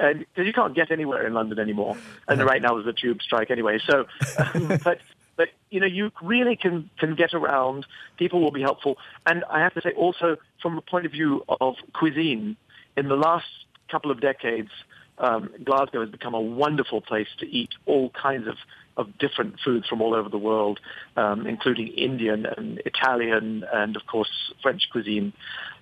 and 0.00 0.26
you 0.36 0.52
can't 0.52 0.74
get 0.74 0.90
anywhere 0.90 1.26
in 1.26 1.34
London 1.34 1.58
anymore. 1.58 1.96
And 2.28 2.42
right 2.42 2.62
now 2.62 2.74
there's 2.74 2.86
a 2.86 2.92
tube 2.92 3.22
strike 3.22 3.50
anyway. 3.50 3.78
So, 3.86 4.06
um, 4.38 4.78
but 4.84 4.98
but 5.36 5.48
you 5.70 5.80
know, 5.80 5.86
you 5.86 6.10
really 6.22 6.56
can 6.56 6.90
can 6.98 7.14
get 7.14 7.34
around. 7.34 7.86
People 8.16 8.40
will 8.40 8.52
be 8.52 8.62
helpful, 8.62 8.98
and 9.26 9.44
I 9.50 9.60
have 9.60 9.74
to 9.74 9.80
say 9.82 9.92
also 9.92 10.36
from 10.62 10.78
a 10.78 10.82
point 10.82 11.06
of 11.06 11.12
view 11.12 11.44
of 11.60 11.74
cuisine, 11.92 12.56
in 12.96 13.08
the 13.08 13.16
last 13.16 13.46
couple 13.90 14.10
of 14.10 14.20
decades, 14.20 14.70
um, 15.18 15.50
Glasgow 15.64 16.00
has 16.00 16.10
become 16.10 16.34
a 16.34 16.40
wonderful 16.40 17.00
place 17.00 17.28
to 17.38 17.46
eat 17.46 17.70
all 17.86 18.10
kinds 18.10 18.48
of 18.48 18.56
of 18.96 19.18
different 19.18 19.56
foods 19.62 19.86
from 19.86 20.00
all 20.00 20.14
over 20.14 20.28
the 20.28 20.38
world, 20.38 20.80
um, 21.16 21.46
including 21.46 21.88
Indian 21.88 22.46
and 22.46 22.80
Italian 22.86 23.64
and, 23.72 23.94
of 23.96 24.06
course, 24.06 24.30
French 24.62 24.88
cuisine. 24.90 25.32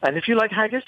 And 0.03 0.17
if 0.17 0.27
you 0.29 0.37
like 0.37 0.51
haggis. 0.51 0.83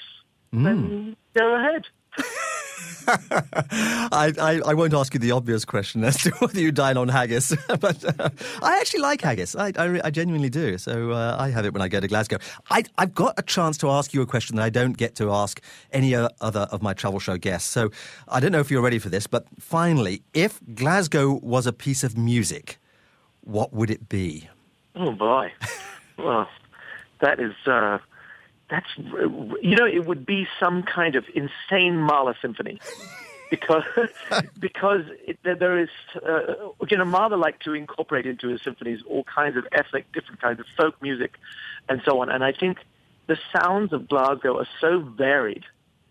Then 0.51 1.15
go 1.33 1.55
ahead. 1.55 1.85
I, 3.07 4.33
I, 4.39 4.61
I, 4.65 4.73
won't 4.73 4.93
ask 4.93 5.13
you 5.13 5.19
the 5.19 5.31
obvious 5.31 5.63
question 5.63 6.03
as 6.03 6.17
to 6.23 6.31
whether 6.39 6.59
you 6.59 6.71
dine 6.71 6.97
on 6.97 7.07
haggis, 7.07 7.55
but 7.79 8.03
uh, 8.19 8.29
I 8.61 8.79
actually 8.79 8.99
like 8.99 9.21
haggis. 9.21 9.55
I, 9.55 9.71
I, 9.77 10.01
I 10.03 10.09
genuinely 10.09 10.49
do. 10.49 10.77
So 10.77 11.11
uh, 11.11 11.37
I 11.39 11.49
have 11.49 11.65
it 11.65 11.73
when 11.73 11.81
I 11.81 11.87
go 11.87 11.99
to 11.99 12.07
Glasgow. 12.07 12.37
I, 12.69 12.83
have 12.97 13.13
got 13.13 13.35
a 13.37 13.43
chance 13.43 13.77
to 13.79 13.89
ask 13.89 14.13
you 14.13 14.21
a 14.21 14.25
question 14.25 14.57
that 14.57 14.63
I 14.63 14.69
don't 14.69 14.97
get 14.97 15.15
to 15.15 15.31
ask 15.31 15.61
any 15.91 16.15
other 16.15 16.67
of 16.71 16.81
my 16.81 16.93
travel 16.93 17.19
show 17.19 17.37
guests. 17.37 17.69
So 17.69 17.91
I 18.27 18.39
don't 18.39 18.51
know 18.51 18.59
if 18.59 18.69
you're 18.69 18.81
ready 18.81 18.99
for 18.99 19.09
this, 19.09 19.25
but 19.25 19.45
finally, 19.59 20.23
if 20.33 20.59
Glasgow 20.75 21.39
was 21.41 21.65
a 21.65 21.73
piece 21.73 22.03
of 22.03 22.17
music, 22.17 22.77
what 23.41 23.71
would 23.73 23.89
it 23.89 24.09
be? 24.09 24.49
Oh, 24.95 25.11
boy. 25.11 25.53
well, 26.17 26.49
that 27.21 27.39
is. 27.39 27.53
Uh 27.65 27.99
that's 28.69 28.87
you 28.97 29.75
know 29.75 29.85
it 29.85 30.05
would 30.05 30.25
be 30.25 30.47
some 30.59 30.83
kind 30.83 31.15
of 31.15 31.25
insane 31.33 31.97
Mahler 31.97 32.35
symphony. 32.41 32.79
Because 33.49 33.85
because 34.59 35.03
it, 35.25 35.39
there 35.41 35.79
is 35.79 35.87
uh, 36.15 36.53
you 36.89 36.97
know 36.97 37.05
Mahler 37.05 37.37
liked 37.37 37.63
to 37.63 37.73
incorporate 37.73 38.25
into 38.25 38.49
his 38.49 38.61
symphonies 38.61 38.99
all 39.07 39.23
kinds 39.23 39.55
of 39.55 39.65
ethnic 39.71 40.11
different 40.11 40.41
kinds 40.41 40.59
of 40.59 40.65
folk 40.75 41.01
music 41.01 41.35
and 41.87 42.01
so 42.03 42.19
on. 42.19 42.29
And 42.29 42.43
I 42.43 42.51
think 42.51 42.79
the 43.27 43.37
sounds 43.55 43.93
of 43.93 44.09
Glasgow 44.09 44.59
are 44.59 44.67
so 44.81 44.99
varied 44.99 45.63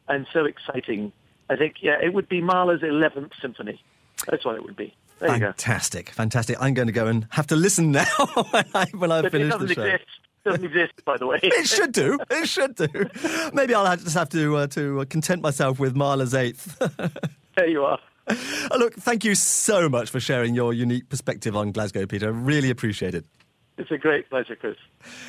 and 0.09 0.26
so 0.32 0.46
exciting. 0.46 1.12
I 1.50 1.57
think 1.57 1.82
yeah 1.82 1.98
it 2.02 2.14
would 2.14 2.26
be 2.26 2.40
Mahler's 2.40 2.80
11th 2.80 3.32
symphony. 3.38 3.82
That's 4.26 4.46
what 4.46 4.57
it 4.57 4.62
would 4.62 4.76
be. 4.76 4.94
There 5.18 5.28
fantastic. 5.28 6.09
Fantastic. 6.09 6.57
I'm 6.59 6.72
going 6.72 6.88
to 6.88 6.92
go 6.92 7.07
and 7.07 7.26
have 7.28 7.48
to 7.48 7.57
listen 7.57 7.92
now 7.92 8.07
when 8.50 8.64
I, 8.74 8.86
when 8.96 9.12
I 9.12 9.28
finish 9.28 9.52
the 9.52 9.74
show. 9.74 9.82
exist 9.82 10.26
doesn't 10.47 10.64
exist, 10.64 11.05
by 11.05 11.16
the 11.18 11.26
way. 11.26 11.38
it 11.42 11.66
should 11.66 11.92
do. 11.92 12.18
It 12.30 12.49
should 12.49 12.74
do. 12.76 12.88
Maybe 13.53 13.74
I'll 13.74 13.97
just 13.97 14.16
have 14.16 14.28
to 14.30 14.57
uh, 14.57 14.66
to 14.68 15.05
content 15.07 15.42
myself 15.42 15.78
with 15.78 15.94
Mahler's 15.94 16.34
Eighth. 16.34 16.78
there 17.57 17.68
you 17.68 17.84
are. 17.84 17.99
Uh, 18.28 18.76
look, 18.78 18.94
thank 18.94 19.24
you 19.24 19.34
so 19.34 19.88
much 19.88 20.11
for 20.11 20.20
sharing 20.20 20.55
your 20.55 20.72
unique 20.72 21.09
perspective 21.09 21.57
on 21.57 21.72
Glasgow, 21.72 22.07
Peter. 22.07 22.32
Really 22.32 22.70
appreciate 22.70 23.14
it. 23.14 23.24
It's 23.78 23.90
a 23.90 23.99
great 23.99 24.28
pleasure, 24.30 24.57
Chris. 24.57 24.76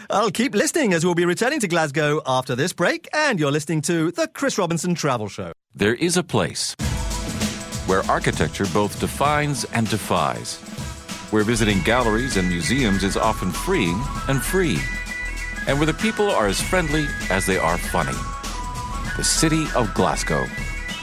I'll 0.09 0.32
keep 0.32 0.55
listening 0.55 0.93
as 0.93 1.03
we'll 1.03 1.15
be 1.15 1.26
returning 1.26 1.59
to 1.59 1.68
Glasgow 1.68 2.22
after 2.26 2.55
this 2.55 2.72
break, 2.72 3.07
and 3.13 3.39
you're 3.39 3.51
listening 3.51 3.82
to 3.82 4.11
the 4.11 4.28
Chris 4.30 4.57
Robinson 4.57 4.95
Travel 4.95 5.28
Show. 5.28 5.51
There 5.76 5.95
is 5.95 6.15
a 6.15 6.24
place 6.24 6.76
where 7.88 8.03
architecture 8.03 8.65
both 8.74 8.99
defines 8.99 9.65
and 9.65 9.89
defies, 9.89 10.59
where 11.32 11.43
visiting 11.43 11.82
galleries 11.82 12.38
and 12.38 12.47
museums 12.47 13.03
is 13.03 13.18
often 13.18 13.51
freeing 13.51 14.01
and 14.28 14.41
free 14.41 14.80
and 15.68 15.78
where 15.78 15.86
the 15.86 15.93
people 15.93 16.32
are 16.32 16.47
as 16.47 16.61
friendly 16.61 17.05
as 17.30 17.45
they 17.45 17.57
are 17.57 17.78
funny. 17.78 18.18
The 19.18 19.24
city 19.24 19.65
of 19.76 19.93
Glasgow, 19.93 20.45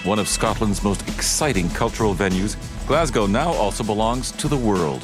one 0.03 0.19
of 0.19 0.29
Scotland's 0.29 0.83
most 0.83 1.07
exciting 1.09 1.69
cultural 1.71 2.15
venues, 2.15 2.57
Glasgow 2.87 3.27
now 3.27 3.53
also 3.53 3.85
belongs 3.85 4.33
to 4.33 4.49
the 4.49 4.57
world. 4.57 5.03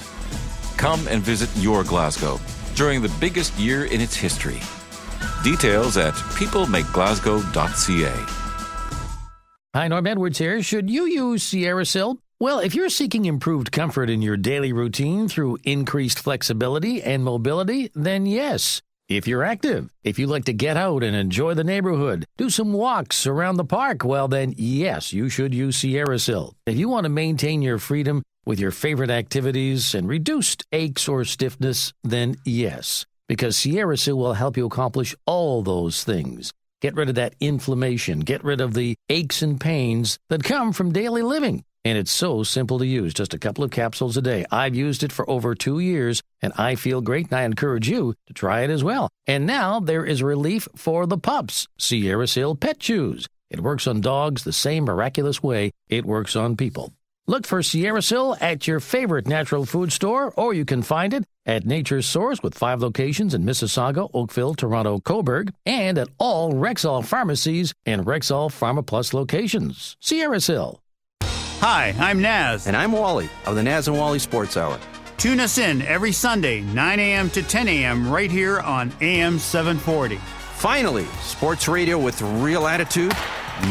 Come 0.76 1.06
and 1.08 1.22
visit 1.22 1.50
your 1.56 1.84
Glasgow 1.84 2.40
during 2.74 3.02
the 3.02 3.14
biggest 3.20 3.56
year 3.58 3.84
in 3.84 4.00
its 4.00 4.16
history. 4.16 4.60
Details 5.44 5.96
at 5.96 6.14
peoplemakeglasgow.ca. 6.14 8.36
Hi, 9.74 9.88
Norm 9.88 10.06
Edwards 10.06 10.38
here. 10.38 10.62
Should 10.62 10.90
you 10.90 11.04
use 11.04 11.42
Sierra 11.42 11.84
SierraSil? 11.84 12.18
Well, 12.40 12.58
if 12.58 12.74
you're 12.74 12.88
seeking 12.88 13.26
improved 13.26 13.70
comfort 13.70 14.08
in 14.08 14.22
your 14.22 14.36
daily 14.36 14.72
routine 14.72 15.28
through 15.28 15.58
increased 15.64 16.18
flexibility 16.18 17.02
and 17.02 17.22
mobility, 17.22 17.90
then 17.94 18.24
yes. 18.24 18.80
If 19.10 19.26
you're 19.26 19.42
active, 19.42 19.90
if 20.04 20.20
you 20.20 20.28
like 20.28 20.44
to 20.44 20.52
get 20.52 20.76
out 20.76 21.02
and 21.02 21.16
enjoy 21.16 21.54
the 21.54 21.64
neighborhood, 21.64 22.26
do 22.38 22.48
some 22.48 22.72
walks 22.72 23.26
around 23.26 23.56
the 23.56 23.64
park, 23.64 24.04
well, 24.04 24.28
then 24.28 24.54
yes, 24.56 25.12
you 25.12 25.28
should 25.28 25.52
use 25.52 25.78
SierraSil. 25.78 26.52
If 26.64 26.78
you 26.78 26.88
want 26.88 27.06
to 27.06 27.08
maintain 27.08 27.60
your 27.60 27.78
freedom 27.78 28.22
with 28.46 28.60
your 28.60 28.70
favorite 28.70 29.10
activities 29.10 29.96
and 29.96 30.06
reduced 30.06 30.62
aches 30.70 31.08
or 31.08 31.24
stiffness, 31.24 31.92
then 32.04 32.36
yes, 32.44 33.04
because 33.28 33.56
SierraSil 33.56 34.16
will 34.16 34.34
help 34.34 34.56
you 34.56 34.64
accomplish 34.64 35.16
all 35.26 35.62
those 35.62 36.04
things. 36.04 36.52
Get 36.80 36.94
rid 36.94 37.08
of 37.08 37.16
that 37.16 37.34
inflammation, 37.40 38.20
get 38.20 38.44
rid 38.44 38.60
of 38.60 38.74
the 38.74 38.94
aches 39.08 39.42
and 39.42 39.60
pains 39.60 40.20
that 40.28 40.44
come 40.44 40.72
from 40.72 40.92
daily 40.92 41.22
living. 41.22 41.64
And 41.84 41.96
it's 41.96 42.12
so 42.12 42.42
simple 42.42 42.78
to 42.78 42.86
use, 42.86 43.14
just 43.14 43.32
a 43.32 43.38
couple 43.38 43.64
of 43.64 43.70
capsules 43.70 44.16
a 44.16 44.22
day. 44.22 44.44
I've 44.50 44.74
used 44.74 45.02
it 45.02 45.12
for 45.12 45.28
over 45.30 45.54
two 45.54 45.78
years, 45.78 46.22
and 46.42 46.52
I 46.56 46.74
feel 46.74 47.00
great, 47.00 47.30
and 47.30 47.38
I 47.38 47.44
encourage 47.44 47.88
you 47.88 48.14
to 48.26 48.34
try 48.34 48.60
it 48.60 48.70
as 48.70 48.84
well. 48.84 49.08
And 49.26 49.46
now 49.46 49.80
there 49.80 50.04
is 50.04 50.22
relief 50.22 50.68
for 50.76 51.06
the 51.06 51.16
pups, 51.16 51.66
SierraSil 51.78 52.60
Pet 52.60 52.80
Chews. 52.80 53.26
It 53.48 53.60
works 53.60 53.86
on 53.86 54.00
dogs 54.00 54.44
the 54.44 54.52
same 54.52 54.84
miraculous 54.84 55.42
way 55.42 55.72
it 55.88 56.04
works 56.04 56.36
on 56.36 56.56
people. 56.56 56.92
Look 57.26 57.46
for 57.46 57.60
SierraSil 57.60 58.36
at 58.40 58.66
your 58.66 58.80
favorite 58.80 59.26
natural 59.26 59.64
food 59.64 59.92
store, 59.92 60.32
or 60.36 60.52
you 60.52 60.64
can 60.64 60.82
find 60.82 61.14
it 61.14 61.24
at 61.46 61.64
Nature's 61.64 62.06
Source 62.06 62.42
with 62.42 62.58
five 62.58 62.82
locations 62.82 63.34
in 63.34 63.44
Mississauga, 63.44 64.10
Oakville, 64.12 64.54
Toronto, 64.54 64.98
Cobourg, 64.98 65.52
and 65.64 65.96
at 65.96 66.08
all 66.18 66.52
Rexall 66.52 67.04
pharmacies 67.04 67.72
and 67.86 68.04
Rexall 68.04 68.50
Pharma 68.50 68.84
Plus 68.84 69.14
locations. 69.14 69.96
SierraSil. 70.02 70.80
Hi, 71.62 71.94
I'm 71.98 72.22
Naz. 72.22 72.66
And 72.66 72.74
I'm 72.74 72.90
Wally 72.90 73.28
of 73.44 73.54
the 73.54 73.62
Naz 73.62 73.86
and 73.86 73.94
Wally 73.94 74.18
Sports 74.18 74.56
Hour. 74.56 74.80
Tune 75.18 75.40
us 75.40 75.58
in 75.58 75.82
every 75.82 76.10
Sunday, 76.10 76.62
9 76.62 76.98
a.m. 76.98 77.28
to 77.30 77.42
10 77.42 77.68
a.m., 77.68 78.10
right 78.10 78.30
here 78.30 78.60
on 78.60 78.90
AM 79.02 79.38
740. 79.38 80.16
Finally, 80.54 81.04
sports 81.20 81.68
radio 81.68 81.98
with 81.98 82.22
real 82.22 82.66
attitude, 82.66 83.12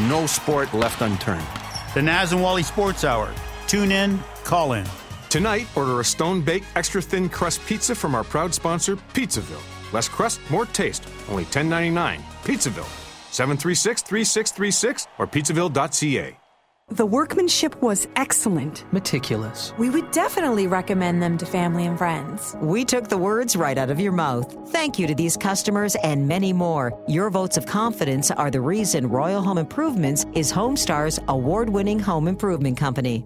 no 0.07 0.27
sport 0.27 0.71
left 0.71 1.01
unturned. 1.01 1.47
The 1.95 2.03
Naz 2.03 2.31
and 2.31 2.43
Wally 2.43 2.61
Sports 2.61 3.03
Hour. 3.03 3.33
Tune 3.65 3.91
in, 3.91 4.19
call 4.43 4.73
in. 4.73 4.85
Tonight, 5.31 5.65
order 5.75 5.99
a 5.99 6.03
stone 6.03 6.43
baked, 6.43 6.67
extra 6.75 7.01
thin 7.01 7.27
crust 7.27 7.59
pizza 7.65 7.95
from 7.95 8.13
our 8.13 8.23
proud 8.23 8.53
sponsor, 8.53 8.97
Pizzaville. 9.15 9.93
Less 9.93 10.07
crust, 10.07 10.39
more 10.51 10.67
taste. 10.67 11.07
Only 11.27 11.45
$10.99. 11.45 12.19
Pizzaville. 12.43 12.85
736 13.33 14.03
3636 14.03 15.07
or 15.17 15.25
pizzaville.ca. 15.25 16.37
The 16.91 17.05
workmanship 17.05 17.79
was 17.83 18.07
excellent. 18.15 18.83
Meticulous. 18.91 19.73
We 19.77 19.91
would 19.91 20.09
definitely 20.09 20.65
recommend 20.65 21.21
them 21.21 21.37
to 21.37 21.45
family 21.45 21.85
and 21.85 21.95
friends. 21.95 22.55
We 22.61 22.83
took 22.83 23.09
the 23.09 23.17
words 23.17 23.55
right 23.55 23.77
out 23.77 23.91
of 23.91 23.99
your 23.99 24.11
mouth. 24.11 24.51
Thank 24.71 24.97
you 24.97 25.05
to 25.05 25.13
these 25.13 25.37
customers 25.37 25.95
and 25.97 26.27
many 26.27 26.51
more. 26.51 26.99
Your 27.07 27.29
votes 27.29 27.57
of 27.57 27.67
confidence 27.67 28.31
are 28.31 28.49
the 28.49 28.61
reason 28.61 29.07
Royal 29.07 29.43
Home 29.43 29.59
Improvements 29.59 30.25
is 30.33 30.51
Homestar's 30.51 31.19
award 31.27 31.69
winning 31.69 31.99
home 31.99 32.27
improvement 32.27 32.77
company. 32.77 33.23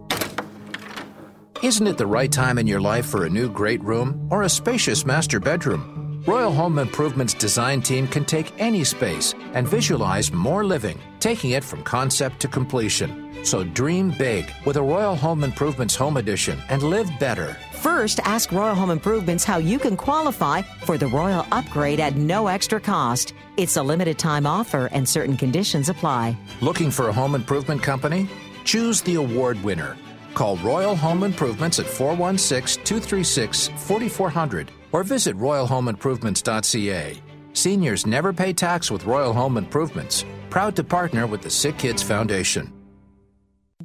Isn't 1.61 1.87
it 1.87 1.97
the 1.97 2.05
right 2.05 2.29
time 2.29 2.57
in 2.57 2.67
your 2.67 2.81
life 2.81 3.05
for 3.05 3.25
a 3.25 3.29
new 3.29 3.47
great 3.47 3.81
room 3.81 4.27
or 4.29 4.43
a 4.43 4.49
spacious 4.49 5.05
master 5.05 5.39
bedroom? 5.39 6.21
Royal 6.27 6.51
Home 6.51 6.79
Improvements 6.79 7.33
design 7.33 7.81
team 7.81 8.09
can 8.09 8.25
take 8.25 8.51
any 8.59 8.83
space 8.83 9.33
and 9.53 9.65
visualize 9.65 10.33
more 10.33 10.65
living, 10.65 10.99
taking 11.21 11.51
it 11.51 11.63
from 11.63 11.81
concept 11.83 12.41
to 12.41 12.49
completion. 12.49 13.22
So 13.43 13.63
dream 13.63 14.11
big 14.17 14.51
with 14.65 14.77
a 14.77 14.81
Royal 14.81 15.15
Home 15.15 15.43
Improvements 15.43 15.95
Home 15.95 16.17
Edition 16.17 16.59
and 16.69 16.81
live 16.81 17.09
better. 17.19 17.57
First, 17.73 18.21
ask 18.23 18.51
Royal 18.51 18.75
Home 18.75 18.89
Improvements 18.89 19.43
how 19.43 19.57
you 19.57 19.77
can 19.77 19.97
qualify 19.97 20.61
for 20.61 20.97
the 20.97 21.07
Royal 21.07 21.45
Upgrade 21.51 21.99
at 21.99 22.15
no 22.15 22.47
extra 22.47 22.79
cost. 22.79 23.33
It's 23.57 23.75
a 23.77 23.83
limited 23.83 24.17
time 24.17 24.45
offer 24.47 24.87
and 24.93 25.07
certain 25.07 25.35
conditions 25.37 25.89
apply. 25.89 26.35
Looking 26.61 26.89
for 26.89 27.09
a 27.09 27.13
home 27.13 27.35
improvement 27.35 27.83
company? 27.83 28.29
Choose 28.63 29.01
the 29.01 29.15
award 29.15 29.61
winner. 29.63 29.97
Call 30.33 30.57
Royal 30.57 30.95
Home 30.95 31.23
Improvements 31.23 31.77
at 31.79 31.85
416 31.85 32.83
236 32.85 33.67
4400 33.77 34.71
or 34.93 35.03
visit 35.03 35.37
royalhomeimprovements.ca. 35.37 37.21
Seniors 37.53 38.07
never 38.07 38.33
pay 38.33 38.53
tax 38.53 38.89
with 38.89 39.05
Royal 39.05 39.33
Home 39.33 39.57
Improvements. 39.57 40.25
Proud 40.49 40.75
to 40.75 40.83
partner 40.83 41.27
with 41.27 41.41
the 41.41 41.49
Sick 41.49 41.77
Kids 41.77 42.01
Foundation. 42.01 42.71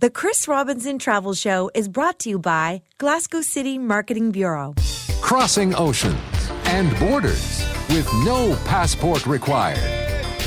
The 0.00 0.10
Chris 0.10 0.46
Robinson 0.46 1.00
Travel 1.00 1.34
Show 1.34 1.72
is 1.74 1.88
brought 1.88 2.20
to 2.20 2.28
you 2.28 2.38
by 2.38 2.82
Glasgow 2.98 3.40
City 3.40 3.78
Marketing 3.78 4.30
Bureau. 4.30 4.76
Crossing 5.20 5.74
oceans 5.74 6.16
and 6.66 6.96
borders 7.00 7.66
with 7.88 8.08
no 8.24 8.56
passport 8.64 9.26
required. 9.26 9.80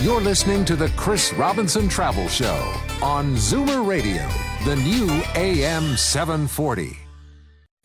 You're 0.01 0.21
listening 0.21 0.63
to 0.63 0.77
the 0.77 0.87
Chris 0.95 1.33
Robinson 1.33 1.89
Travel 1.89 2.29
Show. 2.29 2.73
on 3.01 3.35
Zoomer 3.35 3.85
Radio, 3.85 4.25
the 4.63 4.77
new 4.77 5.09
AM 5.35 5.97
740. 5.97 6.97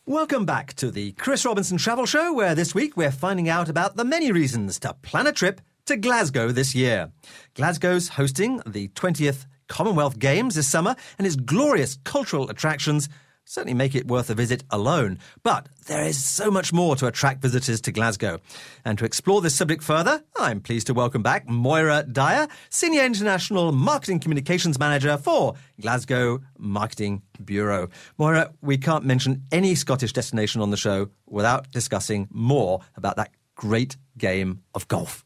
Welcome 0.06 0.44
back 0.46 0.74
to 0.74 0.92
the 0.92 1.12
Chris 1.14 1.44
Robinson 1.44 1.78
Travel 1.78 2.06
Show, 2.06 2.32
where 2.32 2.54
this 2.54 2.76
week 2.76 2.96
we're 2.96 3.10
finding 3.10 3.48
out 3.48 3.68
about 3.68 3.96
the 3.96 4.04
many 4.04 4.30
reasons 4.30 4.78
to 4.78 4.94
plan 5.02 5.26
a 5.26 5.32
trip 5.32 5.60
to 5.86 5.96
Glasgow 5.96 6.52
this 6.52 6.76
year. 6.76 7.10
Glasgow's 7.54 8.10
hosting 8.10 8.62
the 8.64 8.86
20th 8.88 9.46
Commonwealth 9.68 10.18
Games 10.18 10.54
this 10.54 10.68
summer, 10.68 10.96
and 11.18 11.26
its 11.26 11.36
glorious 11.36 11.98
cultural 12.04 12.48
attractions 12.50 13.08
certainly 13.46 13.74
make 13.74 13.94
it 13.94 14.08
worth 14.08 14.28
a 14.28 14.34
visit 14.34 14.64
alone. 14.70 15.18
But 15.42 15.68
there 15.86 16.04
is 16.04 16.22
so 16.22 16.50
much 16.50 16.72
more 16.72 16.96
to 16.96 17.06
attract 17.06 17.40
visitors 17.40 17.80
to 17.82 17.92
Glasgow. 17.92 18.40
And 18.84 18.98
to 18.98 19.04
explore 19.04 19.40
this 19.40 19.54
subject 19.54 19.82
further, 19.82 20.22
I'm 20.36 20.60
pleased 20.60 20.88
to 20.88 20.94
welcome 20.94 21.22
back 21.22 21.48
Moira 21.48 22.02
Dyer, 22.02 22.48
Senior 22.70 23.04
International 23.04 23.72
Marketing 23.72 24.18
Communications 24.18 24.78
Manager 24.78 25.16
for 25.16 25.54
Glasgow 25.80 26.40
Marketing 26.58 27.22
Bureau. 27.42 27.88
Moira, 28.18 28.52
we 28.60 28.76
can't 28.76 29.04
mention 29.04 29.44
any 29.52 29.74
Scottish 29.74 30.12
destination 30.12 30.60
on 30.60 30.70
the 30.70 30.76
show 30.76 31.08
without 31.26 31.70
discussing 31.70 32.28
more 32.30 32.80
about 32.96 33.16
that 33.16 33.30
great 33.54 33.96
game 34.18 34.62
of 34.74 34.86
golf. 34.88 35.24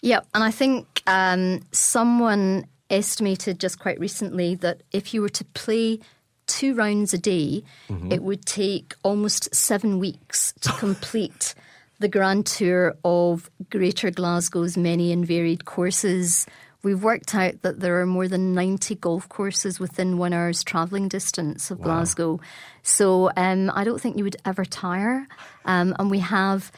Yeah, 0.00 0.20
and 0.32 0.44
I 0.44 0.50
think 0.50 1.02
um, 1.06 1.60
someone 1.72 2.66
estimated 2.90 3.60
just 3.60 3.78
quite 3.78 3.98
recently 4.00 4.54
that 4.56 4.82
if 4.92 5.12
you 5.12 5.20
were 5.20 5.28
to 5.28 5.44
play 5.44 6.00
two 6.46 6.74
rounds 6.74 7.12
a 7.14 7.18
day, 7.18 7.62
mm-hmm. 7.88 8.10
it 8.10 8.22
would 8.22 8.44
take 8.46 8.94
almost 9.02 9.54
seven 9.54 9.98
weeks 9.98 10.54
to 10.60 10.72
complete 10.78 11.54
the 12.00 12.08
grand 12.08 12.46
tour 12.46 12.96
of 13.04 13.50
Greater 13.70 14.10
Glasgow's 14.10 14.76
many 14.76 15.12
and 15.12 15.26
varied 15.26 15.64
courses. 15.64 16.46
We've 16.82 17.02
worked 17.02 17.34
out 17.34 17.62
that 17.62 17.80
there 17.80 18.00
are 18.00 18.06
more 18.06 18.28
than 18.28 18.54
90 18.54 18.94
golf 18.96 19.28
courses 19.28 19.80
within 19.80 20.16
one 20.16 20.32
hour's 20.32 20.62
travelling 20.62 21.08
distance 21.08 21.70
of 21.70 21.80
wow. 21.80 21.84
Glasgow. 21.84 22.40
So 22.82 23.30
um, 23.36 23.70
I 23.74 23.84
don't 23.84 24.00
think 24.00 24.16
you 24.16 24.24
would 24.24 24.36
ever 24.44 24.64
tire. 24.64 25.26
Um, 25.64 25.94
and 25.98 26.10
we 26.10 26.20
have 26.20 26.70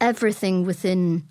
everything 0.00 0.66
within 0.66 1.24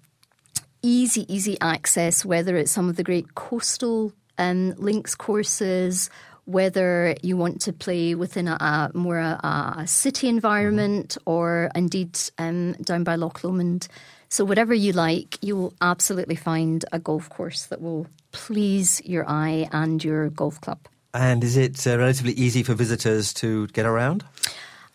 easy, 0.82 1.32
easy 1.34 1.58
access, 1.62 2.26
whether 2.26 2.56
it's 2.58 2.72
some 2.72 2.90
of 2.90 2.96
the 2.96 3.04
great 3.04 3.36
coastal 3.36 4.14
um, 4.38 4.74
links 4.78 5.16
courses, 5.16 6.10
whether 6.46 7.16
you 7.22 7.38
want 7.38 7.62
to 7.62 7.74
play 7.74 8.16
within 8.16 8.48
a, 8.48 8.54
a 8.54 8.92
more 8.98 9.20
a, 9.20 9.76
a, 9.78 9.88
city 9.88 10.28
environment 10.28 11.10
mm-hmm. 11.20 11.30
or 11.30 11.70
indeed 11.76 12.18
um, 12.38 12.74
down 12.74 13.04
by 13.04 13.16
Loch 13.16 13.44
Lomond. 13.44 13.88
So, 14.30 14.46
whatever 14.46 14.74
you 14.74 14.94
like, 14.94 15.38
you 15.42 15.56
will 15.56 15.74
absolutely 15.82 16.36
find 16.36 16.86
a 16.92 17.00
golf 17.00 17.30
course 17.30 17.66
that 17.68 17.82
will 17.82 18.08
please 18.32 19.02
your 19.06 19.28
eye 19.28 19.68
and 19.72 20.04
your 20.04 20.30
golf 20.30 20.62
club. 20.62 20.80
And 21.14 21.44
is 21.44 21.58
it 21.58 21.86
uh, 21.88 21.98
relatively 21.98 22.34
easy 22.34 22.62
for 22.64 22.76
visitors 22.76 23.34
to 23.36 23.68
get 23.68 23.86
around? 23.86 24.24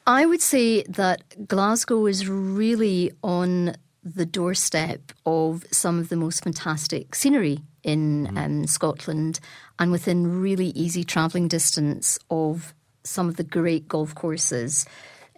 I 0.06 0.26
would 0.26 0.42
say 0.42 0.82
that 0.84 1.48
Glasgow 1.48 2.06
is 2.06 2.28
really 2.28 3.12
on 3.22 3.74
the 4.04 4.26
doorstep 4.26 5.12
of 5.24 5.64
some 5.70 5.98
of 5.98 6.10
the 6.10 6.16
most 6.16 6.44
fantastic 6.44 7.14
scenery 7.14 7.58
in 7.82 8.26
mm. 8.26 8.38
um, 8.38 8.66
Scotland 8.66 9.40
and 9.78 9.90
within 9.90 10.40
really 10.40 10.68
easy 10.68 11.04
travelling 11.04 11.48
distance 11.48 12.18
of 12.30 12.74
some 13.02 13.28
of 13.28 13.36
the 13.36 13.44
great 13.44 13.88
golf 13.88 14.14
courses. 14.14 14.86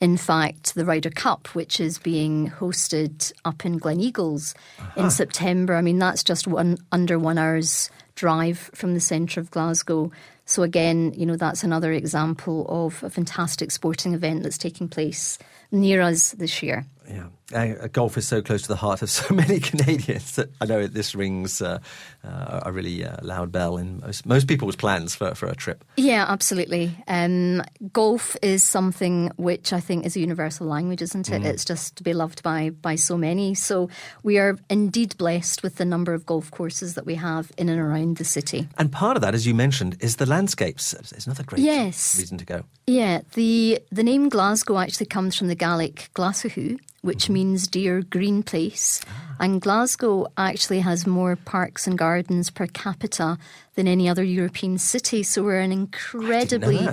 In 0.01 0.17
fact, 0.17 0.75
the 0.75 0.85
Ryder 0.85 1.11
Cup, 1.11 1.49
which 1.55 1.81
is 1.81 1.99
being 1.99 2.51
hosted 2.51 3.33
up 3.45 3.64
in 3.64 3.81
Gleneagles 3.81 4.55
uh-huh. 4.79 5.05
in 5.05 5.11
September, 5.11 5.75
I 5.75 5.81
mean, 5.81 5.99
that's 5.99 6.23
just 6.23 6.47
one 6.47 6.77
under 6.93 7.19
one 7.19 7.39
hour's 7.39 7.91
drive 8.14 8.71
from 8.75 8.95
the 8.95 9.01
centre 9.01 9.41
of 9.41 9.51
Glasgow. 9.51 10.11
So, 10.45 10.62
again, 10.62 11.12
you 11.17 11.27
know, 11.27 11.37
that's 11.37 11.64
another 11.64 11.93
example 11.93 12.67
of 12.69 13.03
a 13.03 13.11
fantastic 13.11 13.71
sporting 13.71 14.12
event 14.12 14.43
that's 14.43 14.59
taking 14.59 14.89
place 14.89 15.39
near 15.73 16.03
us 16.03 16.33
this 16.33 16.62
year. 16.62 16.87
Yeah. 17.09 17.29
Uh, 17.55 17.86
golf 17.92 18.16
is 18.16 18.26
so 18.26 18.42
close 18.42 18.62
to 18.62 18.68
the 18.68 18.76
heart 18.76 19.03
of 19.03 19.11
so 19.11 19.32
many 19.34 19.61
Canadians 19.61 20.34
that 20.34 20.51
I 20.61 20.66
know 20.66 20.86
this 20.88 21.14
rings 21.14 21.62
uh, 21.62 21.78
uh, 22.24 22.61
a 22.64 22.72
really 22.72 23.05
uh, 23.05 23.18
loud 23.22 23.53
bell 23.53 23.76
in 23.76 24.01
most, 24.01 24.26
most 24.26 24.49
people's 24.49 24.74
plans 24.74 25.14
for, 25.14 25.32
for 25.36 25.47
a 25.47 25.55
trip. 25.55 25.84
Yeah, 25.97 26.24
absolutely. 26.26 26.90
Um, 27.07 27.62
golf 27.92 28.36
is 28.42 28.64
something 28.64 29.30
which 29.36 29.72
I 29.72 29.78
think 29.78 30.07
is 30.07 30.16
a 30.16 30.20
universal 30.20 30.66
language, 30.66 31.03
isn't 31.03 31.30
it? 31.30 31.42
Mm. 31.42 31.47
It's 31.47 31.64
just 31.64 31.94
to 31.97 32.03
be 32.03 32.14
loved 32.14 32.42
by, 32.42 32.70
by 32.70 32.97
so 32.97 33.16
many. 33.16 33.55
So 33.55 33.88
we 34.24 34.38
are 34.38 34.59
indeed 34.68 35.16
blessed 35.16 35.62
with 35.62 35.76
the 35.76 35.84
number 35.84 36.14
of 36.14 36.26
golf 36.26 36.51
courses 36.51 36.94
that 36.94 37.07
we 37.07 37.14
have 37.14 37.53
in 37.57 37.68
and 37.68 37.78
around 37.78 38.16
the 38.16 38.24
city. 38.24 38.68
And 38.76 38.90
part 38.90 39.16
of 39.16 39.20
that, 39.20 39.34
as 39.34 39.47
you 39.47 39.55
mentioned, 39.55 39.97
is 40.01 40.16
the 40.16 40.26
landscapes. 40.26 40.94
It's 40.94 41.26
another 41.26 41.44
great 41.44 41.62
yes. 41.62 42.18
reason 42.18 42.38
to 42.38 42.44
go. 42.44 42.64
Yeah, 42.88 43.20
the, 43.34 43.80
the 43.92 44.03
name 44.03 44.28
Glasgow 44.28 44.78
actually 44.78 45.07
comes 45.07 45.36
from 45.36 45.47
the 45.47 45.55
Gaelic 45.55 46.11
Glaschu, 46.14 46.80
which 47.03 47.24
mm-hmm. 47.24 47.32
Means 47.37 47.68
dear 47.68 48.01
green 48.01 48.43
place. 48.43 49.03
Ah. 49.07 49.37
And 49.41 49.61
Glasgow 49.61 50.26
actually 50.39 50.80
has 50.80 51.07
more 51.07 51.37
parks 51.37 51.87
and 51.87 51.99
gardens 51.99 52.49
per 52.49 52.66
capita 52.66 53.37
than 53.74 53.87
any 53.87 54.09
other 54.09 54.24
European 54.24 54.78
city. 54.78 55.22
So 55.22 55.43
we're 55.43 55.61
an 55.61 55.70
incredibly 55.70 56.89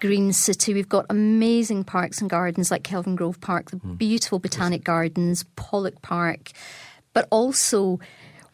green 0.00 0.32
city. 0.32 0.72
We've 0.72 0.88
got 0.88 1.04
amazing 1.10 1.84
parks 1.84 2.22
and 2.22 2.30
gardens 2.30 2.70
like 2.70 2.84
Kelvingrove 2.84 3.42
Park, 3.42 3.70
the 3.70 3.76
mm. 3.76 3.98
beautiful 3.98 4.38
botanic 4.38 4.82
gardens, 4.82 5.44
Pollok 5.56 6.00
Park, 6.00 6.52
but 7.12 7.28
also 7.30 8.00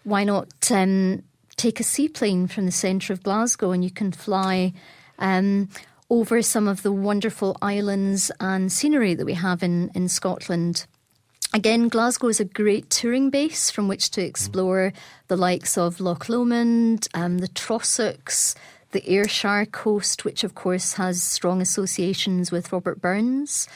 why 0.02 0.24
not 0.24 0.48
um, 0.72 1.22
take 1.54 1.78
a 1.78 1.84
seaplane 1.84 2.48
from 2.48 2.66
the 2.66 2.72
centre 2.72 3.12
of 3.12 3.22
Glasgow 3.22 3.70
and 3.70 3.84
you 3.84 3.92
can 3.92 4.10
fly. 4.10 4.72
Um, 5.20 5.68
over 6.10 6.40
some 6.40 6.66
of 6.66 6.82
the 6.82 6.90
wonderful 6.90 7.54
islands 7.60 8.30
and 8.40 8.72
scenery 8.72 9.12
that 9.14 9.26
we 9.26 9.34
have 9.34 9.62
in, 9.62 9.90
in 9.94 10.08
Scotland. 10.08 10.86
Again, 11.58 11.88
Glasgow 11.88 12.28
is 12.28 12.38
a 12.38 12.44
great 12.44 12.88
touring 12.88 13.30
base 13.30 13.68
from 13.68 13.88
which 13.88 14.12
to 14.12 14.24
explore 14.24 14.92
the 15.26 15.36
likes 15.36 15.76
of 15.76 15.98
Loch 15.98 16.28
Lomond, 16.28 17.08
um, 17.14 17.38
the 17.38 17.48
Trossachs, 17.48 18.54
the 18.92 19.02
Ayrshire 19.12 19.66
coast, 19.66 20.24
which 20.24 20.44
of 20.44 20.54
course 20.54 20.92
has 20.92 21.20
strong 21.20 21.60
associations 21.60 22.52
with 22.52 22.70
Robert 22.70 23.00
Burns. 23.00 23.66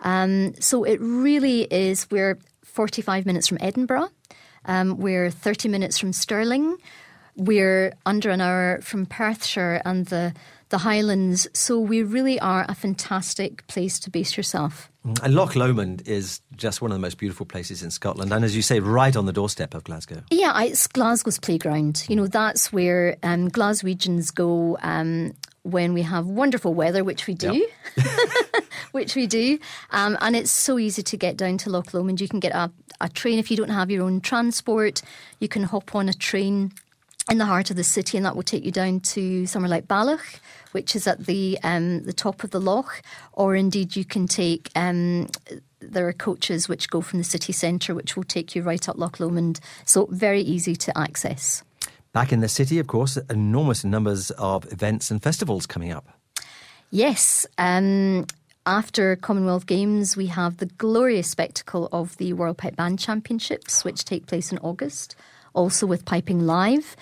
Um, 0.00 0.52
so 0.60 0.82
it 0.82 0.98
really 1.00 1.62
is, 1.72 2.10
we're 2.10 2.40
45 2.64 3.24
minutes 3.24 3.46
from 3.46 3.58
Edinburgh, 3.60 4.08
um, 4.64 4.98
we're 4.98 5.30
30 5.30 5.68
minutes 5.68 5.96
from 5.96 6.12
Stirling, 6.12 6.76
we're 7.36 7.92
under 8.04 8.30
an 8.30 8.40
hour 8.40 8.80
from 8.82 9.06
Perthshire 9.06 9.80
and 9.84 10.06
the 10.06 10.34
the 10.70 10.78
Highlands. 10.78 11.48
So 11.52 11.78
we 11.78 12.02
really 12.02 12.38
are 12.40 12.64
a 12.68 12.74
fantastic 12.74 13.66
place 13.66 13.98
to 14.00 14.10
base 14.10 14.36
yourself. 14.36 14.90
Mm, 15.06 15.22
and 15.22 15.34
Loch 15.34 15.56
Lomond 15.56 16.06
is 16.06 16.40
just 16.56 16.82
one 16.82 16.90
of 16.90 16.96
the 16.96 17.00
most 17.00 17.18
beautiful 17.18 17.46
places 17.46 17.82
in 17.82 17.90
Scotland, 17.90 18.32
and 18.32 18.44
as 18.44 18.54
you 18.54 18.62
say, 18.62 18.80
right 18.80 19.14
on 19.16 19.26
the 19.26 19.32
doorstep 19.32 19.74
of 19.74 19.84
Glasgow. 19.84 20.22
Yeah, 20.30 20.60
it's 20.62 20.86
Glasgow's 20.86 21.38
playground. 21.38 22.04
You 22.08 22.16
know, 22.16 22.26
that's 22.26 22.72
where 22.72 23.16
um, 23.22 23.50
Glaswegians 23.50 24.34
go 24.34 24.76
um, 24.82 25.34
when 25.62 25.92
we 25.92 26.02
have 26.02 26.26
wonderful 26.26 26.74
weather, 26.74 27.04
which 27.04 27.26
we 27.26 27.34
do, 27.34 27.66
yep. 27.96 28.06
which 28.92 29.14
we 29.14 29.26
do, 29.26 29.58
um, 29.90 30.18
and 30.20 30.36
it's 30.36 30.50
so 30.50 30.78
easy 30.78 31.02
to 31.02 31.16
get 31.16 31.36
down 31.36 31.58
to 31.58 31.70
Loch 31.70 31.94
Lomond. 31.94 32.20
You 32.20 32.28
can 32.28 32.40
get 32.40 32.52
a, 32.52 32.70
a 33.00 33.08
train 33.08 33.38
if 33.38 33.50
you 33.50 33.56
don't 33.56 33.70
have 33.70 33.90
your 33.90 34.04
own 34.04 34.20
transport. 34.20 35.02
You 35.40 35.48
can 35.48 35.62
hop 35.62 35.94
on 35.94 36.08
a 36.08 36.14
train 36.14 36.72
in 37.28 37.38
the 37.38 37.46
heart 37.46 37.70
of 37.70 37.76
the 37.76 37.84
city, 37.84 38.16
and 38.16 38.24
that 38.24 38.34
will 38.36 38.42
take 38.42 38.64
you 38.64 38.72
down 38.72 39.00
to 39.00 39.46
somewhere 39.46 39.68
like 39.68 39.86
Balloch, 39.86 40.40
which 40.72 40.96
is 40.96 41.06
at 41.06 41.26
the 41.26 41.58
um, 41.62 42.02
the 42.04 42.12
top 42.12 42.44
of 42.44 42.50
the 42.50 42.60
loch, 42.60 43.02
or 43.32 43.54
indeed 43.54 43.96
you 43.96 44.04
can 44.04 44.26
take. 44.26 44.70
Um, 44.74 45.28
there 45.80 46.08
are 46.08 46.12
coaches 46.12 46.68
which 46.68 46.90
go 46.90 47.00
from 47.00 47.18
the 47.18 47.24
city 47.24 47.52
centre, 47.52 47.94
which 47.94 48.16
will 48.16 48.24
take 48.24 48.54
you 48.54 48.62
right 48.62 48.88
up 48.88 48.98
Loch 48.98 49.20
Lomond. 49.20 49.60
So 49.84 50.06
very 50.10 50.40
easy 50.40 50.74
to 50.76 50.98
access. 50.98 51.62
Back 52.12 52.32
in 52.32 52.40
the 52.40 52.48
city, 52.48 52.78
of 52.78 52.86
course, 52.86 53.16
enormous 53.30 53.84
numbers 53.84 54.30
of 54.32 54.70
events 54.72 55.10
and 55.10 55.22
festivals 55.22 55.66
coming 55.66 55.92
up. 55.92 56.08
Yes. 56.90 57.46
Um, 57.58 58.26
after 58.66 59.14
Commonwealth 59.16 59.66
Games, 59.66 60.16
we 60.16 60.26
have 60.26 60.56
the 60.56 60.66
glorious 60.66 61.30
spectacle 61.30 61.88
of 61.92 62.16
the 62.16 62.32
World 62.32 62.58
Pipe 62.58 62.76
Band 62.76 62.98
Championships, 62.98 63.84
which 63.84 64.04
take 64.04 64.26
place 64.26 64.50
in 64.50 64.58
August 64.58 65.16
also 65.58 65.86
with 65.86 66.04
Piping 66.04 66.46
Live. 66.46 66.96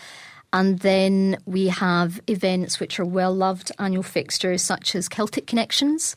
And 0.53 0.79
then 0.79 1.37
we 1.45 1.69
have 1.69 2.21
events 2.27 2.81
which 2.81 2.99
are 2.99 3.05
well 3.05 3.35
loved 3.35 3.71
annual 3.79 4.03
fixtures 4.03 4.63
such 4.63 4.95
as 4.95 5.09
Celtic 5.09 5.47
Connections, 5.47 6.17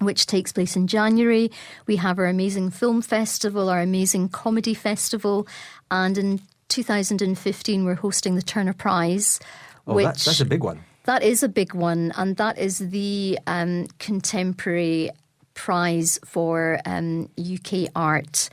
which 0.00 0.24
takes 0.24 0.52
place 0.52 0.76
in 0.76 0.86
January. 0.86 1.50
We 1.86 1.96
have 1.96 2.18
our 2.18 2.26
amazing 2.26 2.70
film 2.70 3.02
festival, 3.02 3.68
our 3.68 3.82
amazing 3.82 4.30
comedy 4.30 4.72
festival, 4.72 5.46
and 5.90 6.16
in 6.16 6.40
2015 6.68 7.84
we're 7.84 7.94
hosting 7.94 8.34
the 8.34 8.42
Turner 8.42 8.72
Prize. 8.72 9.38
Oh, 9.86 9.94
which, 9.94 10.06
that, 10.06 10.18
that's 10.18 10.40
a 10.40 10.46
big 10.46 10.64
one. 10.64 10.82
That 11.04 11.22
is 11.22 11.42
a 11.42 11.48
big 11.48 11.74
one, 11.74 12.12
and 12.16 12.36
that 12.38 12.58
is 12.58 12.78
the 12.78 13.38
um, 13.46 13.86
contemporary 13.98 15.10
prize 15.52 16.18
for 16.24 16.80
um, 16.86 17.28
UK 17.38 17.90
art. 17.94 18.48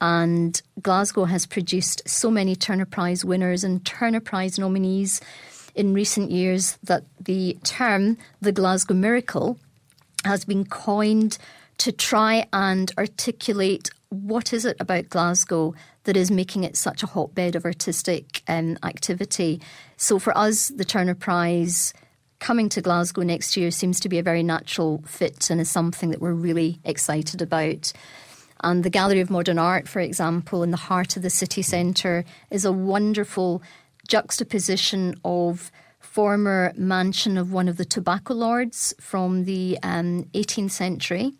And 0.00 0.60
Glasgow 0.80 1.24
has 1.24 1.46
produced 1.46 2.08
so 2.08 2.30
many 2.30 2.54
Turner 2.54 2.86
Prize 2.86 3.24
winners 3.24 3.64
and 3.64 3.84
Turner 3.84 4.20
Prize 4.20 4.58
nominees. 4.58 5.20
in 5.74 5.94
recent 5.94 6.30
years 6.32 6.76
that 6.82 7.04
the 7.20 7.56
term 7.62 8.18
the 8.40 8.50
Glasgow 8.50 8.94
Miracle 8.94 9.58
has 10.24 10.44
been 10.44 10.64
coined 10.64 11.38
to 11.78 11.92
try 11.92 12.46
and 12.52 12.90
articulate 12.98 13.88
what 14.08 14.52
is 14.52 14.64
it 14.64 14.76
about 14.80 15.08
Glasgow 15.08 15.74
that 16.04 16.16
is 16.16 16.30
making 16.30 16.64
it 16.64 16.76
such 16.76 17.02
a 17.02 17.06
hotbed 17.06 17.54
of 17.54 17.64
artistic 17.64 18.42
um, 18.48 18.78
activity. 18.82 19.60
So 19.96 20.18
for 20.18 20.36
us, 20.36 20.68
the 20.68 20.84
Turner 20.84 21.14
Prize 21.14 21.92
coming 22.40 22.68
to 22.70 22.80
Glasgow 22.80 23.22
next 23.22 23.56
year 23.56 23.70
seems 23.70 24.00
to 24.00 24.08
be 24.08 24.18
a 24.18 24.22
very 24.22 24.42
natural 24.42 25.02
fit 25.06 25.50
and 25.50 25.60
is 25.60 25.70
something 25.70 26.10
that 26.10 26.20
we're 26.20 26.32
really 26.32 26.80
excited 26.84 27.42
about. 27.42 27.92
And 28.60 28.84
the 28.84 28.90
Gallery 28.90 29.20
of 29.20 29.30
Modern 29.30 29.58
Art, 29.58 29.88
for 29.88 30.00
example, 30.00 30.62
in 30.62 30.70
the 30.70 30.76
heart 30.76 31.16
of 31.16 31.22
the 31.22 31.30
city 31.30 31.62
centre, 31.62 32.24
is 32.50 32.64
a 32.64 32.72
wonderful 32.72 33.62
juxtaposition 34.08 35.14
of 35.24 35.70
former 36.00 36.72
mansion 36.76 37.36
of 37.38 37.52
one 37.52 37.68
of 37.68 37.76
the 37.76 37.84
tobacco 37.84 38.34
lords 38.34 38.94
from 39.00 39.44
the 39.44 39.78
um, 39.82 40.24
18th 40.34 40.72
century, 40.72 41.32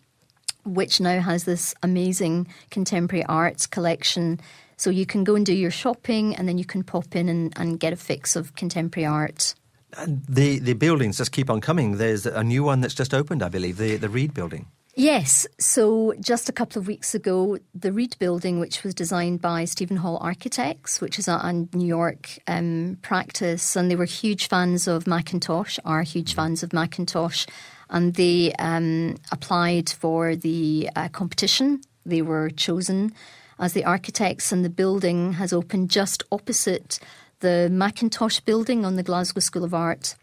which 0.64 1.00
now 1.00 1.20
has 1.20 1.44
this 1.44 1.74
amazing 1.82 2.46
contemporary 2.70 3.24
arts 3.24 3.66
collection. 3.66 4.38
So 4.76 4.90
you 4.90 5.06
can 5.06 5.24
go 5.24 5.34
and 5.34 5.44
do 5.44 5.54
your 5.54 5.72
shopping, 5.72 6.36
and 6.36 6.48
then 6.48 6.58
you 6.58 6.64
can 6.64 6.84
pop 6.84 7.16
in 7.16 7.28
and, 7.28 7.52
and 7.56 7.80
get 7.80 7.92
a 7.92 7.96
fix 7.96 8.36
of 8.36 8.54
contemporary 8.54 9.06
art. 9.06 9.54
And 9.96 10.22
the, 10.28 10.58
the 10.58 10.74
buildings 10.74 11.16
just 11.18 11.32
keep 11.32 11.50
on 11.50 11.60
coming. 11.60 11.96
There's 11.96 12.26
a 12.26 12.44
new 12.44 12.62
one 12.62 12.80
that's 12.80 12.94
just 12.94 13.14
opened, 13.14 13.42
I 13.42 13.48
believe, 13.48 13.78
the, 13.78 13.96
the 13.96 14.08
Reid 14.08 14.34
building. 14.34 14.66
Yes. 14.98 15.46
So 15.60 16.12
just 16.18 16.48
a 16.48 16.52
couple 16.52 16.80
of 16.80 16.88
weeks 16.88 17.14
ago, 17.14 17.58
the 17.72 17.92
Reid 17.92 18.16
Building, 18.18 18.58
which 18.58 18.82
was 18.82 18.94
designed 18.94 19.40
by 19.40 19.64
Steven 19.64 19.98
Holl 19.98 20.18
Architects, 20.20 21.00
which 21.00 21.20
is 21.20 21.28
a, 21.28 21.52
New 21.72 21.86
York 21.86 22.40
um, 22.48 22.98
practice, 23.00 23.76
and 23.76 23.88
they 23.88 23.94
were 23.94 24.06
huge 24.06 24.48
fans 24.48 24.88
of 24.88 25.04
Mackintosh, 25.04 25.78
are 25.84 26.02
huge 26.02 26.34
fans 26.34 26.64
of 26.64 26.70
Mackintosh, 26.70 27.46
and 27.88 28.14
they 28.14 28.52
um, 28.58 29.14
applied 29.30 29.88
for 29.88 30.34
the 30.34 30.90
uh, 30.96 31.06
competition. 31.10 31.80
They 32.04 32.20
were 32.20 32.50
chosen 32.50 33.12
as 33.60 33.74
the 33.74 33.84
architects, 33.84 34.50
and 34.50 34.64
the 34.64 34.68
building 34.68 35.34
has 35.34 35.52
opened 35.52 35.90
just 35.90 36.24
opposite 36.32 36.98
the 37.38 37.68
Mackintosh 37.70 38.44
building 38.44 38.84
on 38.84 38.96
the 38.96 39.04
Glasgow 39.04 39.38
School 39.38 39.62
of 39.62 39.72
Art 39.72 40.16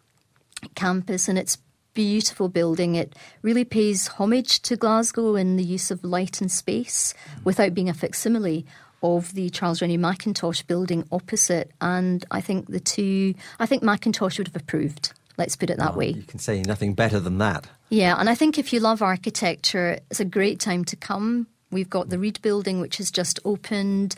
campus, 0.75 1.29
and 1.29 1.37
it's 1.37 1.59
beautiful 1.95 2.47
building. 2.49 2.93
It 2.93 3.15
really 3.41 3.65
pays 3.65 4.07
homage 4.07 4.61
to 4.61 4.75
Glasgow 4.75 5.35
in 5.35 5.55
the 5.55 5.63
use 5.63 5.89
of 5.89 6.03
light 6.03 6.39
and 6.41 6.51
space 6.51 7.15
without 7.43 7.73
being 7.73 7.89
a 7.89 7.93
facsimile 7.95 8.65
of 9.01 9.33
the 9.33 9.49
Charles 9.49 9.81
Rennie 9.81 9.97
Mackintosh 9.97 10.65
building 10.67 11.07
opposite. 11.11 11.71
And 11.81 12.23
I 12.29 12.41
think 12.41 12.67
the 12.67 12.79
two, 12.79 13.33
I 13.59 13.65
think 13.65 13.81
Mackintosh 13.81 14.37
would 14.37 14.47
have 14.47 14.55
approved. 14.55 15.13
Let's 15.37 15.55
put 15.55 15.69
it 15.69 15.77
that 15.79 15.93
Oh, 15.93 15.97
way. 15.97 16.09
You 16.11 16.23
can 16.23 16.39
say 16.39 16.61
nothing 16.61 16.93
better 16.93 17.19
than 17.19 17.39
that. 17.39 17.67
Yeah, 17.89 18.15
and 18.17 18.29
I 18.29 18.35
think 18.35 18.57
if 18.57 18.71
you 18.71 18.79
love 18.79 19.01
architecture, 19.01 19.99
it's 20.09 20.19
a 20.19 20.25
great 20.25 20.59
time 20.59 20.85
to 20.85 20.95
come. 20.95 21.47
We've 21.71 21.89
got 21.89 22.09
the 22.09 22.17
Reid 22.17 22.41
Building, 22.41 22.79
which 22.79 22.97
has 22.97 23.11
just 23.11 23.39
opened, 23.43 24.15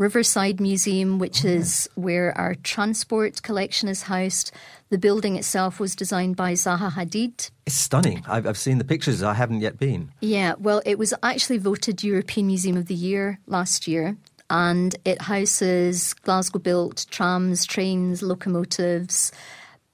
Riverside 0.00 0.60
Museum, 0.62 1.18
which 1.18 1.44
oh, 1.44 1.48
is 1.48 1.86
where 1.94 2.36
our 2.38 2.54
transport 2.54 3.42
collection 3.42 3.86
is 3.86 4.04
housed. 4.04 4.50
The 4.88 4.96
building 4.96 5.36
itself 5.36 5.78
was 5.78 5.94
designed 5.94 6.36
by 6.36 6.54
Zaha 6.54 6.90
Hadid. 6.90 7.50
It's 7.66 7.76
stunning. 7.76 8.24
I've, 8.26 8.46
I've 8.46 8.56
seen 8.56 8.78
the 8.78 8.84
pictures. 8.84 9.22
I 9.22 9.34
haven't 9.34 9.60
yet 9.60 9.78
been. 9.78 10.10
Yeah, 10.22 10.54
well, 10.58 10.80
it 10.86 10.98
was 10.98 11.12
actually 11.22 11.58
voted 11.58 12.02
European 12.02 12.46
Museum 12.46 12.78
of 12.78 12.86
the 12.86 12.94
Year 12.94 13.40
last 13.46 13.86
year, 13.86 14.16
and 14.48 14.96
it 15.04 15.20
houses 15.20 16.14
Glasgow 16.14 16.60
built 16.60 17.04
trams, 17.10 17.66
trains, 17.66 18.22
locomotives. 18.22 19.32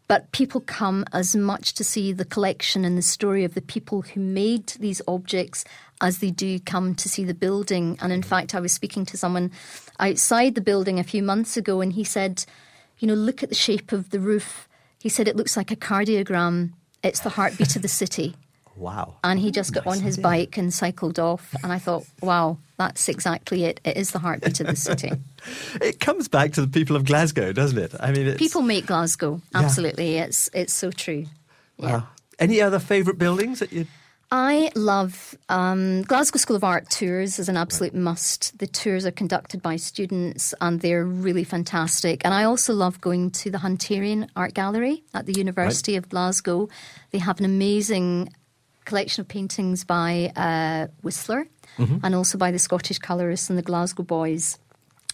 But 0.08 0.30
people 0.30 0.60
come 0.60 1.04
as 1.12 1.34
much 1.34 1.74
to 1.74 1.82
see 1.82 2.12
the 2.12 2.24
collection 2.24 2.84
and 2.84 2.96
the 2.96 3.02
story 3.02 3.42
of 3.42 3.54
the 3.54 3.60
people 3.60 4.02
who 4.02 4.20
made 4.20 4.68
these 4.78 5.02
objects 5.08 5.64
as 6.00 6.18
they 6.18 6.30
do 6.30 6.60
come 6.60 6.94
to 6.94 7.08
see 7.08 7.24
the 7.24 7.34
building. 7.34 7.98
And 8.00 8.12
in 8.12 8.20
mm. 8.20 8.24
fact, 8.24 8.54
I 8.54 8.60
was 8.60 8.72
speaking 8.72 9.04
to 9.06 9.16
someone 9.16 9.50
outside 9.98 10.54
the 10.54 10.60
building 10.60 10.98
a 10.98 11.04
few 11.04 11.22
months 11.22 11.56
ago, 11.56 11.80
and 11.80 11.92
he 11.92 12.04
said, 12.04 12.44
You 12.98 13.08
know, 13.08 13.14
look 13.14 13.42
at 13.42 13.48
the 13.48 13.54
shape 13.54 13.92
of 13.92 14.10
the 14.10 14.20
roof. 14.20 14.68
He 14.98 15.08
said, 15.08 15.28
It 15.28 15.36
looks 15.36 15.56
like 15.56 15.70
a 15.70 15.76
cardiogram. 15.76 16.72
It's 17.02 17.20
the 17.20 17.30
heartbeat 17.30 17.76
of 17.76 17.82
the 17.82 17.88
city. 17.88 18.34
Wow. 18.76 19.14
And 19.24 19.40
he 19.40 19.50
just 19.50 19.72
got 19.72 19.86
on 19.86 20.00
his 20.00 20.18
bike 20.18 20.58
and 20.58 20.72
cycled 20.72 21.18
off. 21.18 21.54
And 21.62 21.72
I 21.72 21.78
thought, 21.78 22.04
wow, 22.20 22.58
that's 22.76 23.08
exactly 23.08 23.64
it. 23.64 23.80
It 23.84 23.96
is 23.96 24.10
the 24.10 24.18
heartbeat 24.18 24.60
of 24.60 24.66
the 24.66 24.76
city. 24.76 25.12
It 25.80 26.00
comes 26.00 26.26
back 26.26 26.52
to 26.54 26.60
the 26.60 26.66
people 26.66 26.96
of 26.96 27.04
Glasgow, 27.04 27.52
doesn't 27.52 27.78
it? 27.78 27.94
I 28.00 28.10
mean, 28.10 28.26
it's, 28.26 28.38
People 28.38 28.62
make 28.62 28.86
Glasgow. 28.86 29.40
Absolutely. 29.54 30.16
It's 30.16 30.50
it's 30.52 30.74
so 30.74 30.90
true. 30.90 31.26
Wow. 31.78 32.08
Any 32.40 32.60
other 32.60 32.80
favourite 32.80 33.16
buildings 33.16 33.60
that 33.60 33.72
you? 33.72 33.86
I 34.30 34.70
love 34.74 35.36
um, 35.48 36.02
Glasgow 36.02 36.38
School 36.38 36.56
of 36.56 36.64
Art 36.64 36.90
tours 36.90 37.38
is 37.38 37.48
an 37.48 37.56
absolute 37.56 37.94
must. 37.94 38.58
The 38.58 38.66
tours 38.66 39.06
are 39.06 39.12
conducted 39.12 39.62
by 39.62 39.76
students 39.76 40.52
and 40.60 40.80
they're 40.80 41.04
really 41.04 41.44
fantastic. 41.44 42.22
And 42.24 42.34
I 42.34 42.42
also 42.42 42.74
love 42.74 43.00
going 43.00 43.30
to 43.32 43.50
the 43.52 43.58
Hunterian 43.58 44.28
Art 44.34 44.52
Gallery 44.54 45.04
at 45.14 45.26
the 45.26 45.32
University 45.34 45.94
of 45.94 46.08
Glasgow. 46.08 46.68
They 47.12 47.18
have 47.18 47.38
an 47.38 47.44
amazing 47.44 48.32
collection 48.84 49.20
of 49.20 49.28
paintings 49.28 49.84
by 49.84 50.32
uh, 50.36 50.88
Whistler 51.02 51.46
Mhm. 51.78 52.00
and 52.02 52.14
also 52.14 52.38
by 52.38 52.50
the 52.50 52.58
Scottish 52.58 52.98
colourists 52.98 53.50
and 53.50 53.58
the 53.58 53.62
Glasgow 53.62 54.02
Boys, 54.02 54.58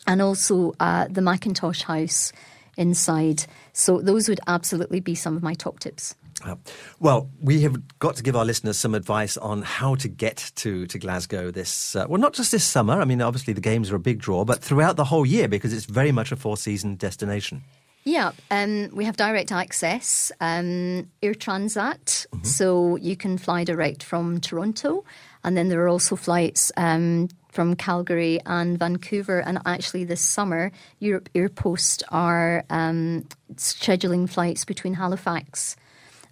and 0.07 0.23
also 0.23 0.75
uh, 0.79 1.09
the 1.11 1.21
Mackintosh 1.21 1.83
House 1.83 2.33
inside. 2.77 3.47
So 3.73 4.01
those 4.01 4.29
would 4.29 4.39
absolutely 4.47 5.01
be 5.01 5.17
some 5.17 5.37
of 5.37 5.43
my 5.43 5.55
top 5.55 5.81
tips. 5.81 6.15
Uh, 6.45 6.57
well, 7.01 7.31
we 7.41 7.63
have 7.63 7.77
got 7.99 8.17
to 8.17 8.23
give 8.23 8.37
our 8.37 8.45
listeners 8.45 8.79
some 8.79 8.95
advice 8.95 9.37
on 9.37 9.63
how 9.63 9.95
to 9.97 10.09
get 10.09 10.51
to, 10.57 10.87
to 10.87 10.99
Glasgow 10.99 11.51
this, 11.51 11.95
uh, 11.95 12.07
well, 12.09 12.21
not 12.21 12.33
just 12.33 12.53
this 12.53 12.65
summer. 12.65 13.01
I 13.01 13.05
mean, 13.05 13.23
obviously 13.23 13.53
the 13.53 13.61
games 13.61 13.91
are 13.91 13.97
a 13.97 14.01
big 14.01 14.19
draw, 14.19 14.45
but 14.45 14.61
throughout 14.61 14.97
the 14.97 15.05
whole 15.05 15.27
year 15.27 15.49
because 15.49 15.73
it's 15.73 15.87
very 15.87 16.13
much 16.13 16.33
a 16.33 16.37
four 16.37 16.57
season 16.57 16.97
destination. 16.97 17.63
Yeah, 18.05 18.33
um, 18.51 18.91
we 18.93 19.05
have 19.05 19.17
direct 19.17 19.53
access, 19.53 20.33
um, 20.41 21.09
Air 21.23 21.35
Transat, 21.35 22.27
so 22.45 22.97
you 22.97 23.15
can 23.15 23.39
fly 23.39 23.63
direct 23.63 24.03
from 24.03 24.41
Toronto, 24.41 25.05
and 25.45 25.57
then 25.57 25.69
there 25.69 25.81
are 25.83 25.89
also 25.89 26.17
flights 26.17 26.73
um, 26.77 27.29
from 27.53 27.77
Calgary 27.77 28.41
and 28.45 28.77
Vancouver. 28.77 29.39
And 29.39 29.61
actually, 29.67 30.03
this 30.03 30.21
summer, 30.21 30.73
Europe 30.99 31.29
Airpost 31.33 32.03
are 32.09 32.65
um, 32.71 33.25
scheduling 33.55 34.29
flights 34.29 34.65
between 34.65 34.95
Halifax 34.95 35.77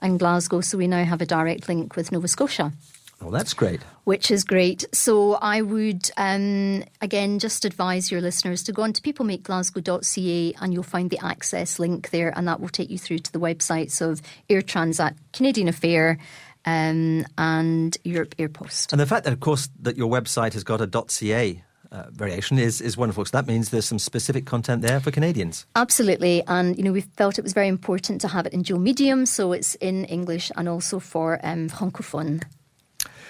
and 0.03 0.19
Glasgow, 0.19 0.61
so 0.61 0.79
we 0.79 0.87
now 0.87 1.05
have 1.05 1.21
a 1.21 1.27
direct 1.27 1.69
link 1.69 1.97
with 1.97 2.11
Nova 2.13 2.29
Scotia 2.29 2.73
Well, 3.21 3.31
that's 3.31 3.53
great. 3.55 3.81
which 4.05 4.31
is 4.31 4.45
great. 4.45 4.85
So 4.93 5.35
I 5.35 5.61
would, 5.63 6.11
um, 6.17 6.85
again, 7.01 7.39
just 7.39 7.65
advise 7.65 8.11
your 8.11 8.21
listeners 8.21 8.63
to 8.65 8.73
go 8.73 8.83
on 8.83 8.93
to 8.95 9.03
peoplemakeglasgow.ca 9.03 10.55
and 10.61 10.73
you'll 10.73 10.83
find 10.83 11.11
the 11.11 11.19
access 11.25 11.79
link 11.79 12.11
there, 12.11 12.33
and 12.37 12.47
that 12.49 12.61
will 12.61 12.69
take 12.69 12.91
you 12.91 12.99
through 12.99 13.19
to 13.19 13.33
the 13.33 13.41
websites 13.41 14.01
of 14.01 14.23
Air 14.49 14.63
Transat, 14.63 15.15
Canadian 15.33 15.69
Affair, 15.69 16.19
um, 16.65 17.25
and 17.39 17.97
Europe 18.05 18.35
Airpost. 18.39 18.93
And 18.93 19.01
the 19.01 19.07
fact 19.07 19.25
that, 19.25 19.33
of 19.33 19.41
course, 19.41 19.69
that 19.81 19.97
your 19.97 20.11
website 20.11 20.53
has 20.55 20.65
got 20.65 20.81
a 20.81 21.05
.ca 21.09 21.63
uh, 21.93 22.05
variation 22.11 22.59
is, 22.59 22.81
is 22.81 22.97
wonderful. 22.97 23.25
So 23.25 23.37
that 23.37 23.47
means 23.47 23.71
there's 23.71 23.87
some 23.87 23.99
specific 23.99 24.47
content 24.47 24.83
there 24.83 25.01
for 25.01 25.11
Canadians. 25.11 25.67
Absolutely, 25.77 26.43
and 26.47 26.77
you 26.77 26.85
know 26.85 26.93
we 26.93 27.03
felt 27.03 27.39
it 27.39 27.43
was 27.43 27.53
very 27.53 27.69
important 27.69 28.21
to 28.23 28.29
have 28.29 28.47
it 28.47 28.53
in 28.53 28.63
dual 28.63 28.79
medium, 28.79 29.27
so 29.27 29.53
it's 29.53 29.75
in 29.77 30.05
English 30.07 30.51
and 30.57 30.69
also 30.69 30.99
for 30.99 31.39
um, 31.43 31.69
francophone 31.69 32.43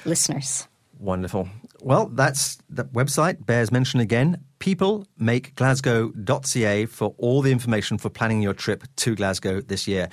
listeners. 0.05 0.69
Wonderful. 0.99 1.49
Well, 1.83 2.09
that's 2.09 2.59
the 2.69 2.85
website 2.85 3.47
bears 3.47 3.73
mention 3.73 4.01
again. 4.01 4.45
Peoplemakeglasgow.ca 4.59 6.87
for 6.87 7.15
all 7.17 7.41
the 7.41 7.53
information 7.53 7.97
for 7.97 8.11
planning 8.11 8.43
your 8.43 8.53
trip 8.53 8.85
to 8.97 9.15
Glasgow 9.15 9.63
this 9.63 9.89
year. 9.89 10.11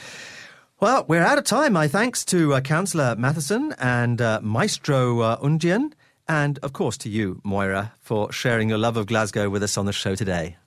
Well, 0.79 1.05
we're 1.09 1.23
out 1.23 1.39
of 1.39 1.43
time. 1.43 1.73
My 1.73 1.89
thanks 1.89 2.23
to 2.25 2.53
uh, 2.53 2.61
Councillor 2.61 3.15
Matheson 3.17 3.73
and 3.79 4.21
uh, 4.21 4.39
Maestro 4.43 5.21
uh, 5.21 5.37
Oundjian, 5.39 5.93
and 6.27 6.59
of 6.59 6.73
course 6.73 6.97
to 6.99 7.09
you, 7.09 7.41
Moira, 7.43 7.93
for 7.99 8.31
sharing 8.31 8.69
your 8.69 8.77
love 8.77 8.97
of 8.97 9.07
Glasgow 9.07 9.49
with 9.49 9.63
us 9.63 9.77
on 9.77 9.85
the 9.85 9.93
show 9.93 10.15
today. 10.15 10.57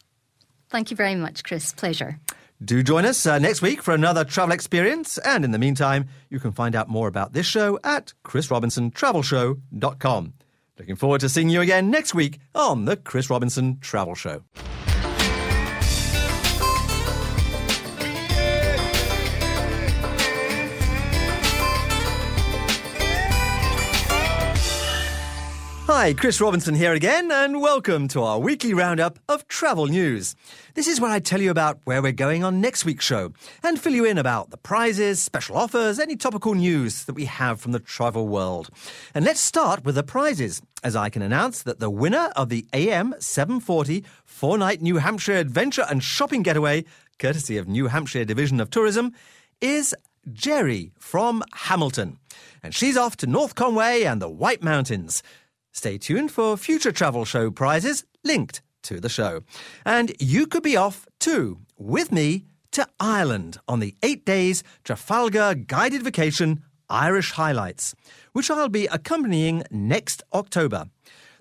Thank 0.68 0.90
you 0.90 0.96
very 0.96 1.14
much, 1.14 1.44
Chris. 1.44 1.72
Pleasure. 1.72 2.18
Do 2.62 2.82
join 2.82 3.06
us 3.06 3.24
uh, 3.26 3.38
next 3.38 3.62
week 3.62 3.82
for 3.82 3.94
another 3.94 4.24
travel 4.24 4.52
experience. 4.52 5.18
And 5.18 5.44
in 5.44 5.50
the 5.50 5.58
meantime, 5.58 6.08
you 6.28 6.38
can 6.38 6.52
find 6.52 6.76
out 6.76 6.88
more 6.88 7.08
about 7.08 7.32
this 7.32 7.46
show 7.46 7.80
at 7.82 8.12
chrisrobinsontravelshow.com. 8.24 10.34
Looking 10.78 10.96
forward 10.96 11.22
to 11.22 11.28
seeing 11.28 11.48
you 11.48 11.62
again 11.62 11.90
next 11.90 12.14
week 12.14 12.38
on 12.54 12.84
the 12.84 12.96
Chris 12.96 13.30
Robinson 13.30 13.78
Travel 13.80 14.14
Show. 14.14 14.44
Hi, 26.00 26.14
Chris 26.14 26.40
Robinson 26.40 26.74
here 26.74 26.94
again, 26.94 27.30
and 27.30 27.60
welcome 27.60 28.08
to 28.08 28.22
our 28.22 28.38
weekly 28.38 28.72
roundup 28.72 29.18
of 29.28 29.46
travel 29.48 29.86
news. 29.86 30.34
This 30.72 30.88
is 30.88 30.98
where 30.98 31.10
I 31.10 31.18
tell 31.18 31.42
you 31.42 31.50
about 31.50 31.78
where 31.84 32.00
we're 32.00 32.12
going 32.12 32.42
on 32.42 32.58
next 32.58 32.86
week's 32.86 33.04
show 33.04 33.34
and 33.62 33.78
fill 33.78 33.92
you 33.92 34.06
in 34.06 34.16
about 34.16 34.48
the 34.48 34.56
prizes, 34.56 35.20
special 35.20 35.58
offers, 35.58 35.98
any 35.98 36.16
topical 36.16 36.54
news 36.54 37.04
that 37.04 37.12
we 37.12 37.26
have 37.26 37.60
from 37.60 37.72
the 37.72 37.78
travel 37.78 38.26
world. 38.28 38.70
And 39.14 39.26
let's 39.26 39.40
start 39.40 39.84
with 39.84 39.94
the 39.94 40.02
prizes, 40.02 40.62
as 40.82 40.96
I 40.96 41.10
can 41.10 41.20
announce 41.20 41.62
that 41.64 41.80
the 41.80 41.90
winner 41.90 42.32
of 42.34 42.48
the 42.48 42.66
AM 42.72 43.14
740 43.18 44.02
four 44.24 44.56
night 44.56 44.80
New 44.80 44.96
Hampshire 44.96 45.36
adventure 45.36 45.84
and 45.90 46.02
shopping 46.02 46.42
getaway, 46.42 46.86
courtesy 47.18 47.58
of 47.58 47.68
New 47.68 47.88
Hampshire 47.88 48.24
Division 48.24 48.58
of 48.58 48.70
Tourism, 48.70 49.12
is 49.60 49.94
Jerry 50.32 50.92
from 50.98 51.42
Hamilton. 51.52 52.18
And 52.62 52.74
she's 52.74 52.96
off 52.96 53.16
to 53.18 53.26
North 53.26 53.54
Conway 53.54 54.04
and 54.04 54.20
the 54.20 54.28
White 54.30 54.62
Mountains. 54.62 55.22
Stay 55.72 55.98
tuned 55.98 56.32
for 56.32 56.56
future 56.56 56.92
travel 56.92 57.24
show 57.24 57.50
prizes 57.50 58.04
linked 58.24 58.62
to 58.82 59.00
the 59.00 59.08
show. 59.08 59.42
And 59.84 60.12
you 60.18 60.46
could 60.46 60.62
be 60.62 60.76
off 60.76 61.06
too, 61.18 61.60
with 61.78 62.12
me, 62.12 62.44
to 62.72 62.86
Ireland 62.98 63.58
on 63.66 63.80
the 63.80 63.94
eight 64.02 64.24
days 64.24 64.62
Trafalgar 64.84 65.54
guided 65.54 66.02
vacation 66.02 66.62
Irish 66.88 67.32
Highlights, 67.32 67.94
which 68.32 68.50
I'll 68.50 68.68
be 68.68 68.86
accompanying 68.86 69.64
next 69.70 70.22
October. 70.32 70.86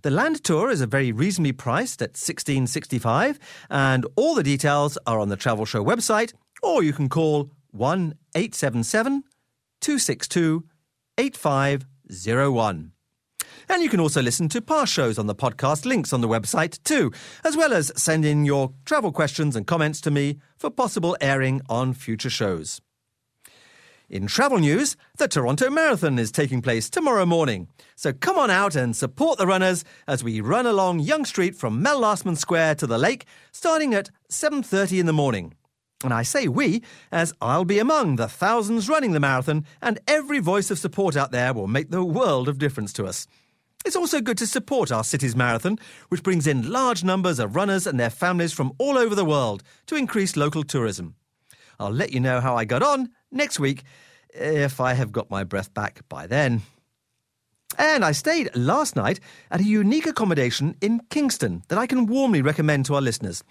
The 0.02 0.12
land 0.12 0.44
tour 0.44 0.70
is 0.70 0.82
a 0.82 0.88
very 0.88 1.12
reasonably 1.12 1.52
priced 1.52 2.02
at 2.02 2.12
1665 2.12 3.38
and 3.70 4.06
all 4.16 4.34
the 4.34 4.44
details 4.44 4.98
are 5.06 5.20
on 5.20 5.30
the 5.30 5.36
travel 5.36 5.66
show 5.66 5.84
website 5.84 6.34
or 6.64 6.84
you 6.84 6.94
can 6.94 7.10
call 7.10 7.52
1 7.72 8.14
877 8.36 9.24
262 9.82 10.64
8501. 11.18 12.92
And 13.70 13.84
you 13.84 13.90
can 13.90 14.00
also 14.00 14.22
listen 14.22 14.50
to 14.50 14.62
past 14.62 14.92
shows 14.92 15.20
on 15.20 15.28
the 15.28 15.36
podcast 15.36 15.86
links 15.86 16.12
on 16.12 16.22
the 16.22 16.28
website 16.28 16.84
too, 16.84 17.12
as 17.46 17.56
well 17.56 17.72
as 17.72 17.92
send 17.96 18.26
in 18.26 18.44
your 18.44 18.74
travel 18.84 19.12
questions 19.12 19.56
and 19.56 19.68
comments 19.68 20.02
to 20.02 20.12
me 20.12 20.40
for 20.58 20.72
possible 20.72 21.16
airing 21.22 21.62
on 21.70 21.94
future 21.94 22.32
shows. 22.32 22.82
In 24.10 24.26
travel 24.26 24.58
news, 24.58 24.98
the 25.20 25.28
Toronto 25.28 25.70
Marathon 25.70 26.18
is 26.18 26.32
taking 26.32 26.64
place 26.64 26.90
tomorrow 26.90 27.28
morning. 27.28 27.68
So 27.96 28.12
come 28.12 28.40
on 28.40 28.50
out 28.50 28.76
and 28.76 28.96
support 28.96 29.38
the 29.38 29.46
runners 29.46 29.86
as 30.08 30.24
we 30.24 30.42
run 30.42 30.66
along 30.66 31.02
Yonge 31.02 31.28
Street 31.28 31.56
from 31.56 31.84
Mel 31.84 32.02
Lastman 32.02 32.38
Square 32.38 32.74
to 32.76 32.88
the 32.88 32.98
lake, 32.98 33.28
starting 33.52 33.94
at 33.94 34.10
7:30 34.32 35.00
in 35.00 35.06
the 35.06 35.14
morning. 35.14 35.54
And 36.04 36.12
I 36.12 36.24
say 36.24 36.48
we, 36.48 36.82
as 37.12 37.34
I'll 37.40 37.66
be 37.66 37.78
among 37.78 38.16
the 38.16 38.28
thousands 38.28 38.90
running 38.90 39.12
the 39.12 39.20
marathon, 39.20 39.66
and 39.80 40.00
every 40.08 40.40
voice 40.40 40.72
of 40.72 40.80
support 40.80 41.16
out 41.16 41.32
there 41.32 41.54
will 41.54 41.68
make 41.68 41.92
the 41.92 42.04
world 42.04 42.50
of 42.50 42.58
difference 42.58 42.94
to 42.94 43.06
us. 43.06 43.28
It's 43.86 43.96
also 43.96 44.20
good 44.20 44.38
to 44.40 44.48
support 44.48 44.92
our 44.92 45.04
city's 45.04 45.36
marathon, 45.36 45.80
which 46.10 46.24
brings 46.24 46.48
in 46.48 46.70
large 46.70 47.04
numbers 47.04 47.40
of 47.40 47.56
runners 47.56 47.88
and 47.88 48.00
their 48.00 48.10
families 48.10 48.52
from 48.52 48.74
all 48.78 48.98
over 48.98 49.16
the 49.16 49.26
world 49.26 49.64
to 49.88 49.96
increase 49.96 50.36
local 50.36 50.64
tourism. 50.64 51.16
I'll 51.80 51.92
let 51.92 52.12
you 52.12 52.20
know 52.20 52.42
how 52.42 52.58
I 52.58 52.66
got 52.66 52.84
on 52.84 53.10
next 53.32 53.60
week 53.60 53.84
if 54.34 54.82
I 54.82 54.94
have 54.94 55.12
got 55.12 55.30
my 55.30 55.44
breath 55.44 55.74
back 55.74 56.02
by 56.10 56.28
then. 56.28 56.62
And 57.78 58.04
I 58.04 58.12
stayed 58.12 58.54
last 58.56 58.98
night 58.98 59.22
at 59.50 59.62
a 59.62 59.64
unique 59.64 60.06
accommodation 60.06 60.76
in 60.82 61.02
Kingston 61.10 61.64
that 61.70 61.78
I 61.78 61.88
can 61.88 62.08
warmly 62.08 62.42
recommend 62.42 62.86
to 62.88 62.96
our 62.96 63.02
listeners. 63.02 63.44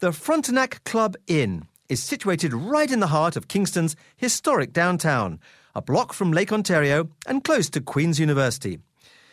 The 0.00 0.12
Frontenac 0.12 0.82
Club 0.84 1.14
Inn 1.28 1.68
is 1.88 2.02
situated 2.02 2.52
right 2.52 2.90
in 2.90 2.98
the 2.98 3.06
heart 3.06 3.36
of 3.36 3.46
Kingston's 3.46 3.94
historic 4.16 4.72
downtown, 4.72 5.38
a 5.74 5.82
block 5.82 6.12
from 6.12 6.32
Lake 6.32 6.52
Ontario 6.52 7.08
and 7.28 7.44
close 7.44 7.70
to 7.70 7.80
Queen's 7.80 8.18
University. 8.18 8.80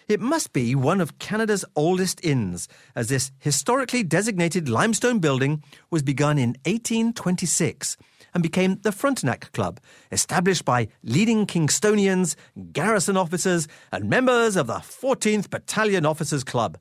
It 0.07 0.19
must 0.19 0.53
be 0.53 0.75
one 0.75 0.99
of 0.99 1.17
Canada's 1.19 1.63
oldest 1.75 2.23
inns, 2.23 2.67
as 2.95 3.07
this 3.07 3.31
historically 3.39 4.03
designated 4.03 4.67
limestone 4.67 5.19
building 5.19 5.63
was 5.89 6.03
begun 6.03 6.37
in 6.37 6.57
1826 6.65 7.97
and 8.33 8.43
became 8.43 8.79
the 8.81 8.91
Frontenac 8.91 9.51
Club, 9.53 9.79
established 10.11 10.65
by 10.65 10.87
leading 11.03 11.45
Kingstonians, 11.45 12.35
garrison 12.71 13.15
officers, 13.15 13.67
and 13.91 14.09
members 14.09 14.55
of 14.55 14.67
the 14.67 14.75
14th 14.75 15.49
Battalion 15.49 16.05
Officers 16.05 16.43
Club. 16.43 16.77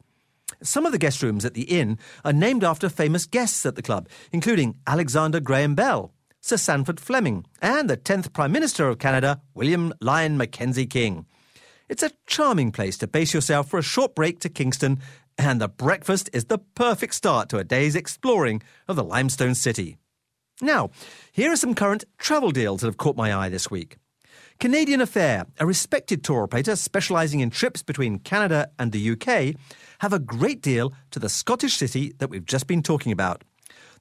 Some 0.63 0.87
of 0.87 0.93
the 0.93 0.99
guest 0.99 1.23
rooms 1.23 1.45
at 1.45 1.55
the 1.55 1.63
inn 1.63 1.99
are 2.25 2.33
named 2.33 2.65
after 2.65 2.89
famous 2.89 3.27
guests 3.27 3.67
at 3.67 3.75
the 3.75 3.83
club, 3.83 4.09
including 4.33 4.77
Alexander 4.87 5.41
Graham 5.41 5.75
Bell, 5.75 6.13
Sir 6.41 6.57
Sandford 6.57 7.01
Fleming, 7.01 7.47
and 7.61 7.89
the 7.89 7.97
10th 7.97 8.33
Prime 8.33 8.53
Minister 8.53 8.89
of 8.89 8.99
Canada, 8.99 9.41
William 9.55 9.93
Lyon 10.01 10.37
Mackenzie 10.37 10.87
King. 10.87 11.27
It's 11.89 12.03
a 12.03 12.13
charming 12.27 12.73
place 12.73 12.97
to 12.99 13.07
base 13.07 13.35
yourself 13.35 13.69
for 13.69 13.79
a 13.79 13.83
short 13.83 14.15
break 14.15 14.41
to 14.41 14.49
Kingston, 14.49 15.01
and 15.39 15.61
the 15.61 15.69
breakfast 15.69 16.31
is 16.33 16.47
the 16.47 16.59
perfect 16.59 17.15
start 17.15 17.49
to 17.51 17.59
a 17.59 17.65
day's 17.65 17.97
exploring 17.97 18.63
of 18.89 18.97
the 18.97 19.05
limestone 19.05 19.55
city. 19.55 19.97
Now, 20.61 20.91
here 21.33 21.53
are 21.53 21.57
some 21.57 21.75
current 21.75 22.05
travel 22.19 22.51
deals 22.51 22.81
that 22.81 22.87
have 22.87 22.97
caught 22.97 23.17
my 23.17 23.35
eye 23.35 23.49
this 23.49 23.71
week. 23.71 23.97
Canadian 24.61 25.01
Affair, 25.01 25.47
a 25.59 25.67
respected 25.67 26.23
tour 26.23 26.45
operator 26.45 26.77
specialising 26.77 27.41
in 27.41 27.51
trips 27.51 27.83
between 27.83 28.21
Canada 28.21 28.71
and 28.79 28.93
the 28.93 29.11
UK, 29.11 29.57
have 29.99 30.13
a 30.13 30.21
great 30.21 30.63
deal 30.63 30.93
to 31.11 31.19
the 31.19 31.29
Scottish 31.29 31.75
city 31.75 32.13
that 32.19 32.31
we've 32.31 32.47
just 32.47 32.69
been 32.69 32.83
talking 32.83 33.11
about. 33.11 33.43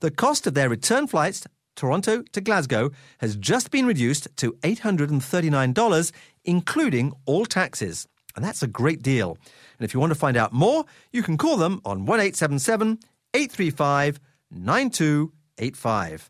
The 0.01 0.11
cost 0.11 0.45
of 0.45 0.53
their 0.53 0.69
return 0.69 1.07
flights 1.07 1.47
Toronto 1.75 2.23
to 2.31 2.41
Glasgow 2.41 2.91
has 3.19 3.35
just 3.35 3.71
been 3.71 3.85
reduced 3.85 4.27
to 4.37 4.53
$839, 4.61 6.11
including 6.45 7.13
all 7.25 7.45
taxes. 7.45 8.07
And 8.35 8.45
that's 8.45 8.63
a 8.63 8.67
great 8.67 9.01
deal. 9.01 9.37
And 9.77 9.85
if 9.85 9.93
you 9.93 9.99
want 9.99 10.11
to 10.11 10.19
find 10.19 10.37
out 10.37 10.53
more, 10.53 10.85
you 11.11 11.23
can 11.23 11.37
call 11.37 11.57
them 11.57 11.81
on 11.85 12.05
1877 12.05 12.99
835 13.33 14.19
9285. 14.51 16.29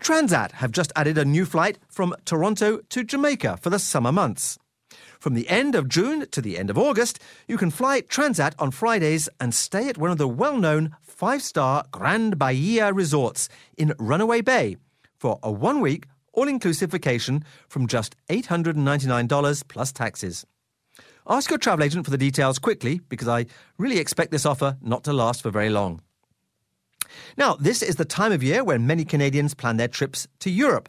Transat 0.00 0.52
have 0.52 0.72
just 0.72 0.92
added 0.94 1.18
a 1.18 1.24
new 1.24 1.44
flight 1.44 1.78
from 1.88 2.14
Toronto 2.24 2.78
to 2.88 3.04
Jamaica 3.04 3.58
for 3.60 3.70
the 3.70 3.78
summer 3.78 4.12
months. 4.12 4.58
From 5.26 5.34
the 5.34 5.48
end 5.48 5.74
of 5.74 5.88
June 5.88 6.28
to 6.30 6.40
the 6.40 6.56
end 6.56 6.70
of 6.70 6.78
August, 6.78 7.18
you 7.48 7.58
can 7.58 7.72
fly 7.72 8.00
Transat 8.00 8.54
on 8.60 8.70
Fridays 8.70 9.28
and 9.40 9.52
stay 9.52 9.88
at 9.88 9.98
one 9.98 10.12
of 10.12 10.18
the 10.18 10.28
well 10.28 10.56
known 10.56 10.94
five 11.02 11.42
star 11.42 11.84
Grand 11.90 12.38
Bahia 12.38 12.92
resorts 12.92 13.48
in 13.76 13.92
Runaway 13.98 14.40
Bay 14.40 14.76
for 15.18 15.40
a 15.42 15.50
one 15.50 15.80
week 15.80 16.06
all 16.32 16.46
inclusive 16.46 16.92
vacation 16.92 17.42
from 17.68 17.88
just 17.88 18.14
$899 18.28 19.66
plus 19.66 19.90
taxes. 19.90 20.46
Ask 21.26 21.50
your 21.50 21.58
travel 21.58 21.84
agent 21.84 22.04
for 22.04 22.12
the 22.12 22.18
details 22.18 22.60
quickly 22.60 23.00
because 23.08 23.26
I 23.26 23.46
really 23.78 23.98
expect 23.98 24.30
this 24.30 24.46
offer 24.46 24.76
not 24.80 25.02
to 25.02 25.12
last 25.12 25.42
for 25.42 25.50
very 25.50 25.70
long. 25.70 26.02
Now, 27.36 27.54
this 27.54 27.82
is 27.82 27.96
the 27.96 28.04
time 28.04 28.30
of 28.30 28.44
year 28.44 28.62
when 28.62 28.86
many 28.86 29.04
Canadians 29.04 29.54
plan 29.54 29.76
their 29.76 29.88
trips 29.88 30.28
to 30.38 30.50
Europe. 30.50 30.88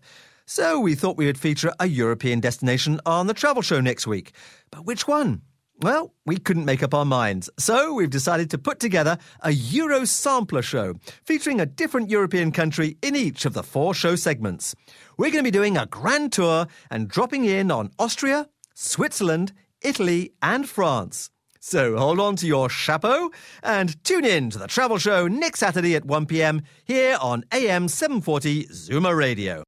So 0.49 0.79
we 0.79 0.95
thought 0.95 1.17
we 1.17 1.25
would 1.25 1.37
feature 1.37 1.73
a 1.77 1.87
European 1.87 2.39
destination 2.39 3.01
on 3.05 3.27
the 3.27 3.33
travel 3.33 3.61
show 3.61 3.81
next 3.81 4.07
week. 4.07 4.31
But 4.71 4.85
which 4.85 5.05
one? 5.05 5.41
Well, 5.81 6.13
we 6.25 6.37
couldn't 6.37 6.63
make 6.63 6.81
up 6.81 6.93
our 6.93 7.03
minds, 7.03 7.49
so 7.59 7.93
we've 7.93 8.09
decided 8.09 8.49
to 8.51 8.57
put 8.57 8.79
together 8.79 9.17
a 9.41 9.51
Euro 9.51 10.05
sampler 10.05 10.61
show 10.61 10.95
featuring 11.25 11.59
a 11.59 11.65
different 11.65 12.09
European 12.09 12.53
country 12.53 12.97
in 13.01 13.13
each 13.13 13.43
of 13.43 13.53
the 13.53 13.61
four 13.61 13.93
show 13.93 14.15
segments. 14.15 14.73
We're 15.17 15.31
going 15.31 15.43
to 15.43 15.51
be 15.51 15.51
doing 15.51 15.75
a 15.75 15.85
grand 15.85 16.31
tour 16.31 16.67
and 16.89 17.09
dropping 17.09 17.43
in 17.43 17.69
on 17.69 17.91
Austria, 17.99 18.47
Switzerland, 18.73 19.51
Italy, 19.81 20.31
and 20.41 20.67
France. 20.67 21.29
So 21.59 21.97
hold 21.97 22.21
on 22.21 22.37
to 22.37 22.47
your 22.47 22.69
chapeau 22.69 23.31
and 23.61 24.01
tune 24.05 24.23
in 24.23 24.49
to 24.51 24.59
the 24.59 24.67
travel 24.67 24.97
show 24.97 25.27
next 25.27 25.59
Saturday 25.59 25.93
at 25.97 26.05
1 26.05 26.25
pm 26.25 26.61
here 26.85 27.17
on 27.19 27.43
AM 27.51 27.89
740 27.89 28.67
Zoomer 28.67 29.15
Radio. 29.15 29.65